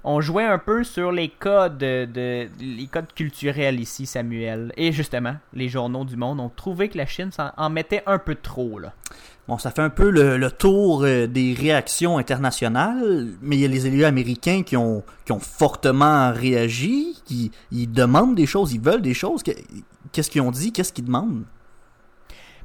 On 0.05 0.21
jouait 0.21 0.45
un 0.45 0.59
peu 0.59 0.85
sur 0.85 1.11
les 1.11 1.29
codes 1.29 1.77
de, 1.77 2.05
de- 2.05 2.47
les 2.61 2.87
codes 2.87 3.13
culturels 3.17 3.81
ici, 3.81 4.07
Samuel. 4.07 4.73
Et 4.77 4.93
justement, 4.93 5.35
les 5.53 5.69
journaux 5.69 6.05
du 6.05 6.17
monde 6.17 6.39
ont 6.39 6.51
trouvé 6.55 6.89
que 6.89 6.97
la 6.99 7.07
Chine 7.07 7.31
en 7.57 7.69
mettait 7.69 8.05
un 8.07 8.19
peu 8.21 8.37
trop. 8.37 8.79
Bon, 9.49 9.59
ça 9.59 9.73
fait 9.73 9.83
un 9.83 9.91
peu 9.91 10.09
le, 10.09 10.51
tour 10.53 11.03
euh, 11.03 11.27
des 11.27 11.53
réactions 11.53 12.17
internationales, 12.17 13.27
mais 13.43 13.57
il 13.57 13.63
y 13.63 13.65
a 13.65 13.69
les 13.69 13.89
élus 13.89 14.05
américains 14.05 14.63
qui 14.63 14.77
ont, 14.77 15.03
fortement 15.41 16.31
réagi, 16.33 17.21
qui 17.25 17.51
demandent 17.73 18.37
des 18.37 18.47
choses, 18.47 18.73
ils 18.73 18.81
veulent 18.81 19.03
des 19.03 19.15
choses. 19.15 19.43
Que- 19.43 19.51
Qu'est-ce 20.13 20.31
qu'ils 20.31 20.43
ont 20.43 20.53
dit? 20.53 20.73
Qu'est-ce 20.73 20.93
qu'ils 20.93 21.07
demandent? 21.07 21.43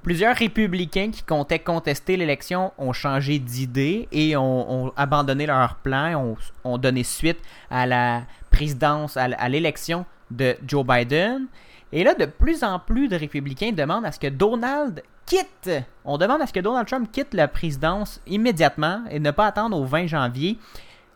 Plusieurs 0.02 0.36
républicains 0.36 1.12
qui 1.12 1.24
comptaient 1.24 1.60
contester 1.60 2.16
l'élection 2.16 2.72
ont 2.78 2.94
changé 2.94 3.38
d'idée 3.38 4.08
et 4.12 4.38
ont, 4.38 4.94
abandonné 4.96 5.46
leur 5.46 5.76
plan, 5.76 6.16
ont, 6.16 6.38
ont 6.64 6.78
donné 6.78 7.04
suite 7.04 7.40
à 7.70 7.86
la 7.86 8.24
présidence, 8.50 9.18
à 9.18 9.50
l'élection 9.50 10.06
de 10.32 10.56
Joe 10.66 10.86
Biden. 10.86 11.48
Et 11.92 12.04
là, 12.04 12.14
de 12.14 12.26
plus 12.26 12.64
en 12.64 12.80
plus 12.80 13.08
de 13.08 13.16
républicains 13.16 13.72
demandent 13.72 14.06
à 14.06 14.12
ce 14.12 14.20
que 14.20 14.28
Donald 14.28 15.04
quitte. 15.26 15.70
On 16.06 16.18
demande 16.18 16.42
à 16.42 16.48
ce 16.48 16.54
que 16.54 16.60
Donald 16.60 16.88
Trump 16.88 17.10
quitte 17.12 17.34
la 17.34 17.48
présidence 17.48 18.22
immédiatement 18.26 19.02
et 19.10 19.20
ne 19.20 19.32
pas 19.32 19.48
attendre 19.48 19.78
au 19.78 19.86
20 19.86 20.08
janvier. 20.08 20.58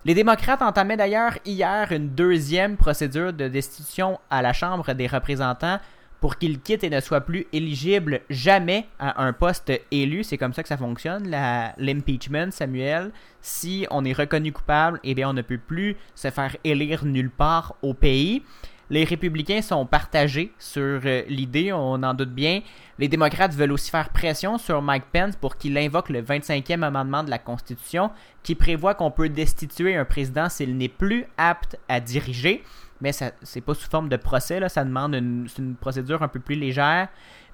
Les 0.06 0.14
démocrates 0.14 0.62
entamaient 0.62 0.98
d'ailleurs 0.98 1.38
hier 1.46 1.92
une 1.92 2.10
deuxième 2.10 2.76
procédure 2.76 3.32
de 3.32 3.48
destitution 3.48 4.20
à 4.30 4.42
la 4.42 4.52
Chambre 4.52 4.94
des 4.94 5.08
représentants 5.08 5.80
pour 6.24 6.38
qu'il 6.38 6.62
quitte 6.62 6.86
et 6.86 6.90
ne 6.90 7.02
soit 7.02 7.20
plus 7.20 7.48
éligible 7.52 8.22
jamais 8.30 8.88
à 8.98 9.26
un 9.26 9.34
poste 9.34 9.74
élu. 9.92 10.24
C'est 10.24 10.38
comme 10.38 10.54
ça 10.54 10.64
que 10.64 10.70
ça 10.70 10.78
fonctionne, 10.78 11.30
l'impeachment, 11.78 12.50
Samuel. 12.50 13.12
Si 13.42 13.86
on 13.92 14.06
est 14.06 14.14
reconnu 14.14 14.54
coupable, 14.54 15.02
eh 15.04 15.16
bien, 15.16 15.30
on 15.30 15.34
ne 15.34 15.42
peut 15.42 15.58
plus 15.58 15.98
se 16.16 16.30
faire 16.32 16.56
élire 16.64 17.04
nulle 17.04 17.30
part 17.30 17.76
au 17.82 17.94
pays. 17.94 18.42
Les 18.90 19.04
républicains 19.04 19.62
sont 19.62 19.86
partagés 19.86 20.54
sur 20.60 21.02
euh, 21.04 21.24
l'idée, 21.28 21.74
on 21.74 22.02
en 22.04 22.14
doute 22.14 22.34
bien. 22.34 22.62
Les 23.00 23.10
démocrates 23.10 23.54
veulent 23.54 23.74
aussi 23.74 23.92
faire 23.92 24.08
pression 24.10 24.58
sur 24.58 24.82
Mike 24.82 25.06
Pence 25.12 25.36
pour 25.36 25.58
qu'il 25.58 25.78
invoque 25.78 26.08
le 26.08 26.22
25e 26.22 26.84
amendement 26.84 27.24
de 27.24 27.32
la 27.32 27.40
Constitution 27.40 28.12
qui 28.44 28.56
prévoit 28.56 28.96
qu'on 28.96 29.12
peut 29.12 29.28
destituer 29.28 29.98
un 29.98 30.06
président 30.06 30.48
s'il 30.48 30.78
n'est 30.78 30.88
plus 30.88 31.26
apte 31.38 31.78
à 31.90 32.00
diriger. 32.00 32.64
Mais 33.04 33.12
ça 33.12 33.32
c'est 33.44 33.62
pas 33.62 33.74
sous 33.76 33.90
forme 33.90 34.08
de 34.10 34.16
procès, 34.16 34.60
là, 34.60 34.70
ça 34.70 34.84
demande 34.84 35.14
une, 35.14 35.48
procédure 35.80 36.24
un 36.24 36.28
peu 36.30 36.40
plus 36.40 36.56
légère. 36.56 37.10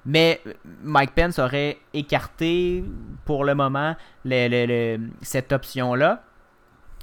Mais 0.06 0.40
euh, 0.46 0.52
Mike 0.82 1.10
Pence 1.14 1.38
aurait 1.38 1.76
écarté 1.92 2.82
pour 3.26 3.44
le 3.44 3.54
moment 3.54 3.96
le- 4.24 4.48
le- 4.48 4.66
le- 4.96 5.08
cette 5.20 5.52
option-là. 5.52 6.22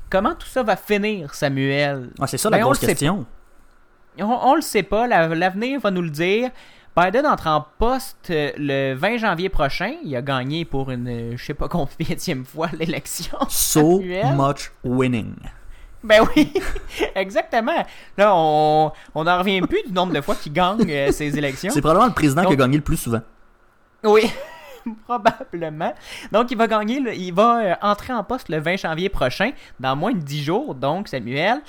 Comment 0.10 0.34
tout 0.34 0.48
ça 0.48 0.64
va 0.64 0.76
finir, 0.78 1.34
Samuel? 1.36 2.10
Ah, 2.20 2.26
c'est 2.26 2.38
ça 2.38 2.50
la 2.50 2.58
Ben, 2.58 2.64
on 2.64 2.68
grosse 2.68 2.80
sait 2.80 2.88
question. 2.88 3.26
on, 4.20 4.24
on 4.26 4.56
le 4.56 4.62
sait 4.62 4.82
pas, 4.84 5.06
la- 5.08 5.28
l'avenir 5.36 5.80
va 5.82 5.92
nous 5.92 6.02
le 6.02 6.10
dire. 6.10 6.50
Biden 6.96 7.28
entre 7.28 7.46
en 7.48 7.64
poste 7.78 8.32
euh, 8.32 8.52
le 8.58 8.96
20 8.96 9.18
janvier 9.18 9.50
prochain. 9.50 9.92
Il 10.04 10.16
a 10.16 10.22
gagné 10.24 10.66
pour 10.66 10.90
une, 10.90 11.08
euh, 11.08 11.38
je 11.38 11.44
sais 11.46 11.54
pas 11.54 11.68
combienième 11.68 12.46
fois 12.46 12.70
l'élection. 12.80 13.38
So 13.50 14.02
much 14.36 14.72
winning. 14.84 15.36
Ben 16.08 16.26
oui, 16.36 16.54
exactement. 17.16 17.84
Là, 18.18 18.32
on 18.34 18.92
on 19.14 19.24
n'en 19.26 19.40
revient 19.40 19.62
plus 19.62 19.84
du 19.86 19.92
nombre 19.92 20.14
de 20.14 20.22
fois 20.22 20.36
qu'il 20.36 20.54
gagne 20.54 20.90
euh, 20.90 21.12
ces 21.12 21.38
élections. 21.38 21.70
C'est 21.74 21.82
probablement 21.82 22.08
le 22.08 22.14
président 22.14 22.46
qui 22.46 22.54
a 22.54 22.56
gagné 22.56 22.78
le 22.78 22.84
plus 22.84 22.98
souvent. 22.98 23.22
Oui, 24.04 24.32
probablement. 25.08 25.94
Donc, 26.32 26.50
il 26.52 26.58
va 26.58 26.68
gagner, 26.68 27.02
il 27.16 27.34
va 27.34 27.60
euh, 27.60 27.76
entrer 27.82 28.14
en 28.14 28.24
poste 28.24 28.48
le 28.50 28.60
20 28.60 28.78
janvier 28.78 29.10
prochain, 29.10 29.52
dans 29.80 29.96
moins 29.96 30.14
de 30.14 30.20
10 30.20 30.44
jours, 30.44 30.76
donc, 30.76 31.10
Samuel. 31.10 31.60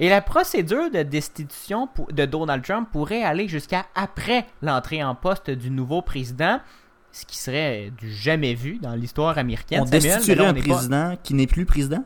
Et 0.00 0.08
la 0.08 0.20
procédure 0.20 0.90
de 0.90 1.02
destitution 1.02 1.88
de 2.10 2.24
Donald 2.24 2.62
Trump 2.62 2.88
pourrait 2.92 3.24
aller 3.24 3.48
jusqu'à 3.48 3.86
après 3.94 4.46
l'entrée 4.62 5.02
en 5.02 5.14
poste 5.14 5.50
du 5.50 5.70
nouveau 5.70 6.02
président, 6.02 6.60
ce 7.10 7.24
qui 7.24 7.38
serait 7.38 7.90
du 7.98 8.12
jamais 8.12 8.54
vu 8.54 8.78
dans 8.78 8.94
l'histoire 8.94 9.38
américaine. 9.38 9.80
On 9.80 9.86
Samuel, 9.86 10.02
destituerait 10.02 10.36
là, 10.36 10.44
on 10.44 10.50
un 10.50 10.54
pas- 10.54 10.60
président 10.74 11.16
qui 11.24 11.34
n'est 11.34 11.46
plus 11.48 11.64
président? 11.64 12.04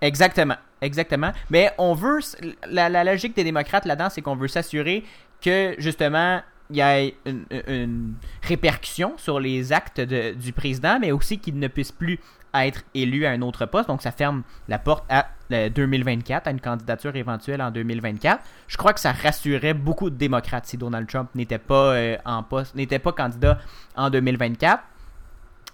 Exactement, 0.00 0.56
exactement. 0.82 1.32
Mais 1.48 1.72
on 1.78 1.94
veut, 1.94 2.20
la, 2.68 3.04
logique 3.04 3.34
des 3.34 3.44
démocrates 3.44 3.86
là-dedans, 3.86 4.10
c'est 4.10 4.20
qu'on 4.20 4.36
veut 4.36 4.48
s'assurer 4.48 5.04
que 5.40 5.74
justement 5.78 6.42
il 6.70 6.76
y 6.76 6.80
ait 6.80 7.14
une, 7.26 8.14
répercussion 8.42 9.14
sur 9.16 9.40
les 9.40 9.72
actes 9.72 10.00
du 10.00 10.52
président, 10.52 10.98
mais 11.00 11.12
aussi 11.12 11.38
qu'il 11.38 11.58
ne 11.58 11.68
puisse 11.68 11.92
plus 11.92 12.18
être 12.54 12.82
élu 12.94 13.24
à 13.26 13.30
un 13.30 13.42
autre 13.42 13.66
poste. 13.66 13.88
Donc 13.88 14.02
ça 14.02 14.12
ferme 14.12 14.42
la 14.68 14.78
porte 14.78 15.04
à 15.08 15.28
le 15.50 15.68
2024, 15.68 16.46
à 16.46 16.50
une 16.50 16.60
candidature 16.60 17.14
éventuelle 17.16 17.60
en 17.60 17.70
2024. 17.70 18.42
Je 18.68 18.76
crois 18.76 18.92
que 18.92 19.00
ça 19.00 19.12
rassurerait 19.12 19.74
beaucoup 19.74 20.10
de 20.10 20.16
démocrates 20.16 20.66
si 20.66 20.76
Donald 20.76 21.06
Trump 21.06 21.28
n'était 21.34 21.58
pas 21.58 21.94
euh, 21.94 22.16
en 22.24 22.42
poste, 22.42 22.74
n'était 22.74 22.98
pas 22.98 23.12
candidat 23.12 23.58
en 23.96 24.10
2024. 24.10 24.82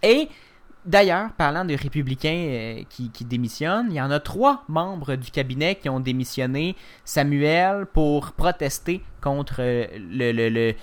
Et 0.02 0.28
D'ailleurs, 0.88 1.32
parlant 1.32 1.66
de 1.66 1.74
républicains 1.74 2.46
euh, 2.48 2.82
qui, 2.88 3.10
démissionnent, 3.26 3.88
il 3.90 3.96
y 3.96 4.00
en 4.00 4.10
a 4.10 4.20
trois 4.20 4.64
membres 4.68 5.16
du 5.16 5.30
cabinet 5.30 5.74
qui 5.74 5.90
ont 5.90 6.00
démissionné, 6.00 6.76
Samuel, 7.04 7.84
pour 7.92 8.32
protester 8.32 9.02
contre 9.20 9.56
euh, 9.60 9.86
le, 9.98 10.32
le- 10.32 10.48
le- 10.48 10.74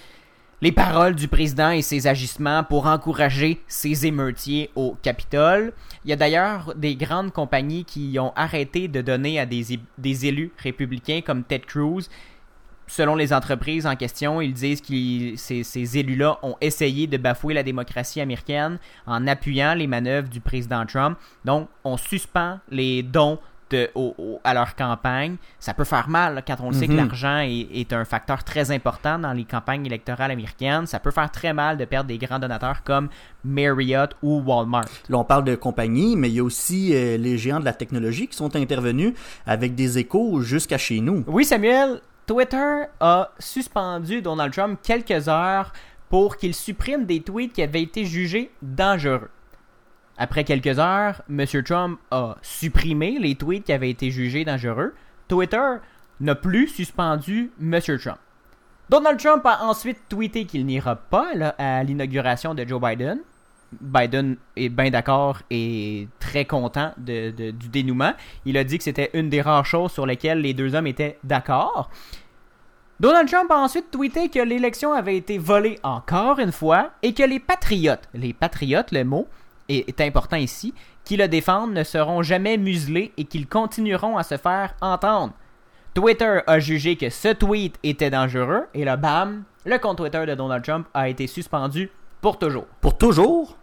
les 0.61 0.71
paroles 0.71 1.15
du 1.15 1.27
président 1.27 1.71
et 1.71 1.81
ses 1.81 2.05
agissements 2.07 2.63
pour 2.63 2.85
encourager 2.85 3.59
ses 3.67 4.05
émeutiers 4.05 4.69
au 4.75 4.95
Capitole. 5.01 5.73
Il 6.05 6.11
y 6.11 6.13
a 6.13 6.15
d'ailleurs 6.15 6.73
des 6.75 6.95
grandes 6.95 7.33
compagnies 7.33 7.83
qui 7.83 8.17
ont 8.19 8.31
arrêté 8.35 8.87
de 8.87 9.01
donner 9.01 9.39
à 9.39 9.45
des 9.45 10.25
élus 10.25 10.51
républicains 10.57 11.21
comme 11.25 11.43
Ted 11.43 11.65
Cruz 11.67 12.03
selon 12.87 13.15
les 13.15 13.33
entreprises 13.33 13.85
en 13.87 13.95
question, 13.95 14.41
ils 14.41 14.53
disent 14.53 14.81
que 14.81 15.35
ces, 15.37 15.63
ces 15.63 15.97
élus-là 15.97 16.37
ont 16.43 16.55
essayé 16.61 17.07
de 17.07 17.17
bafouer 17.17 17.53
la 17.53 17.63
démocratie 17.63 18.21
américaine 18.21 18.77
en 19.07 19.25
appuyant 19.27 19.73
les 19.73 19.87
manœuvres 19.87 20.29
du 20.29 20.39
président 20.39 20.85
Trump. 20.85 21.17
Donc, 21.43 21.67
on 21.83 21.97
suspend 21.97 22.59
les 22.69 23.01
dons 23.03 23.39
de- 23.71 23.89
au- 23.95 24.13
au- 24.19 24.39
à 24.43 24.53
leur 24.53 24.75
campagne. 24.75 25.37
Ça 25.59 25.73
peut 25.73 25.85
faire 25.85 26.07
mal 26.07 26.35
là, 26.35 26.43
quand 26.43 26.57
on 26.61 26.67
le 26.69 26.75
sait 26.75 26.85
que 26.85 26.91
Mhm. 26.91 26.97
l'argent 26.97 27.39
est, 27.39 27.67
est 27.73 27.93
un 27.93 28.05
facteur 28.05 28.43
très 28.43 28.69
important 28.69 29.17
dans 29.17 29.33
les 29.33 29.43
campagnes 29.43 29.87
électorales 29.87 30.29
américaines. 30.29 30.85
Ça 30.85 30.99
peut 30.99 31.09
faire 31.09 31.31
très 31.31 31.51
mal 31.51 31.75
de 31.75 31.85
perdre 31.85 32.07
des 32.07 32.19
grands 32.19 32.37
donateurs 32.37 32.83
comme 32.83 33.09
Marriott 33.43 34.15
ou 34.21 34.39
Walmart. 34.45 34.85
Là, 35.09 35.17
on 35.17 35.23
parle 35.23 35.45
de 35.45 35.55
compagnie, 35.55 36.15
mais 36.15 36.29
il 36.29 36.35
y 36.35 36.39
a 36.39 36.43
aussi 36.43 36.93
euh, 36.93 37.17
les 37.17 37.39
géants 37.39 37.59
de 37.59 37.65
la 37.65 37.73
technologie 37.73 38.27
qui 38.27 38.35
sont 38.37 38.55
intervenus 38.55 39.13
avec 39.47 39.73
des 39.73 39.97
échos 39.97 40.41
jusqu'à 40.41 40.77
chez 40.77 40.99
nous. 40.99 41.23
Oui, 41.25 41.43
Samuel, 41.43 42.01
Twitter 42.27 42.85
a 42.99 43.29
suspendu 43.37 44.21
Donald 44.21 44.51
Trump 44.51 44.79
quelques 44.81 45.27
heures 45.29 45.71
pour 46.09 46.37
qu'il 46.37 46.55
supprime 46.55 47.05
des 47.05 47.21
tweets 47.21 47.53
qui 47.53 47.61
avaient 47.61 47.83
été 47.83 48.05
jugés 48.05 48.51
dangereux. 48.63 49.29
Après 50.17 50.43
quelques 50.43 50.79
heures, 50.79 51.21
M. 51.29 51.45
Trump 51.63 51.99
a 52.09 52.37
supprimé 52.41 53.19
les 53.19 53.35
tweets 53.35 53.65
qui 53.65 53.73
avaient 53.73 53.89
été 53.91 54.09
jugés 54.09 54.43
dangereux. 54.43 54.95
Twitter 55.27 55.75
n'a 56.19 56.35
plus 56.35 56.67
suspendu 56.67 57.51
M. 57.61 57.79
Trump. 57.81 58.17
Donald 58.89 59.19
Trump 59.19 59.45
a 59.45 59.63
ensuite 59.63 59.99
tweeté 60.09 60.45
qu'il 60.45 60.65
n'ira 60.65 60.95
pas 60.95 61.27
à 61.57 61.83
l'inauguration 61.83 62.55
de 62.55 62.65
Joe 62.67 62.81
Biden. 62.81 63.19
Biden 63.81 64.37
est 64.55 64.69
bien 64.69 64.89
d'accord 64.89 65.39
et 65.49 66.07
très 66.19 66.45
content 66.45 66.91
de- 66.97 67.51
du 67.51 67.67
dénouement. 67.69 68.13
Il 68.45 68.57
a 68.57 68.63
dit 68.63 68.77
que 68.77 68.83
c'était 68.83 69.09
une 69.13 69.29
des 69.29 69.41
rares 69.41 69.65
choses 69.65 69.91
sur 69.91 70.05
lesquelles 70.05 70.39
les 70.41 70.53
deux 70.53 70.75
hommes 70.75 70.87
étaient 70.87 71.17
d'accord. 71.23 71.89
Donald 72.99 73.27
Trump 73.29 73.51
a 73.51 73.57
ensuite 73.57 73.91
tweeté 73.91 74.29
que 74.29 74.39
l'élection 74.39 74.93
avait 74.93 75.17
été 75.17 75.37
volée 75.37 75.77
encore 75.83 76.39
une 76.39 76.53
fois 76.53 76.91
et 77.03 77.13
que 77.13 77.23
les 77.23 77.39
patriotes, 77.41 78.07
les 78.13 78.31
patriotes, 78.33 78.91
le 78.91 79.03
mot 79.03 79.27
est, 79.67 79.89
est 79.89 80.01
important 80.01 80.37
ici, 80.37 80.73
qui 81.03 81.17
le 81.17 81.27
défendent 81.27 81.73
ne 81.73 81.83
seront 81.83 82.21
jamais 82.23 82.57
muselés 82.57 83.11
et 83.17 83.25
qu'ils 83.25 83.47
continueront 83.47 84.17
à 84.17 84.23
se 84.23 84.37
faire 84.37 84.75
entendre. 84.79 85.33
Twitter 85.93 86.39
a 86.47 86.59
jugé 86.59 86.95
que 86.95 87.09
ce 87.09 87.29
tweet 87.33 87.77
était 87.83 88.09
dangereux 88.09 88.63
et 88.73 88.85
là, 88.85 88.95
bam, 88.95 89.43
le 89.65 89.77
compte 89.77 89.97
Twitter 89.97 90.25
de 90.25 90.35
Donald 90.35 90.63
Trump 90.63 90.87
a 90.93 91.09
été 91.09 91.27
suspendu 91.27 91.89
pour 92.21 92.37
toujours. 92.39 92.65
Pour 92.81 92.97
toujours? 92.97 93.57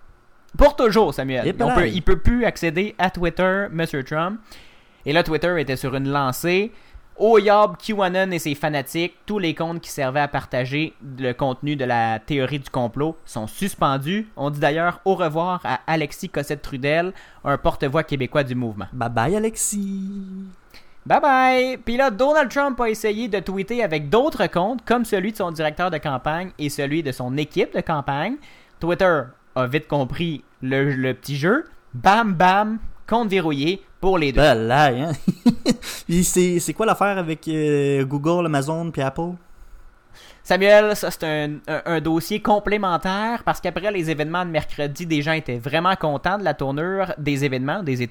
Pour 0.56 0.76
toujours, 0.76 1.14
Samuel. 1.14 1.54
On 1.60 1.74
peut, 1.74 1.88
il 1.88 2.02
peut 2.02 2.18
plus 2.18 2.44
accéder 2.44 2.94
à 2.98 3.10
Twitter, 3.10 3.66
Mr. 3.70 4.04
Trump. 4.04 4.40
Et 5.06 5.12
là, 5.12 5.22
Twitter 5.22 5.60
était 5.60 5.76
sur 5.76 5.94
une 5.94 6.08
lancée. 6.08 6.72
Oyab, 7.18 7.76
QAnon 7.76 8.30
et 8.30 8.38
ses 8.38 8.54
fanatiques, 8.54 9.14
tous 9.26 9.38
les 9.38 9.54
comptes 9.54 9.80
qui 9.80 9.90
servaient 9.90 10.20
à 10.20 10.28
partager 10.28 10.94
le 11.18 11.32
contenu 11.32 11.76
de 11.76 11.84
la 11.84 12.18
théorie 12.18 12.58
du 12.58 12.70
complot 12.70 13.16
sont 13.26 13.46
suspendus. 13.46 14.28
On 14.36 14.50
dit 14.50 14.60
d'ailleurs 14.60 15.00
au 15.04 15.14
revoir 15.14 15.60
à 15.64 15.80
Alexis 15.86 16.30
Cossette-Trudel, 16.30 17.12
un 17.44 17.58
porte-voix 17.58 18.02
québécois 18.02 18.44
du 18.44 18.54
mouvement. 18.54 18.86
Bye 18.92 19.10
bye, 19.10 19.36
Alexis. 19.36 20.48
Bye 21.04 21.20
bye! 21.20 21.76
Puis 21.78 21.96
là, 21.96 22.10
Donald 22.10 22.50
Trump 22.50 22.80
a 22.80 22.88
essayé 22.88 23.28
de 23.28 23.40
tweeter 23.40 23.82
avec 23.82 24.08
d'autres 24.08 24.46
comptes, 24.46 24.84
comme 24.84 25.04
celui 25.04 25.32
de 25.32 25.36
son 25.36 25.50
directeur 25.50 25.90
de 25.90 25.98
campagne 25.98 26.50
et 26.58 26.70
celui 26.70 27.02
de 27.02 27.12
son 27.12 27.36
équipe 27.36 27.74
de 27.74 27.80
campagne. 27.82 28.36
Twitter 28.80 29.22
a 29.54 29.66
vite 29.66 29.88
compris 29.88 30.44
le, 30.60 30.92
le 30.94 31.14
petit 31.14 31.36
jeu. 31.36 31.64
Bam, 31.94 32.34
bam, 32.34 32.78
compte 33.06 33.28
verrouillé 33.28 33.82
pour 34.00 34.18
les 34.18 34.32
deux. 34.32 34.40
Ben 34.40 34.54
là, 34.54 34.86
hein? 34.86 35.12
C'est 36.08 36.72
quoi 36.74 36.86
l'affaire 36.86 37.18
avec 37.18 37.46
euh, 37.48 38.04
Google, 38.04 38.46
Amazon 38.46 38.90
puis 38.90 39.02
Apple? 39.02 39.32
Samuel, 40.42 40.96
ça 40.96 41.10
c'est 41.10 41.24
un, 41.24 41.54
un- 41.68 41.82
un 41.86 42.00
dossier 42.00 42.40
complémentaire 42.40 43.42
parce 43.44 43.60
qu'après 43.60 43.90
les 43.92 44.10
événements 44.10 44.44
de 44.44 44.50
mercredi, 44.50 45.06
des 45.06 45.22
gens 45.22 45.32
étaient 45.32 45.58
vraiment 45.58 45.94
contents 45.96 46.38
de 46.38 46.44
la 46.44 46.54
tournure 46.54 47.12
des 47.18 47.44
événements, 47.44 47.82
des, 47.82 48.02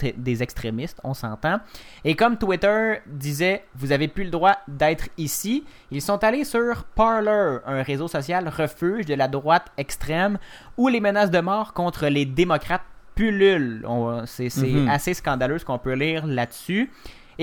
extrémistes, 0.44 1.00
on 1.04 1.14
s'entend. 1.14 1.60
Et 2.06 2.16
comme 2.16 2.38
Twitter 2.38 2.96
disait, 3.08 3.64
vous 3.76 3.92
avez 3.92 4.08
plus 4.08 4.24
le 4.26 4.30
droit 4.30 4.58
d'être 4.68 5.10
ici, 5.18 5.66
ils 5.92 6.02
sont 6.02 6.24
allés 6.24 6.44
sur 6.46 6.84
Parler, 6.96 7.58
un 7.66 7.82
réseau 7.84 8.08
social 8.08 8.48
refuge 8.48 9.06
de 9.06 9.14
la 9.16 9.28
droite 9.28 9.68
extrême 9.78 10.38
où 10.78 10.88
les 10.88 11.00
menaces 11.02 11.32
de 11.32 11.40
mort 11.40 11.74
contre 11.74 12.08
les 12.08 12.26
démocrates 12.26 12.82
pullulent. 13.16 13.86
C'est 14.26 14.50
Mhm. 14.58 14.88
assez 14.90 15.14
scandaleux 15.14 15.60
ce 15.60 15.66
qu'on 15.66 15.78
peut 15.78 15.94
lire 15.94 16.26
là-dessus. 16.26 16.90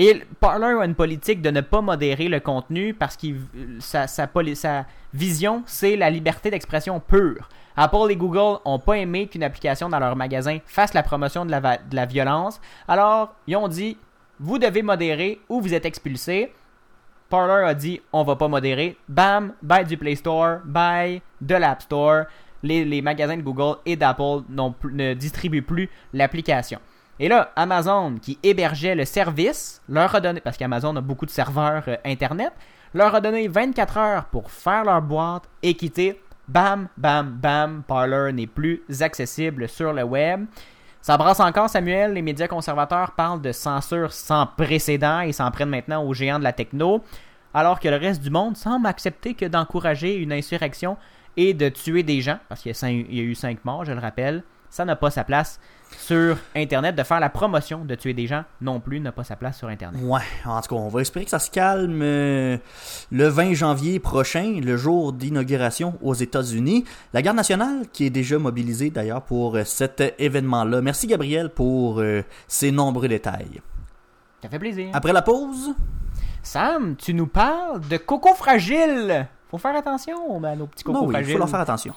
Et 0.01 0.23
Parler 0.39 0.77
a 0.79 0.85
une 0.85 0.95
politique 0.95 1.41
de 1.41 1.49
ne 1.49 1.59
pas 1.59 1.81
modérer 1.81 2.29
le 2.29 2.39
contenu 2.39 2.93
parce 2.93 3.17
que 3.17 3.27
sa, 3.79 4.85
vision, 5.13 5.61
c'est 5.65 5.97
la 5.97 6.09
liberté 6.09 6.49
d'expression 6.49 7.01
pure. 7.01 7.49
Apple 7.75 8.09
et 8.09 8.15
Google 8.15 8.61
ont 8.63 8.79
pas 8.79 8.93
aimé 8.93 9.27
qu'une 9.27 9.43
application 9.43 9.89
dans 9.89 9.99
leur 9.99 10.15
magasin 10.15 10.59
fasse 10.65 10.93
la 10.93 11.03
promotion 11.03 11.45
de 11.45 11.51
la, 11.51 12.05
violence. 12.05 12.61
Alors, 12.87 13.35
ils 13.45 13.57
ont 13.57 13.67
dit, 13.67 13.97
vous 14.39 14.57
devez 14.57 14.83
modérer 14.83 15.41
ou 15.49 15.59
vous 15.59 15.73
êtes 15.73 15.85
expulsé. 15.85 16.53
Parler 17.29 17.67
a 17.67 17.73
dit, 17.73 17.99
on 18.13 18.23
va 18.23 18.37
pas 18.37 18.47
modérer. 18.47 18.95
Bam, 19.09 19.51
bye 19.61 19.83
du 19.83 19.97
Play 19.97 20.15
Store, 20.15 20.59
bye 20.63 21.21
de 21.41 21.55
l'App 21.55 21.81
Store. 21.81 22.23
Les, 22.63 22.85
les 22.85 23.01
magasins 23.01 23.35
de 23.35 23.41
Google 23.41 23.79
et 23.85 23.97
d'Apple 23.97 24.43
n'ont 24.47 24.73
ne 24.93 25.13
distribuent 25.13 25.61
plus 25.61 25.89
l'application. 26.13 26.79
Et 27.19 27.27
là, 27.27 27.51
Amazon, 27.55 28.15
qui 28.21 28.39
hébergeait 28.43 28.95
le 28.95 29.03
service, 29.03 29.81
leur 29.89 30.15
a 30.15 30.21
donné, 30.21 30.39
parce 30.39 30.57
qu'Amazon 30.57 30.95
a 30.95 31.01
beaucoup 31.01 31.25
de 31.25 31.31
serveurs 31.31 31.83
euh, 31.89 31.97
Internet, 32.05 32.53
leur 32.93 33.13
a 33.13 33.21
donné 33.21 33.47
24 33.47 33.97
heures 33.97 34.25
pour 34.25 34.49
faire 34.49 34.85
leur 34.85 35.01
boîte 35.01 35.43
et 35.61 35.73
quitter. 35.73 36.21
Bam, 36.47 36.87
bam, 36.97 37.37
bam, 37.39 37.83
Parler 37.85 38.31
n'est 38.33 38.47
plus 38.47 38.81
accessible 39.01 39.67
sur 39.67 39.93
le 39.93 40.03
web. 40.03 40.45
Ça 41.01 41.17
brasse 41.17 41.39
encore, 41.39 41.69
Samuel. 41.69 42.13
Les 42.13 42.21
médias 42.21 42.47
conservateurs 42.47 43.11
parlent 43.11 43.41
de 43.41 43.51
censure 43.51 44.11
sans 44.11 44.47
précédent 44.47 45.21
et 45.21 45.33
s'en 45.33 45.51
prennent 45.51 45.69
maintenant 45.69 46.03
aux 46.03 46.13
géants 46.13 46.39
de 46.39 46.43
la 46.43 46.53
techno, 46.53 47.03
alors 47.53 47.79
que 47.79 47.89
le 47.89 47.97
reste 47.97 48.21
du 48.21 48.29
monde 48.29 48.57
semble 48.57 48.87
accepter 48.87 49.33
que 49.33 49.45
d'encourager 49.45 50.15
une 50.15 50.31
insurrection 50.31 50.97
et 51.37 51.53
de 51.53 51.69
tuer 51.69 52.03
des 52.03 52.21
gens, 52.21 52.39
parce 52.47 52.61
qu'il 52.61 52.71
y 52.71 53.19
a, 53.19 53.23
eu 53.23 53.35
cinq 53.35 53.63
morts, 53.63 53.85
je 53.85 53.91
le 53.91 53.99
rappelle, 53.99 54.43
ça 54.69 54.85
n'a 54.85 54.95
pas 54.95 55.11
sa 55.11 55.23
place 55.23 55.59
sur 55.97 56.37
Internet. 56.55 56.95
De 56.95 57.03
faire 57.03 57.19
la 57.19 57.29
promotion 57.29 57.85
de 57.85 57.95
tuer 57.95 58.13
des 58.13 58.27
gens 58.27 58.43
non 58.61 58.79
plus 58.79 58.99
n'a 58.99 59.11
pas 59.11 59.23
sa 59.23 59.35
place 59.35 59.57
sur 59.57 59.67
Internet. 59.67 60.01
Ouais, 60.03 60.21
en 60.45 60.61
tout 60.61 60.75
cas, 60.75 60.81
on 60.81 60.87
va 60.89 61.01
espérer 61.01 61.25
que 61.25 61.31
ça 61.31 61.39
se 61.39 61.49
calme 61.51 62.01
euh, 62.01 62.57
le 63.11 63.27
20 63.27 63.53
janvier 63.53 63.99
prochain, 63.99 64.59
le 64.63 64.77
jour 64.77 65.13
d'inauguration 65.13 65.97
aux 66.01 66.13
États-Unis. 66.13 66.85
La 67.13 67.21
garde 67.21 67.37
nationale 67.37 67.85
qui 67.91 68.05
est 68.05 68.09
déjà 68.09 68.37
mobilisée 68.39 68.89
d'ailleurs 68.89 69.21
pour 69.21 69.55
euh, 69.55 69.63
cet 69.63 70.01
événement-là. 70.19 70.81
Merci 70.81 71.07
Gabriel 71.07 71.49
pour 71.49 71.99
euh, 71.99 72.23
ces 72.47 72.71
nombreux 72.71 73.07
détails. 73.07 73.61
Ça 74.41 74.49
fait 74.49 74.59
plaisir. 74.59 74.89
Après 74.93 75.11
la 75.13 75.21
pause, 75.21 75.73
Sam, 76.41 76.95
tu 76.95 77.13
nous 77.13 77.27
parles 77.27 77.81
de 77.89 77.97
coco 77.97 78.33
fragile. 78.33 79.27
Faut 79.51 79.57
faire 79.57 79.75
attention 79.75 80.43
à 80.43 80.55
nos 80.55 80.67
petits 80.67 80.83
cocos 80.83 80.99
non, 81.01 81.07
oui, 81.07 81.13
il 81.13 81.17
fragiles. 81.17 81.33
faut 81.33 81.39
leur 81.39 81.49
faire 81.49 81.59
attention. 81.59 81.93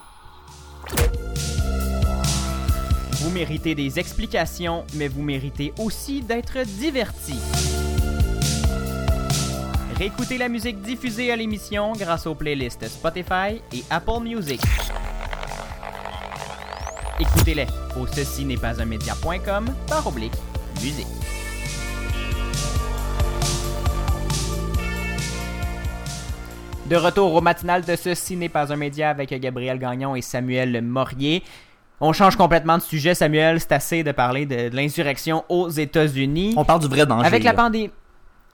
Vous 3.33 3.39
méritez 3.39 3.73
des 3.73 3.97
explications, 3.97 4.85
mais 4.93 5.07
vous 5.07 5.23
méritez 5.23 5.73
aussi 5.79 6.21
d'être 6.21 6.63
divertis. 6.77 7.39
Réécoutez 9.97 10.37
la 10.37 10.47
musique 10.47 10.79
diffusée 10.83 11.31
à 11.31 11.35
l'émission 11.35 11.93
grâce 11.93 12.27
aux 12.27 12.35
playlists 12.35 12.87
Spotify 12.87 13.59
et 13.73 13.83
Apple 13.89 14.21
Music. 14.21 14.61
Écoutez-les 17.19 17.65
au 17.99 18.05
ceci 18.05 18.45
n'est 18.45 18.55
pas 18.55 18.79
un 18.79 18.85
média.com 18.85 19.65
par 19.87 20.05
oblique 20.05 20.35
musique. 20.83 21.07
De 26.87 26.95
retour 26.97 27.33
au 27.33 27.41
matinal 27.41 27.83
de 27.83 27.95
Ceci 27.95 28.35
n'est 28.35 28.49
pas 28.49 28.71
un 28.71 28.75
média 28.75 29.09
avec 29.09 29.31
Gabriel 29.31 29.79
Gagnon 29.79 30.15
et 30.15 30.21
Samuel 30.21 30.83
Morier. 30.83 31.41
On 32.01 32.13
change 32.13 32.35
complètement 32.35 32.77
de 32.77 32.83
sujet, 32.83 33.15
Samuel. 33.15 33.59
C'est 33.59 33.71
assez 33.71 34.03
de 34.03 34.11
parler 34.11 34.45
de, 34.45 34.69
de 34.69 34.75
l'insurrection 34.75 35.45
aux 35.49 35.69
États-Unis. 35.69 36.53
On 36.57 36.65
parle 36.65 36.81
du 36.81 36.87
vrai 36.87 37.05
danger. 37.05 37.25
Avec 37.25 37.43
la 37.43 37.53
pandémie. 37.53 37.91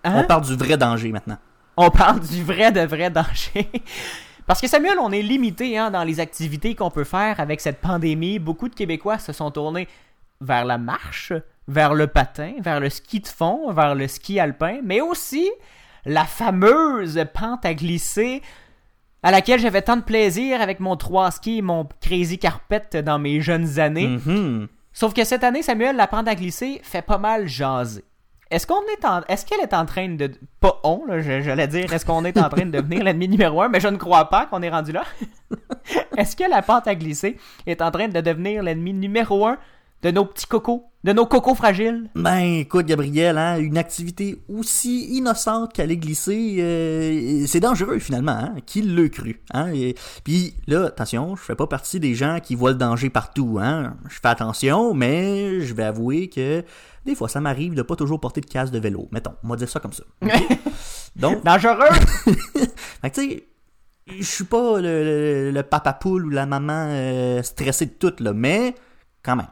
Hein? 0.03 0.21
On 0.23 0.23
parle 0.25 0.45
du 0.45 0.55
vrai 0.55 0.77
danger 0.77 1.11
maintenant. 1.11 1.37
On 1.77 1.89
parle 1.89 2.19
du 2.19 2.43
vrai 2.43 2.71
de 2.71 2.81
vrai 2.81 3.09
danger. 3.09 3.69
Parce 4.47 4.61
que 4.61 4.67
Samuel, 4.67 4.97
on 4.99 5.11
est 5.11 5.21
limité 5.21 5.77
hein, 5.77 5.91
dans 5.91 6.03
les 6.03 6.19
activités 6.19 6.73
qu'on 6.73 6.89
peut 6.89 7.03
faire 7.03 7.39
avec 7.39 7.61
cette 7.61 7.79
pandémie. 7.79 8.39
Beaucoup 8.39 8.67
de 8.67 8.75
Québécois 8.75 9.19
se 9.19 9.31
sont 9.31 9.51
tournés 9.51 9.87
vers 10.41 10.65
la 10.65 10.77
marche, 10.77 11.33
vers 11.67 11.93
le 11.93 12.07
patin, 12.07 12.53
vers 12.59 12.79
le 12.79 12.89
ski 12.89 13.19
de 13.19 13.27
fond, 13.27 13.71
vers 13.71 13.93
le 13.93 14.07
ski 14.07 14.39
alpin, 14.39 14.79
mais 14.83 15.01
aussi 15.01 15.49
la 16.05 16.25
fameuse 16.25 17.23
pente 17.33 17.65
à 17.65 17.73
glisser 17.73 18.41
à 19.23 19.31
laquelle 19.31 19.59
j'avais 19.59 19.81
tant 19.81 19.97
de 19.97 20.01
plaisir 20.01 20.61
avec 20.61 20.79
mon 20.79 20.95
3 20.95 21.31
ski 21.31 21.57
et 21.57 21.61
mon 21.61 21.87
crazy 22.01 22.39
carpet 22.39 23.01
dans 23.03 23.19
mes 23.19 23.41
jeunes 23.41 23.79
années. 23.79 24.07
Mhm. 24.07 24.67
Sauf 24.93 25.13
que 25.13 25.23
cette 25.23 25.43
année, 25.43 25.61
Samuel, 25.61 25.95
la 25.95 26.07
pente 26.07 26.27
à 26.27 26.35
glisser 26.35 26.81
fait 26.83 27.01
pas 27.01 27.17
mal 27.17 27.47
jaser. 27.47 28.03
Est-ce 28.51 28.65
qu'on 28.65 28.81
est 28.81 29.05
en, 29.05 29.21
est-ce 29.27 29.45
qu'elle 29.45 29.59
est 29.59 29.75
en 29.75 29.85
train 29.85 30.09
de, 30.09 30.31
pas 30.59 30.79
on, 30.83 31.05
là, 31.05 31.21
j'allais 31.21 31.67
dire, 31.67 31.93
est-ce 31.93 32.03
qu'on 32.03 32.25
est 32.25 32.37
en 32.37 32.49
train 32.49 32.65
de 32.65 32.71
devenir 32.71 33.03
l'ennemi 33.03 33.27
numéro 33.27 33.61
un, 33.61 33.69
mais 33.69 33.79
je 33.79 33.87
ne 33.87 33.97
crois 33.97 34.25
pas 34.29 34.47
qu'on 34.47 34.63
est 34.63 34.71
rendu 34.71 34.91
là. 34.91 35.03
est-ce 36.17 36.35
que 36.35 36.49
la 36.49 36.63
pente 36.63 36.87
à 36.87 36.95
glisser 36.95 37.37
est 37.67 37.81
en 37.81 37.91
train 37.91 38.07
de 38.07 38.21
devenir 38.21 38.63
l'ennemi 38.63 38.93
numéro 38.93 39.45
un 39.45 39.59
de 40.01 40.11
nos 40.11 40.25
petits 40.25 40.45
cocos, 40.47 40.85
de 41.03 41.11
nos 41.13 41.25
cocos 41.25 41.55
fragiles? 41.55 42.09
Ben, 42.15 42.39
écoute, 42.39 42.85
Gabriel, 42.85 43.37
hein, 43.37 43.57
une 43.57 43.77
activité 43.77 44.41
aussi 44.47 45.05
innocente 45.17 45.73
qu'aller 45.73 45.97
glisser, 45.97 46.57
euh, 46.59 47.43
c'est 47.47 47.59
dangereux 47.59 47.99
finalement. 47.99 48.31
Hein? 48.31 48.55
Qui 48.65 48.81
l'a 48.81 49.09
cru? 49.09 49.41
Hein? 49.53 49.71
Et, 49.73 49.95
puis 50.23 50.53
là, 50.67 50.85
attention, 50.85 51.35
je 51.35 51.41
fais 51.41 51.55
pas 51.55 51.67
partie 51.67 51.99
des 51.99 52.15
gens 52.15 52.39
qui 52.41 52.55
voient 52.55 52.71
le 52.71 52.77
danger 52.77 53.09
partout. 53.09 53.57
Hein? 53.61 53.97
Je 54.09 54.15
fais 54.21 54.27
attention, 54.29 54.93
mais 54.93 55.61
je 55.61 55.73
vais 55.73 55.83
avouer 55.83 56.29
que 56.29 56.63
des 57.05 57.15
fois, 57.15 57.27
ça 57.29 57.41
m'arrive 57.41 57.73
de 57.73 57.81
pas 57.81 57.95
toujours 57.95 58.19
porter 58.19 58.39
de 58.41 58.45
casque 58.45 58.71
de 58.73 58.79
vélo. 58.79 59.07
Mettons, 59.11 59.33
on 59.43 59.47
va 59.49 59.55
dire 59.55 59.69
ça 59.69 59.79
comme 59.79 59.93
ça. 59.93 60.03
Donc, 61.15 61.43
Dangereux! 61.43 61.95
Fait 63.01 63.09
tu 63.11 63.21
sais, 63.29 63.43
je 64.07 64.23
suis 64.23 64.43
pas 64.43 64.79
le, 64.79 65.03
le- 65.03 65.51
le 65.51 65.63
papa 65.63 65.93
poule 65.93 66.25
ou 66.25 66.29
la 66.29 66.45
maman 66.45 66.87
euh, 66.89 67.41
stressée 67.43 67.85
de 67.87 67.91
tout, 67.91 68.13
là, 68.19 68.31
mais 68.33 68.75
quand 69.23 69.35
même. 69.35 69.47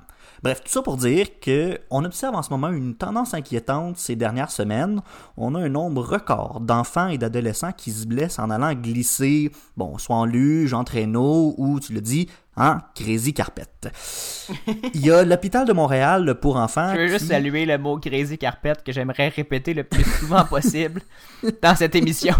Bref, 0.47 0.63
tout 0.63 0.71
ça 0.71 0.81
pour 0.81 0.95
dire 0.95 1.41
que 1.41 1.77
on 1.89 2.05
observe 2.05 2.33
en 2.33 2.41
ce 2.41 2.51
moment 2.51 2.69
une 2.69 2.95
tendance 2.95 3.33
inquiétante 3.33 3.97
ces 3.97 4.15
dernières 4.15 4.49
semaines. 4.49 5.01
On 5.35 5.55
a 5.55 5.59
un 5.59 5.67
nombre 5.67 6.01
record 6.01 6.61
d'enfants 6.61 7.09
et 7.09 7.17
d'adolescents 7.17 7.73
qui 7.73 7.91
se 7.91 8.07
blessent 8.07 8.39
en 8.39 8.49
allant 8.49 8.73
glisser, 8.73 9.51
bon, 9.75 9.97
soit 9.97 10.15
en 10.15 10.23
luge, 10.23 10.73
en 10.73 10.85
traîneau 10.85 11.53
ou, 11.57 11.81
tu 11.81 11.91
le 11.91 11.99
dis, 11.99 12.29
en 12.55 12.77
crazy 12.95 13.33
carpet. 13.33 13.65
Il 14.93 15.05
y 15.05 15.11
a 15.11 15.25
l'hôpital 15.25 15.67
de 15.67 15.73
Montréal 15.73 16.35
pour 16.39 16.55
enfants. 16.55 16.93
Je 16.93 17.01
veux 17.01 17.07
juste 17.07 17.27
saluer 17.27 17.65
le 17.65 17.77
mot 17.77 17.99
Crazy 17.99 18.37
Carpet 18.37 18.75
que 18.85 18.93
j'aimerais 18.93 19.27
répéter 19.27 19.73
le 19.73 19.83
plus 19.83 20.05
souvent 20.05 20.45
possible 20.49 21.01
dans 21.61 21.75
cette 21.75 21.95
émission. 21.95 22.35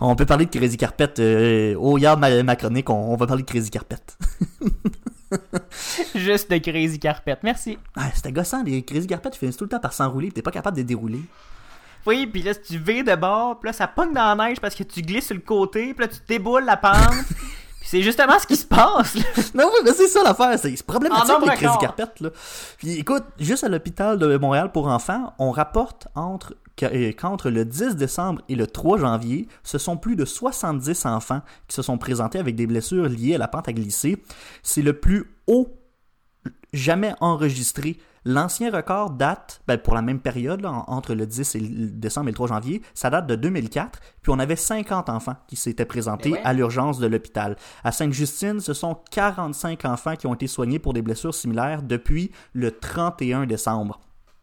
On 0.00 0.16
peut 0.16 0.24
parler 0.24 0.46
de 0.46 0.58
Crazy 0.58 0.78
Carpet. 0.78 1.12
Euh, 1.18 1.74
oh, 1.78 1.92
regarde 1.92 2.18
ma, 2.18 2.42
ma 2.42 2.56
chronique, 2.56 2.88
on, 2.88 3.12
on 3.12 3.16
va 3.16 3.26
parler 3.26 3.42
de 3.42 3.48
Crazy 3.50 3.68
Carpet. 3.68 3.98
Juste 6.14 6.50
de 6.50 6.58
Crazy 6.58 6.98
Carpet. 6.98 7.38
Merci. 7.42 7.78
Ah, 7.96 8.10
c'était 8.14 8.32
gossant, 8.32 8.62
les 8.62 8.82
Crazy 8.82 9.06
Carpet, 9.06 9.30
ils 9.32 9.38
finissent 9.38 9.56
tout 9.56 9.64
le 9.64 9.70
temps 9.70 9.80
par 9.80 9.92
s'enrouler, 9.92 10.30
t'es 10.30 10.42
pas 10.42 10.50
capable 10.50 10.76
de 10.76 10.82
les 10.82 10.86
dérouler. 10.86 11.20
Oui, 12.06 12.26
puis 12.26 12.42
là, 12.42 12.54
si 12.54 12.60
tu 12.60 12.78
vires 12.78 13.04
de 13.04 13.14
bord, 13.16 13.58
puis 13.58 13.68
là, 13.68 13.72
ça 13.72 13.88
pogne 13.88 14.12
dans 14.12 14.36
la 14.36 14.46
neige 14.46 14.60
parce 14.60 14.74
que 14.74 14.84
tu 14.84 15.02
glisses 15.02 15.26
sur 15.26 15.34
le 15.34 15.40
côté, 15.40 15.92
puis 15.92 16.06
là, 16.06 16.08
tu 16.08 16.20
déboules 16.28 16.64
la 16.64 16.76
pente. 16.76 16.94
puis 17.28 17.88
c'est 17.88 18.02
justement 18.02 18.38
ce 18.38 18.46
qui 18.46 18.56
se 18.56 18.66
passe, 18.66 19.16
là. 19.16 19.24
Non, 19.54 19.70
oui, 19.72 19.80
mais 19.84 19.92
c'est 19.92 20.06
ça 20.06 20.22
l'affaire, 20.22 20.56
c'est 20.58 20.76
c'est 20.76 20.86
problématique 20.86 21.24
En 21.24 21.34
nombre 21.34 21.50
les 21.50 21.56
Crazy 21.56 21.66
record. 21.66 21.80
Carpet, 21.80 22.12
là. 22.20 22.30
Puis 22.78 23.00
écoute, 23.00 23.24
juste 23.40 23.64
à 23.64 23.68
l'hôpital 23.68 24.18
de 24.18 24.36
Montréal 24.38 24.70
pour 24.70 24.86
enfants, 24.86 25.34
on 25.38 25.50
rapporte 25.50 26.06
entre 26.14 26.54
qu'entre 26.76 27.50
le 27.50 27.64
10 27.64 27.96
décembre 27.96 28.42
et 28.48 28.54
le 28.54 28.66
3 28.66 28.98
janvier, 28.98 29.48
ce 29.62 29.78
sont 29.78 29.96
plus 29.96 30.16
de 30.16 30.24
70 30.24 31.06
enfants 31.06 31.40
qui 31.68 31.74
se 31.76 31.82
sont 31.82 31.98
présentés 31.98 32.38
avec 32.38 32.54
des 32.54 32.66
blessures 32.66 33.08
liées 33.08 33.34
à 33.34 33.38
la 33.38 33.48
pente 33.48 33.68
à 33.68 33.72
glisser. 33.72 34.22
C'est 34.62 34.82
le 34.82 34.92
plus 34.92 35.24
haut 35.46 35.68
jamais 36.72 37.14
enregistré. 37.20 37.98
L'ancien 38.28 38.72
record 38.72 39.10
date, 39.10 39.62
ben, 39.68 39.78
pour 39.78 39.94
la 39.94 40.02
même 40.02 40.18
période, 40.18 40.60
là, 40.60 40.84
entre 40.88 41.14
le 41.14 41.26
10 41.26 41.54
et 41.54 41.60
le 41.60 41.90
décembre 41.90 42.28
et 42.28 42.32
le 42.32 42.34
3 42.34 42.48
janvier, 42.48 42.82
ça 42.92 43.08
date 43.08 43.28
de 43.28 43.36
2004, 43.36 44.00
puis 44.20 44.32
on 44.32 44.40
avait 44.40 44.56
50 44.56 45.08
enfants 45.08 45.36
qui 45.46 45.54
s'étaient 45.54 45.84
présentés 45.84 46.32
ouais. 46.32 46.40
à 46.42 46.52
l'urgence 46.52 46.98
de 46.98 47.06
l'hôpital. 47.06 47.56
À 47.84 47.92
Sainte-Justine, 47.92 48.58
ce 48.58 48.74
sont 48.74 48.98
45 49.12 49.84
enfants 49.84 50.16
qui 50.16 50.26
ont 50.26 50.34
été 50.34 50.48
soignés 50.48 50.80
pour 50.80 50.92
des 50.92 51.02
blessures 51.02 51.34
similaires 51.34 51.82
depuis 51.82 52.32
le 52.52 52.72
31 52.72 53.46
décembre. 53.46 54.00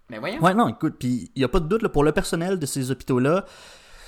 Mais 0.09 0.19
voyons. 0.19 0.41
Ouais, 0.41 0.53
non, 0.53 0.67
écoute, 0.67 0.95
puis 0.99 1.31
il 1.35 1.39
n'y 1.39 1.43
a 1.43 1.47
pas 1.47 1.59
de 1.59 1.67
doute, 1.67 1.81
là, 1.81 1.89
pour 1.89 2.03
le 2.03 2.11
personnel 2.11 2.59
de 2.59 2.65
ces 2.65 2.91
hôpitaux-là, 2.91 3.45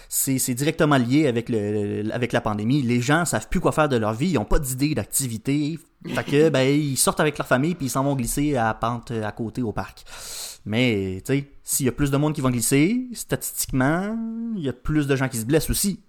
c'est 0.07 0.53
directement 0.53 0.97
lié 0.97 1.27
avec, 1.27 1.49
le, 1.49 2.03
avec 2.11 2.31
la 2.31 2.41
pandémie. 2.41 2.81
Les 2.81 3.01
gens 3.01 3.25
savent 3.25 3.49
plus 3.49 3.59
quoi 3.59 3.71
faire 3.71 3.89
de 3.89 3.97
leur 3.97 4.13
vie, 4.13 4.29
ils 4.29 4.35
n'ont 4.35 4.45
pas 4.45 4.59
d'idée 4.59 4.93
d'activité. 4.93 5.79
Fait 6.07 6.23
que, 6.23 6.49
ben, 6.51 6.61
ils 6.61 6.97
sortent 6.97 7.19
avec 7.19 7.37
leur 7.37 7.47
famille 7.47 7.75
puis 7.75 7.87
ils 7.87 7.89
s'en 7.89 8.03
vont 8.03 8.15
glisser 8.15 8.55
à 8.55 8.65
la 8.65 8.73
pente 8.73 9.11
à 9.11 9.31
côté 9.31 9.61
au 9.61 9.71
parc. 9.71 10.03
Mais, 10.65 11.21
tu 11.25 11.33
sais, 11.33 11.51
s'il 11.63 11.85
y 11.85 11.89
a 11.89 11.91
plus 11.91 12.11
de 12.11 12.17
monde 12.17 12.33
qui 12.33 12.41
vont 12.41 12.49
glisser, 12.49 13.07
statistiquement, 13.13 14.17
il 14.55 14.63
y 14.63 14.69
a 14.69 14.73
plus 14.73 15.07
de 15.07 15.15
gens 15.15 15.27
qui 15.27 15.37
se 15.37 15.45
blessent 15.45 15.69
aussi. 15.69 16.01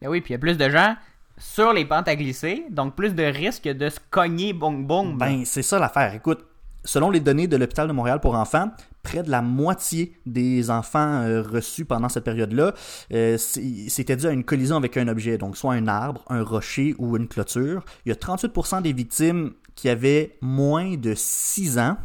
Ben 0.00 0.08
oui, 0.08 0.20
puis 0.20 0.30
il 0.30 0.34
y 0.34 0.36
a 0.36 0.38
plus 0.38 0.56
de 0.56 0.68
gens 0.68 0.96
sur 1.36 1.72
les 1.72 1.84
pentes 1.84 2.08
à 2.08 2.16
glisser, 2.16 2.64
donc 2.70 2.94
plus 2.94 3.14
de 3.14 3.22
risques 3.22 3.68
de 3.68 3.88
se 3.88 3.98
cogner 4.10 4.52
bong 4.52 4.86
bong. 4.86 5.16
Ben, 5.18 5.44
c'est 5.44 5.62
ça 5.62 5.78
l'affaire. 5.78 6.14
Écoute, 6.14 6.44
selon 6.84 7.10
les 7.10 7.20
données 7.20 7.46
de 7.46 7.56
l'hôpital 7.56 7.88
de 7.88 7.92
Montréal 7.92 8.20
pour 8.20 8.34
enfants, 8.34 8.70
près 9.02 9.22
de 9.22 9.30
la 9.30 9.42
moitié 9.42 10.12
des 10.26 10.70
enfants 10.70 11.22
euh, 11.22 11.42
reçus 11.42 11.84
pendant 11.84 12.08
cette 12.08 12.24
période-là, 12.24 12.74
euh, 13.12 13.38
c'était 13.38 14.16
dû 14.16 14.26
à 14.26 14.30
une 14.30 14.44
collision 14.44 14.76
avec 14.76 14.96
un 14.96 15.08
objet, 15.08 15.38
donc 15.38 15.56
soit 15.56 15.74
un 15.74 15.88
arbre, 15.88 16.24
un 16.28 16.42
rocher 16.42 16.94
ou 16.98 17.16
une 17.16 17.28
clôture. 17.28 17.84
Il 18.04 18.10
y 18.10 18.12
a 18.12 18.16
38% 18.16 18.82
des 18.82 18.92
victimes 18.92 19.52
qui 19.74 19.88
avaient 19.88 20.36
moins 20.40 20.96
de 20.96 21.14
6 21.14 21.78
ans. 21.78 21.96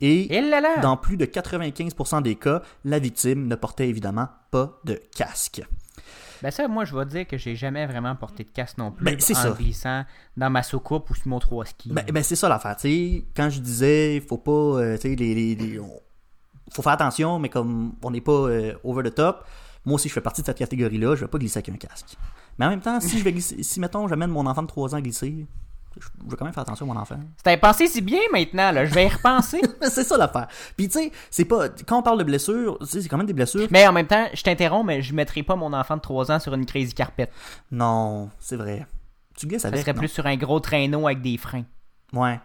Et 0.00 0.34
Et 0.34 0.40
là 0.40 0.60
là! 0.60 0.78
dans 0.82 0.96
plus 0.96 1.16
de 1.16 1.24
95% 1.24 2.22
des 2.22 2.34
cas, 2.34 2.62
la 2.84 2.98
victime 2.98 3.46
ne 3.46 3.54
portait 3.54 3.88
évidemment 3.88 4.28
pas 4.50 4.80
de 4.84 5.00
casque. 5.16 5.62
Ben 6.42 6.50
ça, 6.50 6.66
moi, 6.68 6.84
je 6.84 6.96
vais 6.96 7.06
dire 7.06 7.26
que 7.26 7.36
j'ai 7.38 7.54
jamais 7.56 7.86
vraiment 7.86 8.14
porté 8.16 8.42
de 8.44 8.50
casque 8.50 8.78
non 8.78 8.90
plus 8.90 9.04
Ben, 9.04 9.16
c'est 9.18 9.34
en 9.36 9.42
ça. 9.42 9.50
glissant 9.52 10.04
dans 10.36 10.50
ma 10.50 10.62
soucoupe 10.62 11.08
ou 11.10 11.14
sur 11.14 11.28
mon 11.28 11.38
3 11.38 11.64
ski. 11.66 11.90
Ben, 11.92 12.04
ben, 12.12 12.22
c'est 12.22 12.36
ça 12.36 12.48
l'affaire. 12.48 12.76
tu 12.76 12.88
sais. 12.88 13.24
Quand 13.36 13.48
je 13.48 13.60
disais, 13.60 14.20
faut 14.28 14.38
pas, 14.38 14.50
euh, 14.52 14.96
tu 14.96 15.02
sais, 15.10 15.14
les, 15.14 15.54
les- 15.54 15.80
faut 16.72 16.82
faire 16.82 16.92
attention, 16.92 17.38
mais 17.38 17.48
comme 17.48 17.92
on 18.02 18.10
n'est 18.10 18.20
pas 18.20 18.32
euh, 18.32 18.72
over 18.82 19.08
the 19.08 19.14
top, 19.14 19.44
moi 19.84 19.96
aussi 19.96 20.08
je 20.08 20.14
fais 20.14 20.20
partie 20.20 20.40
de 20.40 20.46
cette 20.46 20.58
catégorie-là, 20.58 21.14
je 21.16 21.20
vais 21.22 21.28
pas 21.28 21.38
glisser 21.38 21.58
avec 21.58 21.68
un 21.68 21.76
casque. 21.76 22.16
Mais 22.58 22.66
en 22.66 22.70
même 22.70 22.80
temps, 22.80 22.98
si 23.00 23.18
je 23.18 23.24
vais 23.24 23.32
glisser, 23.32 23.62
si 23.62 23.78
mettons 23.80 24.08
j'amène 24.08 24.30
mon 24.30 24.46
enfant 24.46 24.62
de 24.62 24.66
3 24.68 24.94
ans 24.94 24.98
à 24.98 25.00
glisser, 25.02 25.46
je 26.00 26.30
vais 26.30 26.36
quand 26.36 26.44
même 26.44 26.54
faire 26.54 26.62
attention 26.62 26.90
à 26.90 26.94
mon 26.94 27.00
enfant. 27.00 27.16
C'était 27.36 27.56
pensé 27.56 27.86
si 27.86 28.00
bien 28.00 28.20
maintenant, 28.32 28.70
là. 28.72 28.84
Je 28.86 28.94
vais 28.94 29.04
y 29.06 29.08
repenser. 29.08 29.60
C'est 29.82 30.04
ça 30.04 30.16
l'affaire. 30.16 30.48
Puis 30.76 30.88
tu 30.88 30.98
sais, 30.98 31.12
c'est 31.30 31.44
pas 31.44 31.68
quand 31.86 31.98
on 31.98 32.02
parle 32.02 32.18
de 32.18 32.24
blessures, 32.24 32.78
tu 32.80 32.86
sais, 32.86 33.02
c'est 33.02 33.08
quand 33.08 33.16
même 33.18 33.26
des 33.26 33.32
blessures. 33.32 33.66
mais 33.70 33.86
en 33.86 33.92
même 33.92 34.06
temps, 34.06 34.26
je 34.32 34.42
t'interromps, 34.42 34.86
mais 34.86 35.02
je 35.02 35.14
mettrai 35.14 35.42
pas 35.42 35.56
mon 35.56 35.72
enfant 35.72 35.96
de 35.96 36.00
3 36.02 36.30
ans 36.32 36.38
sur 36.38 36.54
une 36.54 36.64
crazy 36.66 36.94
carpet. 36.94 37.30
Non, 37.70 38.30
c'est 38.38 38.56
vrai. 38.56 38.86
Tu 39.36 39.46
glisses 39.46 39.62
Ça 39.62 39.68
avec 39.68 39.80
serait 39.80 39.92
non? 39.92 39.98
plus 39.98 40.08
sur 40.08 40.26
un 40.26 40.36
gros 40.36 40.60
traîneau 40.60 41.06
avec 41.06 41.20
des 41.22 41.36
freins 41.38 41.64
Ouais. 42.12 42.38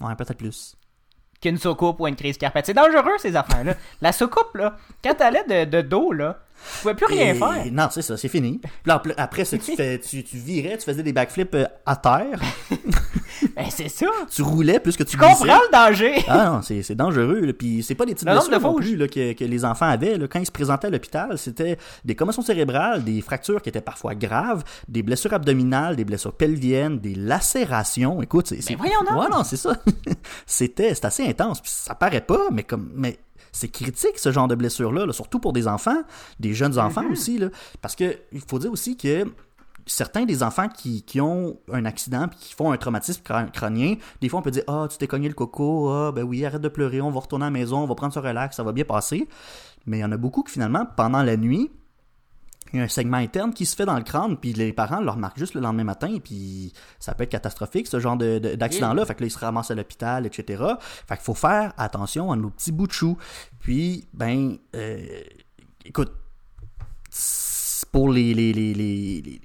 Ouais, 0.00 0.14
peut-être 0.16 0.34
plus. 0.38 0.76
qu'une 1.40 1.56
soucoupe 1.58 2.00
ou 2.00 2.06
une 2.06 2.16
crazy 2.16 2.38
carpet. 2.38 2.62
C'est 2.64 2.74
dangereux, 2.74 3.16
ces 3.18 3.34
affaires-là. 3.36 3.74
La 4.00 4.12
soucoupe, 4.12 4.54
là, 4.54 4.76
quand 5.02 5.14
t'allais 5.14 5.44
de, 5.66 5.70
de 5.70 5.80
dos, 5.82 6.12
là, 6.12 6.38
tu 6.76 6.82
pouvais 6.82 6.94
plus 6.94 7.06
rien 7.06 7.34
Et- 7.34 7.38
faire. 7.38 7.64
Non, 7.72 7.88
c'est 7.90 8.02
ça, 8.02 8.16
c'est 8.16 8.28
fini. 8.28 8.60
Puis 8.82 8.92
après- 9.16 9.44
ça, 9.44 9.58
tu, 9.58 9.72
fais, 9.76 9.98
tu, 9.98 10.22
tu 10.24 10.36
virais, 10.36 10.76
tu 10.78 10.84
faisais 10.84 11.02
des 11.02 11.12
backflips 11.12 11.54
euh, 11.54 11.64
à 11.86 11.96
terre, 11.96 12.40
Ben, 13.56 13.66
c'est 13.70 13.88
ça. 13.88 14.06
tu 14.30 14.42
roulais 14.42 14.78
plus 14.80 14.96
que 14.96 15.02
tu 15.02 15.12
Tu 15.12 15.16
comprends 15.16 15.44
le 15.44 15.72
danger. 15.72 16.22
Ah 16.28 16.50
non, 16.50 16.62
c'est 16.62 16.82
c'est 16.82 16.94
dangereux. 16.94 17.40
là. 17.40 17.52
Puis 17.54 17.82
c'est 17.82 17.94
pas 17.94 18.04
des 18.04 18.12
petites 18.14 18.28
Le 18.28 18.34
blessures 18.34 18.50
de 18.58 18.62
non 18.62 18.74
plus 18.74 18.96
là, 18.96 19.08
que, 19.08 19.32
que 19.32 19.44
les 19.44 19.64
enfants 19.64 19.86
avaient. 19.88 20.18
là. 20.18 20.28
Quand 20.28 20.40
ils 20.40 20.46
se 20.46 20.50
présentaient 20.52 20.88
à 20.88 20.90
l'hôpital, 20.90 21.38
c'était 21.38 21.78
des 22.04 22.14
commotions 22.14 22.42
cérébrales, 22.42 23.02
des 23.02 23.20
fractures 23.22 23.62
qui 23.62 23.70
étaient 23.70 23.80
parfois 23.80 24.14
graves, 24.14 24.62
des 24.88 25.02
blessures 25.02 25.32
abdominales, 25.32 25.96
des 25.96 26.04
blessures 26.04 26.34
pelviennes, 26.34 26.98
des 26.98 27.14
lacérations. 27.14 28.20
Écoute, 28.20 28.48
c'est... 28.48 28.60
c'est- 28.60 28.74
voyons 28.74 29.00
donc. 29.10 29.18
Ouais, 29.22 29.28
non, 29.30 29.42
c'est 29.42 29.56
ça. 29.56 29.74
c'était 30.46 30.94
c'est 30.94 31.04
assez 31.06 31.26
intense. 31.26 31.60
Puis 31.62 31.70
ça 31.74 31.94
paraît 31.94 32.20
pas, 32.20 32.48
mais 32.52 32.62
comme... 32.64 32.90
Mais 32.94 33.18
c'est 33.52 33.68
critique 33.68 34.18
ce 34.18 34.30
genre 34.32 34.48
de 34.48 34.54
blessures-là, 34.54 35.06
là, 35.06 35.12
surtout 35.12 35.38
pour 35.40 35.52
des 35.52 35.66
enfants, 35.68 36.02
des 36.38 36.54
jeunes 36.54 36.78
enfants 36.78 37.02
Mm-hmm. 37.02 37.12
aussi. 37.12 37.38
Là, 37.38 37.48
parce 37.82 37.96
que 37.96 38.16
il 38.32 38.40
faut 38.40 38.58
dire 38.58 38.70
aussi 38.72 38.96
que 38.96 39.24
certains 39.86 40.24
des 40.24 40.42
enfants 40.42 40.68
qui, 40.68 41.02
qui 41.02 41.20
ont 41.20 41.56
un 41.72 41.84
accident 41.84 42.28
puis 42.28 42.38
qui 42.38 42.54
font 42.54 42.70
un 42.70 42.76
traumatisme 42.76 43.22
crâ- 43.24 43.50
crânien, 43.50 43.94
des 44.20 44.28
fois 44.28 44.38
on 44.40 44.42
peut 44.42 44.50
dire 44.50 44.62
Ah, 44.68 44.86
tu 44.90 44.98
t'es 44.98 45.06
cogné 45.06 45.28
le 45.28 45.34
coco, 45.34 45.88
ah, 45.90 46.12
ben 46.12 46.22
oui, 46.22 46.44
arrête 46.44 46.60
de 46.60 46.68
pleurer, 46.68 47.00
on 47.00 47.10
va 47.10 47.20
retourner 47.20 47.46
à 47.46 47.48
la 47.48 47.52
maison, 47.52 47.78
on 47.78 47.86
va 47.86 47.94
prendre 47.94 48.12
ce 48.12 48.18
relax, 48.20 48.56
ça 48.56 48.62
va 48.62 48.72
bien 48.72 48.84
passer. 48.84 49.26
Mais 49.86 49.98
il 49.98 50.00
y 50.00 50.04
en 50.04 50.12
a 50.12 50.16
beaucoup 50.16 50.42
qui 50.42 50.52
finalement, 50.52 50.86
pendant 50.96 51.22
la 51.22 51.36
nuit, 51.36 51.70
il 52.72 52.78
y 52.78 52.80
a 52.80 52.84
un 52.84 52.88
segment 52.88 53.16
interne 53.16 53.52
qui 53.52 53.66
se 53.66 53.74
fait 53.76 53.84
dans 53.86 53.96
le 53.96 54.02
crâne, 54.04 54.36
puis 54.36 54.52
les 54.52 54.72
parents 54.72 55.00
le 55.00 55.10
remarquent 55.10 55.38
juste 55.38 55.54
le 55.54 55.60
lendemain 55.60 55.84
matin, 55.84 56.18
puis 56.22 56.72
ça 56.98 57.14
peut 57.14 57.24
être 57.24 57.30
catastrophique, 57.30 57.86
ce 57.86 57.98
genre 58.00 58.16
de- 58.16 58.38
de- 58.38 58.54
d'accident-là. 58.54 59.04
Fait 59.06 59.14
que 59.14 59.20
là, 59.20 59.26
ils 59.26 59.30
se 59.30 59.38
ramassent 59.38 59.70
à 59.70 59.74
l'hôpital, 59.74 60.26
etc. 60.26 60.62
Fait 61.08 61.16
qu'il 61.16 61.24
faut 61.24 61.34
faire 61.34 61.72
attention 61.76 62.30
à 62.32 62.36
nos 62.36 62.50
petits 62.50 62.72
bouts 62.72 62.86
de 62.86 62.92
chou. 62.92 63.16
Puis, 63.60 64.06
ben, 64.14 64.56
euh, 64.76 64.98
écoute, 65.84 66.12
pour 67.92 68.10
les, 68.10 68.34
les, 68.34 68.52
les, 68.52 68.74
les, 68.74 69.40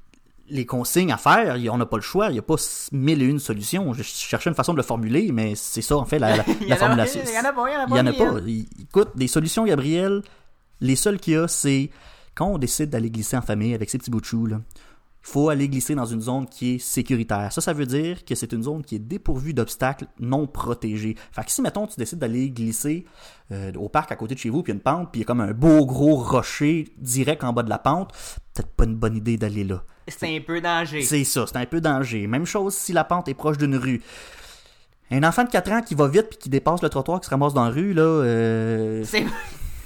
les- 0.50 0.66
consignes 0.66 1.12
à 1.12 1.18
faire, 1.18 1.58
on 1.72 1.78
n'a 1.78 1.86
pas 1.86 1.98
le 1.98 2.04
choix, 2.04 2.28
il 2.30 2.34
n'y 2.34 2.40
a 2.40 2.44
pas 2.44 2.56
mille 2.92 3.22
et 3.24 3.26
une 3.26 3.40
solutions. 3.40 3.94
Je 3.94 4.04
cherchais 4.04 4.50
une 4.50 4.56
façon 4.56 4.74
de 4.74 4.78
le 4.78 4.84
formuler, 4.84 5.32
mais 5.32 5.56
c'est 5.56 5.82
ça, 5.82 5.98
en 5.98 6.06
fait, 6.06 6.20
la, 6.20 6.44
formulation. 6.78 7.22
il 7.26 7.34
y 7.34 7.40
en 7.40 7.46
a 7.46 7.54
pas, 7.54 7.66
il 7.70 7.74
y 7.74 7.78
en 7.78 7.80
a 7.86 7.98
y 7.98 8.02
en 8.02 8.06
a 8.08 8.14
pas 8.14 8.40
Écoute, 8.82 9.10
des 9.16 9.28
solutions, 9.28 9.66
Gabriel, 9.66 10.22
les 10.82 10.96
seules 10.96 11.20
qu'il 11.20 11.34
y 11.34 11.38
a, 11.38 11.48
c'est 11.48 11.90
quand 12.36 12.48
on 12.48 12.58
décide 12.58 12.90
d'aller 12.90 13.10
glisser 13.10 13.38
en 13.38 13.42
famille 13.42 13.74
avec 13.74 13.90
ses 13.90 13.98
petits 13.98 14.12
bouts 14.12 14.22
de 14.22 14.26
il 15.28 15.32
faut 15.32 15.50
aller 15.50 15.68
glisser 15.68 15.96
dans 15.96 16.06
une 16.06 16.22
zone 16.22 16.46
qui 16.46 16.76
est 16.76 16.78
sécuritaire. 16.78 17.52
Ça, 17.52 17.60
ça 17.60 17.74
veut 17.74 17.88
dire 17.88 18.24
que 18.26 18.36
c'est 18.36 18.54
une 18.54 18.62
zone 18.62 18.84
qui 18.84 18.98
est 18.98 19.00
dépourvue 19.00 19.56
d'obstacles 19.56 20.06
non 20.20 20.46
protégés. 20.46 21.16
Fait 21.32 21.44
que 21.44 21.52
si, 21.52 21.64
mettons, 21.64 21.88
tu 21.88 21.96
décides 21.98 22.20
d'aller 22.20 22.52
glisser 22.52 23.06
euh, 23.52 23.72
au 23.74 23.90
parc 23.90 24.12
à 24.12 24.16
côté 24.18 24.36
de 24.36 24.40
chez 24.40 24.52
vous, 24.52 24.62
puis 24.62 24.72
il 24.72 24.76
y 24.76 24.78
a 24.78 24.78
une 24.78 24.84
pente, 24.84 25.12
puis 25.12 25.22
il 25.22 25.24
y 25.24 25.26
a 25.26 25.26
comme 25.26 25.42
un 25.42 25.52
beau 25.52 25.84
gros 25.88 26.16
rocher 26.16 26.94
direct 27.00 27.44
en 27.44 27.54
bas 27.54 27.64
de 27.64 27.70
la 27.72 27.80
pente, 27.80 28.14
peut-être 28.54 28.70
pas 28.76 28.84
une 28.84 28.94
bonne 28.96 29.18
idée 29.18 29.36
d'aller 29.36 29.64
là. 29.64 29.84
C'est 30.08 30.36
un 30.38 30.42
peu 30.42 30.62
danger. 30.62 31.02
C'est 31.02 31.24
ça, 31.24 31.46
c'est 31.48 31.58
un 31.58 31.66
peu 31.66 31.82
danger. 31.82 32.28
Même 32.28 32.46
chose 32.46 32.76
si 32.76 32.94
la 32.94 33.04
pente 33.04 33.28
est 33.28 33.34
proche 33.34 33.58
d'une 33.58 33.78
rue. 33.78 34.04
Un 35.10 35.24
enfant 35.24 35.44
de 35.44 35.50
4 35.50 35.72
ans 35.72 35.82
qui 35.82 35.96
va 35.96 36.08
vite 36.08 36.28
puis 36.30 36.38
qui 36.38 36.50
dépasse 36.50 36.84
le 36.84 36.90
trottoir, 36.90 37.20
qui 37.20 37.26
se 37.26 37.32
ramasse 37.32 37.56
dans 37.56 37.66
la 37.66 37.72
rue, 37.72 37.94
là, 37.94 38.04
euh, 38.04 39.04
C'est- 39.04 39.26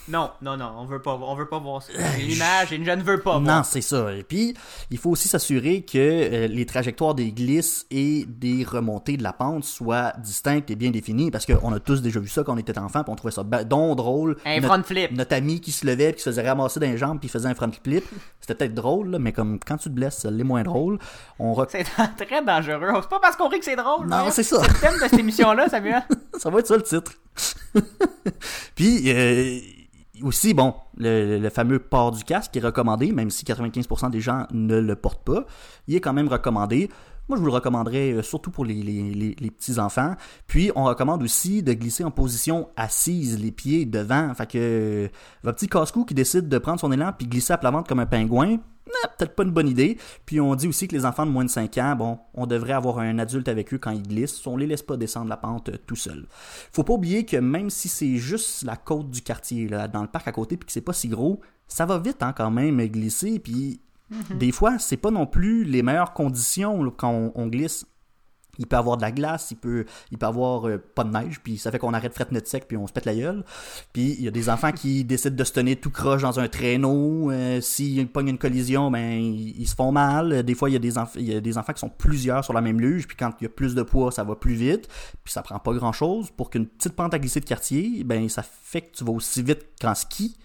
Non, 0.09 0.31
non, 0.41 0.57
non, 0.57 0.71
on 0.77 0.85
veut 0.85 1.01
pas, 1.01 1.13
on 1.21 1.35
veut 1.35 1.47
pas 1.47 1.59
voir 1.59 1.81
ça. 1.83 1.93
L'image, 2.17 2.73
et 2.73 2.83
je 2.83 2.91
ne 2.91 3.01
veux 3.03 3.19
pas 3.19 3.35
Non, 3.39 3.45
voir. 3.45 3.65
c'est 3.65 3.81
ça. 3.81 4.11
Et 4.13 4.23
puis, 4.23 4.55
il 4.91 4.97
faut 4.97 5.11
aussi 5.11 5.27
s'assurer 5.27 5.81
que 5.83 5.97
euh, 5.97 6.47
les 6.47 6.65
trajectoires 6.65 7.13
des 7.15 7.31
glisses 7.31 7.85
et 7.91 8.25
des 8.27 8.63
remontées 8.63 9.17
de 9.17 9.23
la 9.23 9.33
pente 9.33 9.63
soient 9.63 10.13
distinctes 10.19 10.69
et 10.71 10.75
bien 10.75 10.91
définies, 10.91 11.31
parce 11.31 11.45
qu'on 11.45 11.71
a 11.73 11.79
tous 11.79 12.01
déjà 12.01 12.19
vu 12.19 12.27
ça 12.27 12.43
quand 12.43 12.53
on 12.53 12.57
était 12.57 12.77
enfant, 12.79 13.03
puis 13.03 13.11
on 13.11 13.15
trouvait 13.15 13.31
ça 13.33 13.43
donc 13.43 13.97
drôle. 13.97 14.37
Un 14.45 14.55
Notre- 14.59 14.67
front 14.73 14.83
flip. 14.83 15.11
Notre 15.11 15.35
ami 15.35 15.61
qui 15.61 15.71
se 15.71 15.85
levait, 15.85 16.07
puis 16.07 16.15
qui 16.17 16.23
se 16.23 16.29
faisait 16.31 16.47
ramasser 16.47 16.79
dans 16.79 16.87
les 16.87 16.97
jambes, 16.97 17.19
puis 17.19 17.29
faisait 17.29 17.47
un 17.49 17.55
front 17.55 17.71
flip. 17.83 18.03
C'était 18.41 18.55
peut-être 18.55 18.73
drôle, 18.73 19.09
là, 19.11 19.19
mais 19.19 19.31
comme 19.31 19.59
quand 19.65 19.77
tu 19.77 19.89
te 19.89 19.93
blesses, 19.93 20.17
ça 20.19 20.31
l'est 20.31 20.43
moins 20.43 20.63
drôle. 20.63 20.97
On 21.37 21.53
rec- 21.53 21.69
C'est 21.71 21.83
très 22.25 22.43
dangereux. 22.43 22.89
C'est 23.01 23.09
pas 23.09 23.19
parce 23.19 23.35
qu'on 23.35 23.47
rit 23.49 23.59
que 23.59 23.65
c'est 23.65 23.75
drôle. 23.75 24.07
Non, 24.07 24.17
voyons. 24.17 24.31
c'est 24.31 24.43
ça. 24.43 24.61
C'est 24.63 24.69
le 24.73 24.79
thème 24.79 24.93
de 24.95 24.99
cette 24.99 25.19
émission-là, 25.19 25.69
Samuel. 25.69 26.03
ça 26.37 26.49
va 26.49 26.59
être 26.59 26.67
ça 26.67 26.77
le 26.77 26.83
titre. 26.83 27.11
Puis 28.75 29.03
euh, 29.07 29.59
aussi, 30.23 30.53
bon, 30.53 30.73
le, 30.97 31.47
fameux 31.49 31.79
port 31.79 32.11
du 32.11 32.23
casque 32.23 32.55
est 32.55 32.61
recommandé, 32.61 33.11
même 33.11 33.29
si 33.29 33.45
95% 33.45 34.09
des 34.09 34.21
gens 34.21 34.45
ne 34.51 34.77
le 34.79 34.95
portent 34.95 35.23
pas. 35.23 35.45
Il 35.87 35.95
est 35.95 36.01
quand 36.01 36.13
même 36.13 36.27
recommandé. 36.27 36.89
Moi, 37.27 37.37
je 37.37 37.41
vous 37.41 37.47
le 37.47 37.53
recommanderais 37.53 38.13
euh, 38.13 38.21
surtout 38.23 38.49
pour 38.49 38.65
les, 38.65 39.35
petits-enfants. 39.57 40.15
Puis, 40.47 40.71
on 40.75 40.85
recommande 40.85 41.21
aussi 41.21 41.61
de 41.61 41.73
glisser 41.73 42.03
en 42.03 42.09
position 42.09 42.69
assise, 42.75 43.39
les 43.39 43.51
pieds 43.51 43.85
devant. 43.85 44.33
Fait 44.33 44.47
que 44.47 44.57
euh, 44.57 45.07
votre 45.43 45.57
petit 45.57 45.67
casse-cou 45.67 46.05
qui 46.05 46.15
décide 46.15 46.49
de 46.49 46.57
prendre 46.57 46.79
son 46.79 46.91
élan 46.91 47.13
puis 47.15 47.27
glisser 47.27 47.53
à 47.53 47.57
plat 47.57 47.69
ventre 47.69 47.87
comme 47.87 47.99
un 47.99 48.07
pingouin, 48.07 48.57
peut-être 49.17 49.35
pas 49.35 49.43
une 49.43 49.51
bonne 49.51 49.67
idée. 49.67 49.97
Puis, 50.25 50.39
on 50.39 50.55
dit 50.55 50.67
aussi 50.67 50.87
que 50.87 50.95
les 50.95 51.05
enfants 51.05 51.25
de 51.25 51.31
moins 51.31 51.45
de 51.45 51.49
5 51.49 51.77
ans, 51.77 51.95
bon, 51.95 52.19
on 52.33 52.45
devrait 52.45 52.73
avoir 52.73 52.99
un 52.99 53.19
adulte 53.19 53.47
avec 53.47 53.73
eux 53.73 53.77
quand 53.77 53.91
ils 53.91 54.03
glissent. 54.03 54.45
On 54.47 54.57
les 54.57 54.67
laisse 54.67 54.83
pas 54.83 54.97
descendre 54.97 55.29
la 55.29 55.37
pente 55.37 55.69
euh, 55.69 55.77
tout 55.85 55.95
seul. 55.95 56.27
Faut 56.71 56.83
pas 56.83 56.93
oublier 56.93 57.25
que 57.25 57.37
même 57.37 57.69
si 57.69 57.87
c'est 57.87 58.17
juste 58.17 58.63
la 58.63 58.75
côte 58.75 59.09
du 59.09 59.21
quartier, 59.21 59.67
là, 59.67 59.87
dans 59.87 60.01
le 60.01 60.07
parc 60.07 60.27
à 60.27 60.31
côté, 60.31 60.57
puis 60.57 60.67
que 60.67 60.71
c'est 60.71 60.81
pas 60.81 60.93
si 60.93 61.07
gros, 61.07 61.39
ça 61.67 61.85
va 61.85 61.99
vite 61.99 62.21
hein, 62.21 62.33
quand 62.33 62.51
même 62.51 62.77
glisser. 62.87 63.39
Puis 63.39 63.81
des 64.31 64.51
fois, 64.51 64.79
c'est 64.79 64.97
pas 64.97 65.11
non 65.11 65.27
plus 65.27 65.63
les 65.63 65.83
meilleures 65.83 66.13
conditions 66.13 66.83
là, 66.83 66.91
quand 66.95 67.11
on, 67.11 67.31
on 67.35 67.47
glisse. 67.47 67.85
Il 68.59 68.67
peut 68.67 68.75
avoir 68.75 68.97
de 68.97 69.01
la 69.01 69.11
glace, 69.11 69.49
il 69.51 69.57
peut, 69.57 69.85
il 70.11 70.17
peut 70.17 70.25
avoir 70.25 70.67
euh, 70.67 70.77
pas 70.77 71.03
de 71.03 71.11
neige, 71.11 71.39
puis 71.43 71.57
ça 71.57 71.71
fait 71.71 71.79
qu'on 71.79 71.93
arrête 71.93 72.13
fret 72.13 72.27
net 72.31 72.47
sec, 72.47 72.65
puis 72.67 72.77
on 72.77 72.85
se 72.85 72.93
pète 72.93 73.05
la 73.05 73.15
gueule. 73.15 73.43
Puis 73.93 74.15
il 74.19 74.23
y 74.23 74.27
a 74.27 74.31
des 74.31 74.49
enfants 74.49 74.71
qui 74.71 75.03
décident 75.05 75.35
de 75.35 75.43
se 75.43 75.53
tenir 75.53 75.77
tout 75.79 75.89
croche 75.89 76.21
dans 76.21 76.39
un 76.39 76.47
traîneau. 76.47 77.31
Euh, 77.31 77.61
S'ils 77.61 78.07
pognent 78.07 78.29
une 78.29 78.37
collision, 78.37 78.91
ben 78.91 79.19
ils, 79.19 79.59
ils 79.59 79.67
se 79.67 79.75
font 79.75 79.91
mal. 79.91 80.43
Des 80.43 80.55
fois, 80.55 80.69
il 80.69 80.73
y, 80.73 80.75
a 80.75 80.79
des 80.79 80.93
il 81.15 81.23
y 81.23 81.35
a 81.35 81.41
des 81.41 81.57
enfants 81.57 81.73
qui 81.73 81.79
sont 81.79 81.89
plusieurs 81.89 82.43
sur 82.43 82.53
la 82.53 82.61
même 82.61 82.79
luge, 82.79 83.07
puis 83.07 83.17
quand 83.17 83.31
il 83.39 83.45
y 83.45 83.47
a 83.47 83.49
plus 83.49 83.75
de 83.75 83.81
poids, 83.81 84.11
ça 84.11 84.23
va 84.23 84.35
plus 84.35 84.53
vite. 84.53 84.87
Puis 85.23 85.33
ça 85.33 85.41
prend 85.41 85.59
pas 85.59 85.73
grand 85.73 85.91
chose. 85.91 86.29
Pour 86.31 86.49
qu'une 86.49 86.67
petite 86.67 86.93
pente 86.93 87.13
à 87.13 87.19
glisser 87.19 87.39
de 87.39 87.45
quartier, 87.45 88.03
ben 88.03 88.27
ça 88.29 88.43
fait 88.43 88.81
que 88.81 88.97
tu 88.97 89.03
vas 89.03 89.11
aussi 89.11 89.41
vite 89.41 89.65
qu'en 89.81 89.95
ski. 89.95 90.35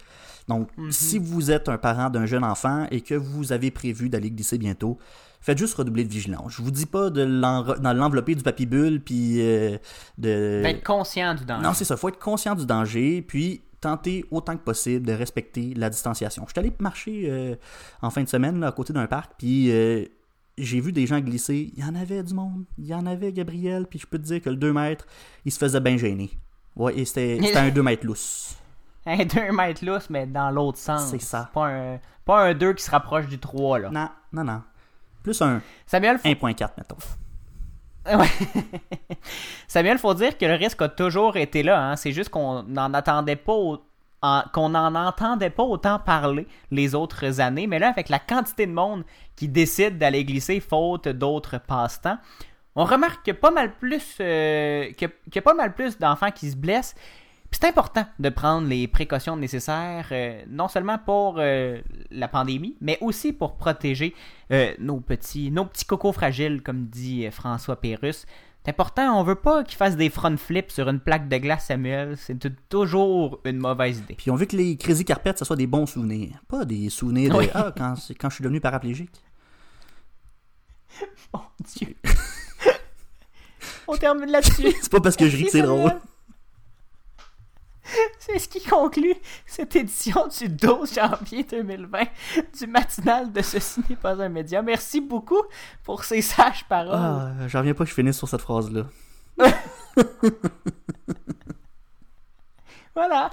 Donc, 0.49 0.69
si 0.91 1.19
vous 1.19 1.51
êtes 1.51 1.69
un 1.69 1.79
parent 1.79 2.11
d'un 2.11 2.27
jeune 2.27 2.45
enfant 2.45 2.87
et 2.91 3.01
que 3.01 3.15
vous 3.15 3.53
avez 3.53 3.71
prévu 3.71 4.09
d'aller 4.09 4.31
glisser 4.31 4.59
bientôt, 4.59 4.99
faites 5.45 5.59
juste 5.59 5.75
redoubler 5.75 6.05
de 6.05 6.13
vigilance. 6.13 6.55
Je 6.57 6.63
vous 6.63 6.71
dis 6.71 6.87
pas 6.87 7.11
de 7.11 7.23
l'envelopper 7.23 8.35
du 8.35 8.43
papier 8.43 8.67
bulle 8.67 9.01
puis 9.01 9.41
euh, 9.41 9.77
de 10.19 10.61
D'être 10.63 10.83
conscient 10.85 11.35
du 11.35 11.45
danger. 11.45 11.63
non, 11.63 11.75
c'est 11.75 11.85
ça. 11.85 11.97
faut 11.97 12.09
être 12.09 12.19
conscient 12.19 12.55
du 12.55 12.65
danger, 12.67 13.23
puis 13.23 13.63
tenter 13.81 14.25
autant 14.31 14.57
que 14.57 14.63
possible 14.63 15.07
de 15.07 15.13
respecter 15.13 15.75
la 15.75 15.91
distanciation. 15.91 16.45
Je 16.47 16.53
suis 16.53 16.59
allé 16.59 16.73
marcher 16.79 17.25
euh, 17.29 17.55
en 18.01 18.09
fin 18.11 18.23
de 18.23 18.29
semaine 18.29 18.59
là, 18.61 18.69
à 18.69 18.73
côté 18.73 18.95
d'un 18.95 19.07
parc, 19.07 19.33
puis 19.37 19.71
euh, 19.71 20.07
j'ai 20.57 20.81
vu 20.81 20.93
des 20.93 21.07
gens 21.07 21.21
glisser. 21.21 21.71
Il 21.77 21.85
y 21.85 21.87
en 21.87 21.95
avait 21.95 22.23
du 22.23 22.33
monde. 22.33 22.65
Il 22.79 22.87
y 22.87 22.95
en 22.95 23.05
avait, 23.05 23.31
Gabriel, 23.33 23.87
puis 23.87 23.99
je 23.99 24.07
peux 24.07 24.19
te 24.19 24.23
dire 24.25 24.41
que 24.41 24.49
le 24.49 24.57
2 24.57 24.73
mètres, 24.73 25.07
il 25.45 25.53
se 25.53 25.59
faisait 25.59 25.81
bien 25.81 25.99
gêner. 25.99 26.31
Ouais, 26.77 26.99
et 26.99 27.05
c'était 27.05 27.39
c'était 27.43 27.59
un 27.59 27.69
2 27.71 27.83
mètres 27.83 28.07
lousse. 28.07 28.57
Un 29.05 29.19
2 29.27 29.53
mètres 29.53 29.85
lousse, 29.85 30.09
mais 30.09 30.27
dans 30.27 30.51
l'autre 30.51 30.79
sens. 30.79 31.11
C'est 31.11 31.21
ça. 31.21 31.51
Pas 31.53 31.67
un, 31.67 32.01
pas 32.25 32.41
un 32.47 32.55
2 32.55 32.73
qui 32.73 32.83
se 32.83 32.91
rapproche 32.91 33.27
du 33.29 33.39
3, 33.39 33.81
là. 33.81 33.91
Non, 33.91 34.09
non, 34.33 34.45
non. 34.45 34.63
Plus 35.25 35.43
un 35.43 35.61
Samuel, 35.87 36.19
faut... 36.19 36.29
1.4, 36.29 36.69
mettons. 36.79 36.97
Ouais. 38.07 38.29
Samuel, 39.67 39.99
faut 39.99 40.15
dire 40.15 40.37
que 40.39 40.45
le 40.45 40.55
risque 40.55 40.81
a 40.83 40.89
toujours 40.89 41.37
été 41.37 41.63
là. 41.63 41.83
Hein. 41.83 41.97
C'est 41.97 42.13
juste 42.13 42.29
qu'on 42.29 42.63
n'en 42.65 42.93
attendait 42.95 43.37
pas 43.37 43.55
au- 43.55 43.83
en- 44.23 44.43
qu'on 44.53 44.69
n'en 44.71 44.95
entendait 44.95 45.51
pas 45.51 45.63
autant 45.63 45.99
parler 45.99 46.47
les 46.71 46.95
autres 46.95 47.41
années. 47.41 47.67
Mais 47.67 47.79
là, 47.79 47.89
avec 47.89 48.09
la 48.11 48.19
quantité 48.19 48.67
de 48.67 48.73
monde 48.73 49.05
qui 49.37 49.49
décide 49.49 49.99
d'aller 49.99 50.25
glisser 50.25 50.61
faute 50.61 51.09
d'autres 51.09 51.59
passe-temps, 51.59 52.19
on 52.77 52.85
remarque 52.85 53.23
qu'il 53.25 53.33
y 53.35 53.37
a 53.37 53.41
pas 53.41 53.51
mal 53.51 53.73
plus, 53.79 54.17
euh, 54.21 54.91
qu'il 54.93 55.09
y 55.09 55.11
a- 55.11 55.15
qu'il 55.25 55.37
y 55.37 55.39
a 55.39 55.43
pas 55.43 55.55
mal 55.55 55.75
plus 55.75 55.99
d'enfants 55.99 56.31
qui 56.31 56.51
se 56.51 56.57
blessent. 56.57 56.95
C'est 57.55 57.69
important 57.69 58.05
de 58.19 58.29
prendre 58.31 58.67
les 58.67 58.89
précautions 58.89 59.37
nécessaires, 59.37 60.09
euh, 60.11 60.43
non 60.49 60.67
seulement 60.67 60.99
pour 60.99 61.37
euh, 61.39 61.81
la 62.11 62.27
pandémie, 62.27 62.77
mais 62.81 62.99
aussi 63.01 63.33
pour 63.33 63.57
protéger 63.57 64.13
euh, 64.51 64.75
nos 64.81 64.99
petits, 64.99 65.53
nos 65.53 65.65
petits 65.65 65.85
cocos 65.85 66.13
fragiles, 66.13 66.63
comme 66.63 66.87
dit 66.87 67.31
François 67.31 67.77
Pérusse. 67.77 68.27
C'est 68.65 68.73
important, 68.73 69.21
on 69.21 69.23
veut 69.23 69.37
pas 69.37 69.63
qu'ils 69.63 69.77
fassent 69.77 69.97
des 69.97 70.11
front 70.11 70.37
flips 70.37 70.73
sur 70.73 70.89
une 70.89 70.99
plaque 70.99 71.29
de 71.29 71.37
glace, 71.37 71.67
Samuel. 71.67 72.17
C'est 72.17 72.37
toujours 72.69 73.41
une 73.45 73.59
mauvaise 73.59 73.99
idée. 73.99 74.15
Puis 74.15 74.33
on 74.33 74.35
veut 74.37 74.47
que 74.47 74.57
les 74.57 74.77
Crazy 74.77 75.05
Carpets, 75.05 75.37
ce 75.37 75.45
soit 75.45 75.57
des 75.57 75.69
bons 75.69 75.87
souvenirs. 75.87 76.43
Pas 76.49 76.65
des 76.65 76.91
souvenirs 76.91 77.35
de 77.35 77.39
Oui. 77.39 77.51
Ah, 77.55 77.73
quand, 77.77 77.95
quand 78.19 78.31
je 78.31 78.35
suis 78.35 78.43
devenu 78.43 78.61
paraplégique. 78.61 79.23
Mon 81.33 81.41
Dieu. 81.77 81.95
on 83.87 83.97
termine 83.97 84.31
là-dessus. 84.31 84.73
C'est 84.83 84.91
pas 84.91 85.01
parce 85.01 85.15
que 85.15 85.29
je 85.29 85.37
ris 85.37 85.45
que 85.45 85.51
c'est 85.51 85.63
drôle. 85.63 85.93
C'est 88.19 88.39
ce 88.39 88.49
qui 88.49 88.63
conclut 88.63 89.15
cette 89.47 89.77
édition 89.77 90.27
du 90.29 90.49
12 90.51 90.95
janvier 90.95 91.45
2020 91.45 92.05
du 92.59 92.67
matinal 92.67 93.33
de 93.33 93.43
Ceci 93.43 93.81
n'est 93.89 93.97
pas 93.97 94.21
un 94.23 94.29
média. 94.29 94.63
Merci 94.63 95.01
beaucoup 95.01 95.43
pour 95.83 96.05
ces 96.05 96.23
sages 96.23 96.65
paroles. 96.69 96.95
Ah, 96.95 97.33
j'en 97.49 97.61
reviens 97.61 97.75
pas 97.75 97.85
que 97.85 97.91
je 97.91 97.95
finisse 97.95 98.19
sur 98.19 98.29
cette 98.29 98.43
phrase-là. 98.43 98.85
Voilà. 102.95 103.29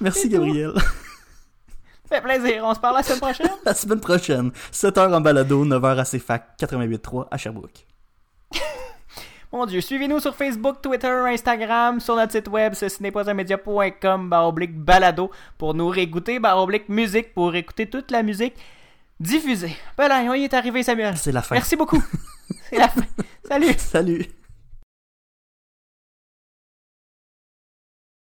Merci 0.00 0.28
tout. 0.28 0.32
Gabriel. 0.32 0.72
Ça 0.74 2.16
fait 2.16 2.22
plaisir. 2.22 2.64
On 2.64 2.74
se 2.74 2.80
parle 2.80 2.96
la 2.96 3.02
semaine 3.04 3.20
prochaine? 3.20 3.50
La 3.64 3.74
semaine 3.74 4.00
prochaine, 4.00 4.50
7h 4.72 5.14
en 5.14 5.20
balado, 5.20 5.64
9h 5.64 5.96
à 5.96 6.04
CFAC 6.04 6.58
88.3 6.60 7.28
à 7.30 7.36
Sherbrooke. 7.36 7.86
Mon 9.52 9.66
Dieu, 9.66 9.80
suivez-nous 9.80 10.20
sur 10.20 10.36
Facebook, 10.36 10.80
Twitter, 10.80 11.08
Instagram, 11.08 11.98
sur 11.98 12.14
notre 12.14 12.30
site 12.30 12.46
web, 12.46 12.74
ceci 12.74 13.02
n'est 13.02 13.10
pas 13.10 13.28
un 13.28 13.34
média.com, 13.34 14.28
baroblique 14.28 14.78
balado, 14.78 15.32
pour 15.58 15.74
nous 15.74 15.88
réécouter, 15.88 16.38
baroblique 16.38 16.88
musique, 16.88 17.34
pour 17.34 17.52
écouter 17.56 17.86
toute 17.86 18.12
la 18.12 18.22
musique 18.22 18.54
diffusée. 19.18 19.76
Voilà, 19.96 20.20
on 20.28 20.34
y 20.34 20.44
est 20.44 20.54
arrivé, 20.54 20.84
Samuel. 20.84 21.16
C'est 21.16 21.32
la 21.32 21.42
fin. 21.42 21.56
Merci 21.56 21.74
beaucoup. 21.74 22.02
C'est 22.70 22.78
la 22.78 22.88
fin. 22.88 23.02
Salut. 23.44 23.74
Salut. 23.76 24.26